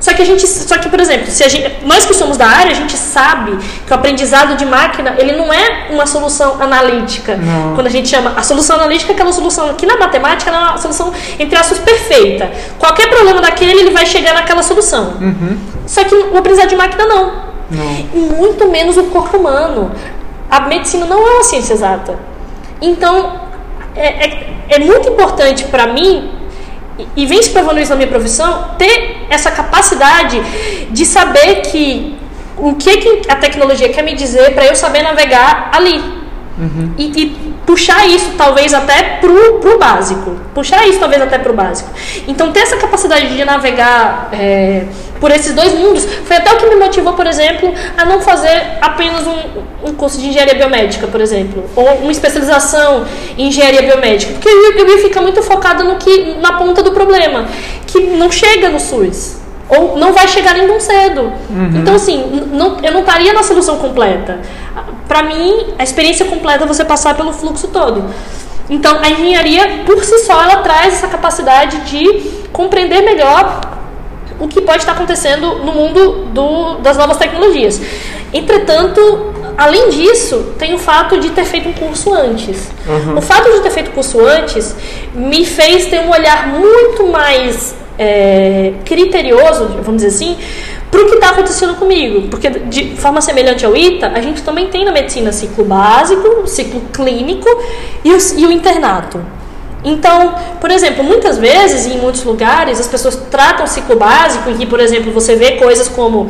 Só 0.00 0.14
que 0.14 0.22
a 0.22 0.24
gente, 0.24 0.46
só 0.46 0.78
que 0.78 0.88
por 0.88 0.98
exemplo, 0.98 1.30
se 1.30 1.44
a 1.44 1.48
gente, 1.48 1.84
nós 1.84 2.06
que 2.06 2.14
somos 2.14 2.38
da 2.38 2.46
área, 2.46 2.72
a 2.72 2.74
gente 2.74 2.96
sabe 2.96 3.58
que 3.86 3.92
o 3.92 3.94
aprendizado 3.94 4.56
de 4.56 4.64
máquina, 4.64 5.14
ele 5.18 5.36
não 5.36 5.52
é 5.52 5.88
uma 5.90 6.06
solução 6.06 6.56
analítica. 6.60 7.36
Não. 7.36 7.74
Quando 7.74 7.86
a 7.86 7.90
gente 7.90 8.08
chama 8.08 8.32
a 8.34 8.42
solução 8.42 8.76
analítica 8.76 9.12
é 9.12 9.14
aquela 9.14 9.32
solução 9.32 9.74
que 9.74 9.84
na 9.84 9.98
matemática 9.98 10.50
é 10.50 10.54
uma 10.54 10.78
solução 10.78 11.12
entre 11.38 11.58
aspas 11.58 11.78
perfeita. 11.78 12.50
Qualquer 12.78 13.10
problema 13.10 13.42
daquele, 13.42 13.78
ele 13.78 13.90
vai 13.90 14.06
chegar 14.06 14.32
naquela 14.32 14.62
solução. 14.62 15.16
Uhum. 15.20 15.58
Só 15.86 16.02
que 16.04 16.14
o 16.14 16.36
aprendizado 16.36 16.70
de 16.70 16.76
máquina 16.76 17.04
não. 17.04 17.32
não. 17.70 18.06
E 18.14 18.18
muito 18.18 18.68
menos 18.68 18.96
o 18.96 19.04
corpo 19.04 19.36
humano. 19.36 19.92
A 20.50 20.60
medicina 20.60 21.04
não 21.04 21.18
é 21.28 21.30
uma 21.34 21.44
ciência 21.44 21.74
exata. 21.74 22.18
Então, 22.80 23.38
é, 23.94 24.26
é, 24.26 24.54
é 24.70 24.78
muito 24.78 25.10
importante 25.10 25.64
para 25.64 25.88
mim 25.88 26.39
e 27.16 27.26
vem 27.26 27.42
se 27.42 27.50
provando 27.50 27.80
isso 27.80 27.90
na 27.90 27.96
minha 27.96 28.08
profissão, 28.08 28.74
ter 28.78 29.26
essa 29.28 29.50
capacidade 29.50 30.40
de 30.90 31.06
saber 31.06 31.62
que 31.62 32.18
o 32.56 32.74
que, 32.74 32.96
que 32.98 33.30
a 33.30 33.36
tecnologia 33.36 33.88
quer 33.88 34.02
me 34.02 34.14
dizer 34.14 34.54
para 34.54 34.66
eu 34.66 34.76
saber 34.76 35.02
navegar 35.02 35.70
ali. 35.72 36.20
Uhum. 36.58 36.94
E, 36.98 37.04
e, 37.04 37.54
puxar 37.64 38.06
isso 38.06 38.32
talvez 38.36 38.74
até 38.74 39.18
pro, 39.20 39.60
pro 39.60 39.78
básico. 39.78 40.36
Puxar 40.54 40.86
isso 40.86 40.98
talvez 40.98 41.22
até 41.22 41.38
pro 41.38 41.54
básico. 41.54 41.90
Então 42.28 42.52
ter 42.52 42.60
essa 42.60 42.76
capacidade 42.76 43.34
de 43.34 43.44
navegar 43.44 44.28
é, 44.32 44.84
por 45.20 45.30
esses 45.30 45.54
dois 45.54 45.74
mundos 45.74 46.04
foi 46.24 46.36
até 46.36 46.52
o 46.52 46.56
que 46.56 46.66
me 46.66 46.76
motivou, 46.76 47.12
por 47.12 47.26
exemplo, 47.26 47.72
a 47.96 48.04
não 48.04 48.20
fazer 48.20 48.78
apenas 48.80 49.26
um, 49.26 49.90
um 49.90 49.94
curso 49.94 50.18
de 50.18 50.28
engenharia 50.28 50.54
biomédica, 50.54 51.06
por 51.06 51.20
exemplo, 51.20 51.64
ou 51.76 51.86
uma 51.96 52.10
especialização 52.10 53.04
em 53.36 53.48
engenharia 53.48 53.82
biomédica, 53.82 54.32
porque 54.32 54.48
eu, 54.48 54.72
eu 54.78 54.88
ia 54.88 54.98
ficar 54.98 55.20
muito 55.20 55.42
focada 55.42 55.84
no 55.84 55.96
que 55.96 56.36
na 56.40 56.54
ponta 56.54 56.82
do 56.82 56.92
problema, 56.92 57.46
que 57.86 58.00
não 58.00 58.30
chega 58.30 58.70
no 58.70 58.80
SUS 58.80 59.40
ou 59.68 59.96
não 59.96 60.12
vai 60.12 60.26
chegar 60.26 60.54
nem 60.54 60.66
tão 60.66 60.80
cedo. 60.80 61.32
Uhum. 61.48 61.70
Então, 61.76 61.94
assim, 61.94 62.48
não, 62.52 62.78
eu 62.82 62.90
não 62.92 63.00
estaria 63.00 63.32
na 63.32 63.42
solução 63.44 63.78
completa. 63.78 64.40
Para 65.06 65.22
mim, 65.22 65.74
a 65.78 65.84
experiência 65.84 66.26
completa 66.26 66.64
é 66.64 66.66
você 66.66 66.84
passar 66.84 67.14
pelo 67.14 67.32
fluxo 67.32 67.68
todo. 67.68 68.04
Então, 68.68 68.98
a 69.00 69.10
engenharia, 69.10 69.82
por 69.86 70.04
si 70.04 70.18
só, 70.20 70.42
ela 70.42 70.56
traz 70.56 70.94
essa 70.94 71.06
capacidade 71.06 71.78
de 71.82 72.30
compreender 72.52 73.02
melhor 73.02 73.60
o 74.40 74.48
que 74.48 74.60
pode 74.62 74.78
estar 74.78 74.92
acontecendo 74.92 75.56
no 75.56 75.72
mundo 75.72 76.26
do, 76.32 76.78
das 76.78 76.96
novas 76.96 77.18
tecnologias. 77.18 77.80
Entretanto, 78.32 79.32
além 79.56 79.90
disso, 79.90 80.54
tem 80.58 80.72
o 80.74 80.78
fato 80.78 81.20
de 81.20 81.30
ter 81.30 81.44
feito 81.44 81.68
um 81.68 81.72
curso 81.72 82.12
antes. 82.12 82.70
Uhum. 82.86 83.18
O 83.18 83.20
fato 83.20 83.52
de 83.52 83.60
ter 83.60 83.70
feito 83.70 83.90
curso 83.90 84.18
antes 84.24 84.74
me 85.14 85.44
fez 85.44 85.86
ter 85.86 86.00
um 86.00 86.10
olhar 86.10 86.48
muito 86.48 87.06
mais 87.06 87.74
é, 87.98 88.72
criterioso, 88.84 89.68
vamos 89.82 90.02
dizer 90.02 90.08
assim, 90.08 90.38
para 90.90 91.02
o 91.02 91.06
que 91.06 91.14
está 91.16 91.30
acontecendo 91.30 91.74
comigo. 91.74 92.28
Porque, 92.28 92.48
de 92.48 92.96
forma 92.96 93.20
semelhante 93.20 93.66
ao 93.66 93.76
ITA, 93.76 94.08
a 94.08 94.20
gente 94.22 94.42
também 94.42 94.68
tem 94.68 94.84
na 94.84 94.92
medicina 94.92 95.32
ciclo 95.32 95.64
básico, 95.64 96.46
ciclo 96.46 96.80
clínico 96.92 97.48
e 98.02 98.12
o, 98.12 98.18
e 98.38 98.46
o 98.46 98.50
internato. 98.52 99.20
Então, 99.84 100.34
por 100.60 100.70
exemplo, 100.70 101.02
muitas 101.02 101.38
vezes, 101.38 101.86
em 101.86 101.98
muitos 101.98 102.22
lugares, 102.24 102.78
as 102.78 102.86
pessoas 102.86 103.16
tratam 103.30 103.64
o 103.64 103.68
ciclo 103.68 103.96
básico, 103.96 104.50
em 104.50 104.56
que, 104.56 104.66
por 104.66 104.80
exemplo, 104.80 105.12
você 105.12 105.36
vê 105.36 105.52
coisas 105.52 105.88
como 105.88 106.28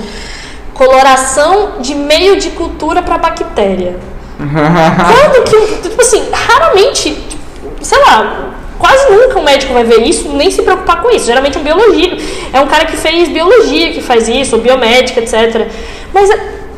coloração 0.75 1.81
de 1.81 1.95
meio 1.95 2.39
de 2.39 2.51
cultura 2.51 3.03
para 3.03 3.19
bactéria. 3.19 3.99
Quando 4.39 5.45
que, 5.45 5.89
tipo 5.89 6.01
assim, 6.01 6.29
raramente, 6.33 7.11
tipo, 7.29 7.45
sei 7.83 7.99
lá, 7.99 8.51
Quase 8.81 9.13
nunca 9.13 9.39
um 9.39 9.43
médico 9.43 9.75
vai 9.75 9.85
ver 9.85 10.01
isso, 10.07 10.27
nem 10.31 10.51
se 10.51 10.63
preocupar 10.63 11.03
com 11.03 11.11
isso. 11.11 11.27
Geralmente 11.27 11.59
é 11.59 11.61
um 11.61 11.63
biologia, 11.63 12.17
é 12.51 12.61
um 12.61 12.67
cara 12.67 12.87
que 12.87 12.97
fez 12.97 13.29
biologia 13.29 13.93
que 13.93 14.01
faz 14.01 14.27
isso, 14.27 14.57
ou 14.57 14.63
biomédica, 14.63 15.21
etc. 15.21 15.69
Mas 16.15 16.31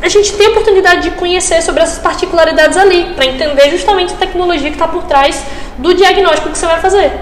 a 0.02 0.08
gente 0.08 0.32
tem 0.32 0.48
a 0.48 0.50
oportunidade 0.50 1.02
de 1.02 1.10
conhecer 1.12 1.62
sobre 1.62 1.82
essas 1.82 1.98
particularidades 1.98 2.76
ali, 2.76 3.14
para 3.14 3.24
entender 3.24 3.70
justamente 3.70 4.12
a 4.12 4.16
tecnologia 4.16 4.68
que 4.68 4.74
está 4.74 4.88
por 4.88 5.04
trás 5.04 5.40
do 5.78 5.94
diagnóstico 5.94 6.50
que 6.50 6.58
você 6.58 6.66
vai 6.66 6.80
fazer. 6.80 7.12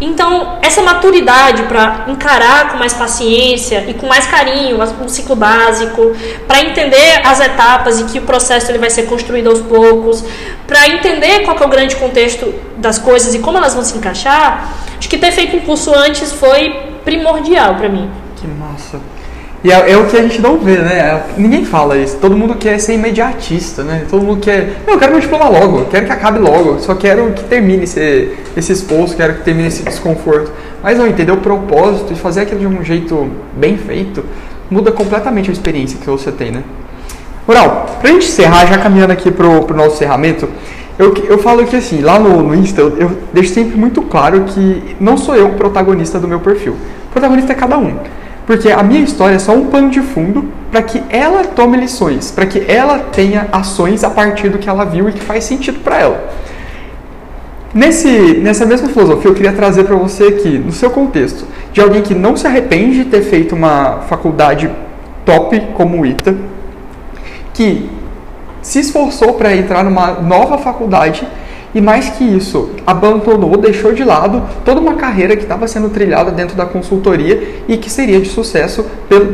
Então, 0.00 0.58
essa 0.60 0.82
maturidade 0.82 1.62
para 1.64 2.04
encarar 2.08 2.70
com 2.70 2.78
mais 2.78 2.92
paciência 2.92 3.84
e 3.88 3.94
com 3.94 4.06
mais 4.06 4.26
carinho 4.26 4.78
o 4.80 5.08
ciclo 5.08 5.36
básico, 5.36 6.14
para 6.46 6.60
entender 6.60 7.20
as 7.24 7.40
etapas 7.40 8.00
e 8.00 8.04
que 8.04 8.18
o 8.18 8.22
processo 8.22 8.70
ele 8.70 8.78
vai 8.78 8.90
ser 8.90 9.04
construído 9.04 9.48
aos 9.48 9.60
poucos, 9.60 10.24
para 10.66 10.88
entender 10.88 11.40
qual 11.40 11.56
é 11.58 11.64
o 11.64 11.68
grande 11.68 11.96
contexto 11.96 12.54
das 12.76 12.98
coisas 12.98 13.34
e 13.34 13.38
como 13.38 13.58
elas 13.58 13.74
vão 13.74 13.84
se 13.84 13.96
encaixar, 13.96 14.74
acho 14.98 15.08
que 15.08 15.18
ter 15.18 15.32
feito 15.32 15.56
um 15.56 15.60
curso 15.60 15.94
antes 15.94 16.32
foi 16.32 16.70
primordial 17.04 17.76
para 17.76 17.88
mim. 17.88 18.23
E 19.64 19.72
é, 19.72 19.92
é, 19.92 19.96
o 19.96 20.04
que 20.04 20.16
a 20.18 20.22
gente 20.22 20.42
não 20.42 20.58
vê, 20.58 20.76
né? 20.76 21.22
Ninguém 21.38 21.64
fala 21.64 21.96
isso. 21.96 22.18
Todo 22.18 22.36
mundo 22.36 22.54
quer 22.54 22.78
ser 22.78 22.92
imediatista, 22.92 23.82
né? 23.82 24.04
Todo 24.10 24.22
mundo 24.22 24.40
quer. 24.42 24.82
Não, 24.86 24.92
eu 24.92 24.98
quero 24.98 25.12
meu 25.12 25.20
diploma 25.22 25.48
logo, 25.48 25.86
quero 25.86 26.04
que 26.04 26.12
acabe 26.12 26.38
logo, 26.38 26.78
só 26.80 26.94
quero 26.94 27.32
que 27.32 27.42
termine 27.44 27.84
esse, 27.84 28.30
esse 28.54 28.72
esforço, 28.72 29.16
quero 29.16 29.36
que 29.36 29.42
termine 29.42 29.68
esse 29.68 29.82
desconforto. 29.82 30.52
Mas 30.82 30.98
não, 30.98 31.06
entender 31.06 31.32
o 31.32 31.38
propósito 31.38 32.12
e 32.12 32.16
fazer 32.16 32.42
aquilo 32.42 32.60
de 32.60 32.66
um 32.66 32.84
jeito 32.84 33.30
bem 33.56 33.78
feito 33.78 34.22
muda 34.70 34.92
completamente 34.92 35.48
a 35.48 35.52
experiência 35.52 35.98
que 35.98 36.06
você 36.06 36.30
tem, 36.30 36.50
né? 36.50 36.62
Moral, 37.48 37.86
pra 38.02 38.10
gente 38.10 38.26
encerrar, 38.26 38.66
já 38.66 38.76
caminhando 38.76 39.12
aqui 39.12 39.30
pro, 39.30 39.62
pro 39.62 39.74
nosso 39.74 39.94
encerramento, 39.94 40.46
eu, 40.98 41.14
eu 41.26 41.38
falo 41.38 41.64
que 41.64 41.76
assim, 41.76 42.02
lá 42.02 42.18
no, 42.18 42.42
no 42.42 42.54
Insta, 42.54 42.82
eu, 42.82 42.98
eu 42.98 43.10
deixo 43.32 43.54
sempre 43.54 43.78
muito 43.78 44.02
claro 44.02 44.44
que 44.44 44.94
não 45.00 45.16
sou 45.16 45.34
eu 45.34 45.48
o 45.48 45.54
protagonista 45.54 46.18
do 46.18 46.28
meu 46.28 46.40
perfil. 46.40 46.76
O 47.08 47.12
protagonista 47.12 47.52
é 47.52 47.56
cada 47.56 47.78
um. 47.78 47.96
Porque 48.46 48.70
a 48.70 48.82
minha 48.82 49.00
história 49.00 49.36
é 49.36 49.38
só 49.38 49.52
um 49.52 49.66
pano 49.66 49.90
de 49.90 50.00
fundo 50.00 50.52
para 50.70 50.82
que 50.82 51.02
ela 51.08 51.44
tome 51.44 51.76
lições, 51.76 52.30
para 52.30 52.46
que 52.46 52.64
ela 52.70 52.98
tenha 52.98 53.48
ações 53.52 54.04
a 54.04 54.10
partir 54.10 54.48
do 54.48 54.58
que 54.58 54.68
ela 54.68 54.84
viu 54.84 55.08
e 55.08 55.12
que 55.12 55.20
faz 55.20 55.44
sentido 55.44 55.80
para 55.80 55.98
ela. 55.98 56.28
Nesse, 57.72 58.08
nessa 58.34 58.64
mesma 58.64 58.88
filosofia, 58.88 59.30
eu 59.30 59.34
queria 59.34 59.52
trazer 59.52 59.84
para 59.84 59.96
você 59.96 60.24
aqui, 60.24 60.58
no 60.58 60.72
seu 60.72 60.90
contexto, 60.90 61.44
de 61.72 61.80
alguém 61.80 62.02
que 62.02 62.14
não 62.14 62.36
se 62.36 62.46
arrepende 62.46 63.02
de 63.02 63.04
ter 63.06 63.22
feito 63.22 63.54
uma 63.54 64.02
faculdade 64.08 64.70
top 65.24 65.60
como 65.74 66.02
o 66.02 66.06
ITA, 66.06 66.36
que 67.52 67.90
se 68.62 68.78
esforçou 68.80 69.34
para 69.34 69.56
entrar 69.56 69.82
numa 69.84 70.12
nova 70.12 70.58
faculdade 70.58 71.26
e 71.74 71.80
mais 71.80 72.10
que 72.10 72.22
isso, 72.22 72.70
abandonou, 72.86 73.56
deixou 73.56 73.92
de 73.92 74.04
lado 74.04 74.42
toda 74.64 74.80
uma 74.80 74.94
carreira 74.94 75.36
que 75.36 75.42
estava 75.42 75.66
sendo 75.66 75.88
trilhada 75.88 76.30
dentro 76.30 76.56
da 76.56 76.64
consultoria 76.64 77.62
e 77.66 77.76
que 77.76 77.90
seria 77.90 78.20
de 78.20 78.28
sucesso, 78.28 78.86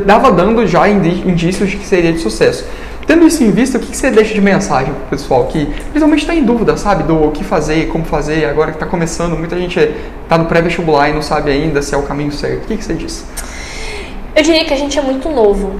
dava 0.05 0.31
dando 0.31 0.65
já 0.65 0.89
indícios 0.89 1.69
de 1.69 1.77
que 1.77 1.85
seria 1.85 2.11
de 2.11 2.19
sucesso. 2.19 2.65
Tendo 3.05 3.27
isso 3.27 3.43
em 3.43 3.51
vista, 3.51 3.77
o 3.77 3.81
que 3.81 3.95
você 3.95 4.09
deixa 4.09 4.33
de 4.33 4.41
mensagem 4.41 4.93
para 4.93 5.03
o 5.03 5.07
pessoal 5.09 5.45
que 5.45 5.65
principalmente 5.65 6.21
está 6.21 6.33
em 6.33 6.43
dúvida, 6.43 6.77
sabe, 6.77 7.03
do 7.03 7.29
que 7.31 7.43
fazer, 7.43 7.87
como 7.87 8.05
fazer, 8.05 8.45
agora 8.45 8.71
que 8.71 8.77
está 8.77 8.85
começando, 8.85 9.37
muita 9.37 9.57
gente 9.57 9.79
está 10.23 10.37
no 10.37 10.45
pré-vestibular 10.45 11.09
e 11.09 11.13
não 11.13 11.21
sabe 11.21 11.51
ainda 11.51 11.81
se 11.81 11.93
é 11.93 11.97
o 11.97 12.03
caminho 12.03 12.31
certo. 12.31 12.63
O 12.63 12.67
que 12.67 12.83
você 12.83 12.93
diz? 12.93 13.25
Eu 14.35 14.43
diria 14.43 14.63
que 14.65 14.73
a 14.73 14.77
gente 14.77 14.97
é 14.97 15.01
muito 15.01 15.29
novo. 15.29 15.75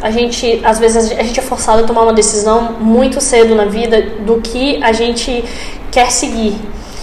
A 0.00 0.10
gente, 0.10 0.60
às 0.62 0.78
vezes, 0.78 1.10
a 1.10 1.22
gente 1.22 1.40
é 1.40 1.42
forçado 1.42 1.82
a 1.82 1.86
tomar 1.86 2.02
uma 2.02 2.12
decisão 2.12 2.74
muito 2.78 3.20
cedo 3.20 3.54
na 3.54 3.64
vida 3.64 4.02
do 4.20 4.40
que 4.40 4.80
a 4.82 4.92
gente 4.92 5.42
quer 5.90 6.10
seguir. 6.10 6.56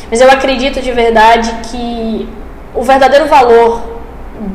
Mas 0.09 0.21
eu 0.21 0.29
acredito 0.29 0.81
de 0.81 0.91
verdade 0.91 1.51
que 1.69 2.27
o 2.73 2.83
verdadeiro 2.83 3.27
valor 3.27 3.81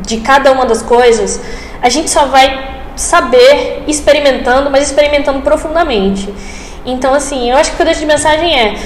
de 0.03 0.19
cada 0.19 0.53
uma 0.53 0.67
das 0.67 0.83
coisas 0.83 1.41
a 1.81 1.89
gente 1.89 2.11
só 2.11 2.27
vai 2.27 2.77
saber 2.97 3.85
experimentando, 3.87 4.71
mas 4.71 4.89
experimentando 4.89 5.41
profundamente. 5.43 6.33
Então, 6.85 7.15
assim, 7.15 7.51
eu 7.51 7.57
acho 7.57 7.71
que 7.71 7.75
o 7.75 7.77
que 7.77 7.83
eu 7.83 7.87
deixo 7.87 8.01
de 8.01 8.07
mensagem 8.07 8.59
é: 8.59 8.77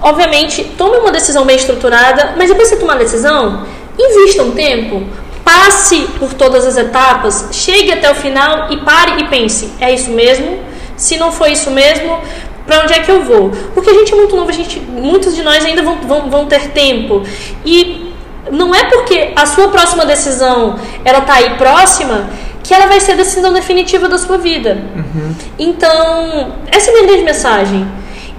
obviamente, 0.00 0.64
tome 0.76 0.96
uma 0.98 1.10
decisão 1.10 1.44
bem 1.44 1.56
estruturada, 1.56 2.34
mas 2.36 2.48
depois 2.48 2.68
que 2.68 2.76
você 2.76 2.80
tomar 2.80 2.94
a 2.94 2.98
decisão, 2.98 3.66
invista 3.98 4.42
um 4.42 4.52
tempo 4.52 5.02
passe 5.44 6.06
por 6.18 6.34
todas 6.34 6.66
as 6.66 6.76
etapas, 6.76 7.48
chegue 7.52 7.90
até 7.90 8.10
o 8.10 8.14
final 8.14 8.70
e 8.70 8.76
pare 8.78 9.22
e 9.22 9.28
pense: 9.28 9.72
é 9.80 9.92
isso 9.92 10.10
mesmo? 10.10 10.58
Se 10.96 11.16
não 11.16 11.30
for 11.30 11.48
isso 11.48 11.70
mesmo, 11.70 12.20
para 12.68 12.82
onde 12.82 12.92
é 12.92 13.00
que 13.00 13.10
eu 13.10 13.24
vou? 13.24 13.50
Porque 13.72 13.88
a 13.88 13.94
gente 13.94 14.12
é 14.12 14.16
muito 14.16 14.36
novo, 14.36 14.50
a 14.50 14.52
gente, 14.52 14.78
muitos 14.78 15.34
de 15.34 15.42
nós 15.42 15.64
ainda 15.64 15.82
vão, 15.82 15.96
vão, 16.02 16.30
vão 16.30 16.46
ter 16.46 16.68
tempo. 16.68 17.22
E 17.64 18.12
não 18.52 18.74
é 18.74 18.84
porque 18.84 19.32
a 19.34 19.46
sua 19.46 19.68
próxima 19.68 20.04
decisão 20.04 20.78
ela 21.02 21.22
tá 21.22 21.34
aí 21.34 21.56
próxima 21.56 22.28
que 22.62 22.74
ela 22.74 22.86
vai 22.86 23.00
ser 23.00 23.12
a 23.12 23.16
decisão 23.16 23.54
definitiva 23.54 24.06
da 24.06 24.18
sua 24.18 24.36
vida. 24.36 24.84
Uhum. 24.94 25.34
Então, 25.58 26.52
essa 26.70 26.90
é 26.90 26.92
a 26.92 26.96
minha 26.96 27.06
grande 27.06 27.24
mensagem. 27.24 27.88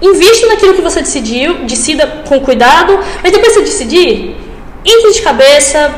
Invista 0.00 0.46
naquilo 0.46 0.74
que 0.74 0.80
você 0.80 1.00
decidiu, 1.00 1.64
decida 1.64 2.06
com 2.28 2.38
cuidado, 2.40 3.00
mas 3.24 3.32
depois 3.32 3.52
de 3.54 3.62
decidir, 3.62 4.36
entre 4.84 5.12
de 5.12 5.22
cabeça, 5.22 5.92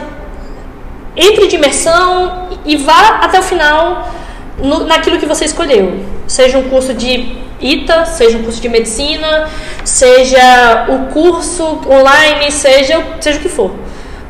entre 1.14 1.48
de 1.48 1.56
imersão 1.56 2.48
e 2.64 2.78
vá 2.78 3.20
até 3.22 3.38
o 3.38 3.42
final 3.42 4.10
no, 4.58 4.84
naquilo 4.86 5.18
que 5.18 5.26
você 5.26 5.44
escolheu. 5.44 6.00
Seja 6.26 6.56
um 6.56 6.70
curso 6.70 6.94
de 6.94 7.36
ITA, 7.62 8.04
seja 8.04 8.38
um 8.38 8.42
curso 8.42 8.60
de 8.60 8.68
medicina, 8.68 9.48
seja 9.84 10.86
o 10.88 11.12
curso 11.12 11.80
online, 11.86 12.50
seja, 12.50 13.02
seja 13.20 13.38
o 13.38 13.42
que 13.42 13.48
for. 13.48 13.70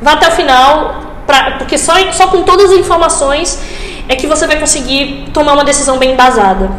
Vá 0.01 0.13
até 0.13 0.29
o 0.29 0.33
final, 0.33 1.23
pra, 1.27 1.53
porque 1.59 1.79
só, 1.79 1.95
só 2.13 2.27
com 2.29 2.43
todas 2.43 2.71
as 2.71 2.79
informações 2.79 3.59
é 4.09 4.15
que 4.15 4.27
você 4.27 4.47
vai 4.47 4.59
conseguir 4.59 5.31
tomar 5.33 5.55
uma 5.55 5.65
decisão 5.65 5.99
bem 5.99 6.13
embasada. 6.13 6.71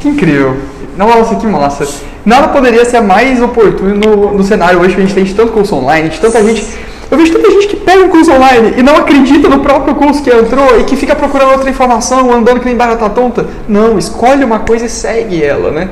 Que 0.00 0.08
incrível! 0.08 0.56
Nossa, 0.96 1.36
que 1.36 1.46
massa! 1.46 1.86
Nada 2.24 2.48
poderia 2.48 2.84
ser 2.84 3.00
mais 3.00 3.40
oportuno 3.40 3.94
no, 3.94 4.38
no 4.38 4.42
cenário 4.42 4.80
hoje 4.80 4.94
que 4.94 5.00
a 5.00 5.04
gente 5.04 5.14
tem 5.14 5.24
tanto 5.26 5.52
curso 5.52 5.76
online, 5.76 6.08
de 6.08 6.18
tanta 6.18 6.42
gente 6.42 6.64
eu 7.10 7.16
vejo 7.16 7.32
tanta 7.32 7.50
gente 7.50 7.68
que 7.68 7.76
pega 7.76 8.04
um 8.04 8.08
curso 8.08 8.32
online 8.32 8.74
e 8.76 8.82
não 8.82 8.96
acredita 8.96 9.48
no 9.48 9.60
próprio 9.60 9.94
curso 9.94 10.22
que 10.22 10.30
entrou 10.30 10.80
e 10.80 10.84
que 10.84 10.96
fica 10.96 11.14
procurando 11.14 11.52
outra 11.52 11.70
informação, 11.70 12.32
andando 12.32 12.58
que 12.60 12.66
nem 12.66 12.76
barata 12.76 13.08
tonta. 13.10 13.46
Não, 13.68 13.96
escolhe 13.96 14.44
uma 14.44 14.60
coisa 14.60 14.86
e 14.86 14.88
segue 14.88 15.42
ela, 15.42 15.70
né? 15.70 15.88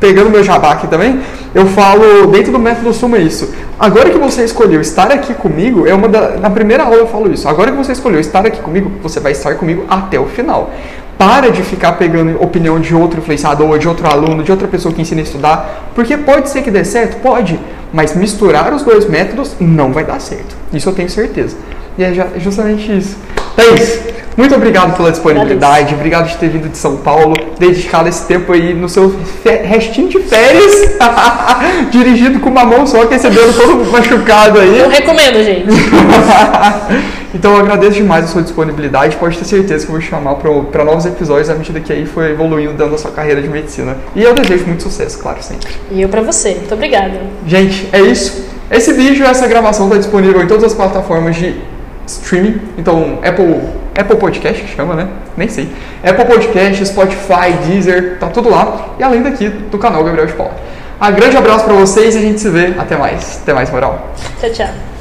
Pegando 0.00 0.30
meu 0.30 0.42
jabá 0.42 0.72
aqui 0.72 0.86
também, 0.86 1.20
eu 1.54 1.66
falo 1.66 2.26
dentro 2.26 2.52
do 2.52 2.58
método 2.58 2.92
Suma 2.92 3.18
isso. 3.18 3.54
Agora 3.78 4.10
que 4.10 4.18
você 4.18 4.44
escolheu 4.44 4.80
estar 4.80 5.10
aqui 5.10 5.34
comigo, 5.34 5.86
é 5.86 5.94
uma 5.94 6.08
da, 6.08 6.36
na 6.38 6.50
primeira 6.50 6.84
aula 6.84 6.96
eu 6.96 7.06
falo 7.06 7.32
isso. 7.32 7.48
Agora 7.48 7.70
que 7.70 7.76
você 7.76 7.92
escolheu 7.92 8.20
estar 8.20 8.44
aqui 8.46 8.60
comigo, 8.60 8.90
você 9.02 9.20
vai 9.20 9.32
estar 9.32 9.54
comigo 9.54 9.84
até 9.88 10.18
o 10.18 10.26
final. 10.26 10.70
Para 11.18 11.50
de 11.50 11.62
ficar 11.62 11.92
pegando 11.92 12.42
opinião 12.42 12.80
de 12.80 12.94
outro 12.94 13.20
influenciador, 13.20 13.78
de 13.78 13.88
outro 13.88 14.08
aluno, 14.08 14.42
de 14.42 14.50
outra 14.50 14.66
pessoa 14.66 14.92
que 14.92 15.00
ensina 15.00 15.20
a 15.20 15.24
estudar, 15.24 15.90
porque 15.94 16.16
pode 16.16 16.50
ser 16.50 16.62
que 16.62 16.70
dê 16.70 16.84
certo, 16.84 17.20
pode, 17.20 17.58
mas 17.92 18.16
misturar 18.16 18.72
os 18.72 18.82
dois 18.82 19.08
métodos 19.08 19.54
não 19.60 19.92
vai 19.92 20.04
dar 20.04 20.20
certo. 20.20 20.56
Isso 20.72 20.88
eu 20.88 20.92
tenho 20.92 21.08
certeza. 21.08 21.56
E 21.96 22.02
é 22.02 22.12
justamente 22.38 22.96
isso. 22.96 23.16
É 23.56 23.74
isso. 23.74 24.14
Muito 24.36 24.52
obrigado 24.52 24.96
pela 24.96 25.12
disponibilidade, 25.12 25.94
obrigado 25.94 26.26
de 26.26 26.36
ter 26.36 26.48
vindo 26.48 26.68
de 26.68 26.76
São 26.76 26.96
Paulo, 26.96 27.34
dedicado 27.56 28.08
esse 28.08 28.26
tempo 28.26 28.52
aí 28.52 28.74
no 28.74 28.88
seu 28.88 29.14
restinho 29.44 30.08
de 30.08 30.18
férias, 30.18 30.96
dirigido 31.92 32.40
com 32.40 32.50
uma 32.50 32.64
mão 32.64 32.84
só, 32.84 33.06
que 33.06 33.16
dedo 33.16 33.52
todo 33.56 33.92
machucado 33.92 34.58
aí. 34.58 34.80
Eu 34.80 34.88
recomendo, 34.88 35.42
gente. 35.44 35.68
então 37.34 37.52
eu 37.52 37.60
agradeço 37.60 37.96
demais 37.96 38.24
a 38.24 38.28
sua 38.28 38.42
disponibilidade, 38.42 39.16
pode 39.16 39.36
ter 39.36 39.44
certeza 39.44 39.84
que 39.84 39.90
eu 39.90 39.98
vou 39.98 40.00
chamar 40.00 40.36
para 40.36 40.84
novos 40.84 41.04
episódios 41.04 41.50
à 41.50 41.54
medida 41.54 41.80
que 41.80 41.92
aí 41.92 42.06
for 42.06 42.24
evoluindo 42.24 42.72
dando 42.74 42.94
a 42.94 42.98
sua 42.98 43.10
carreira 43.10 43.42
de 43.42 43.48
medicina. 43.48 43.96
E 44.14 44.22
eu 44.22 44.34
desejo 44.34 44.66
muito 44.66 44.82
sucesso, 44.82 45.18
claro, 45.18 45.42
sempre. 45.42 45.68
E 45.90 46.00
eu 46.00 46.08
para 46.08 46.22
você. 46.22 46.54
Muito 46.54 46.74
obrigada. 46.74 47.20
Gente, 47.46 47.88
é 47.92 48.00
isso. 48.00 48.44
Esse 48.70 48.92
vídeo, 48.92 49.26
essa 49.26 49.46
gravação 49.46 49.86
está 49.86 49.98
disponível 49.98 50.42
em 50.42 50.46
todas 50.46 50.64
as 50.64 50.74
plataformas 50.74 51.36
de 51.36 51.60
streaming. 52.06 52.60
Então, 52.78 53.18
Apple, 53.24 53.60
Apple 53.98 54.16
Podcast 54.16 54.62
que 54.62 54.74
chama, 54.74 54.94
né? 54.94 55.08
Nem 55.36 55.48
sei. 55.48 55.68
Apple 56.02 56.24
Podcast, 56.24 56.86
Spotify, 56.86 57.52
Deezer, 57.66 58.18
tá 58.18 58.28
tudo 58.28 58.48
lá. 58.48 58.94
E 58.98 59.02
além 59.02 59.22
daqui 59.22 59.48
do 59.48 59.78
canal 59.78 60.04
Gabriel 60.04 60.26
de 60.26 60.32
Paula. 60.32 60.54
Um 61.00 61.12
grande 61.12 61.36
abraço 61.36 61.64
para 61.64 61.74
vocês 61.74 62.14
e 62.14 62.18
a 62.18 62.22
gente 62.22 62.40
se 62.40 62.48
vê. 62.48 62.74
Até 62.78 62.96
mais. 62.96 63.40
Até 63.42 63.52
mais, 63.52 63.70
moral. 63.70 64.10
Tchau, 64.40 64.50
tchau. 64.50 64.93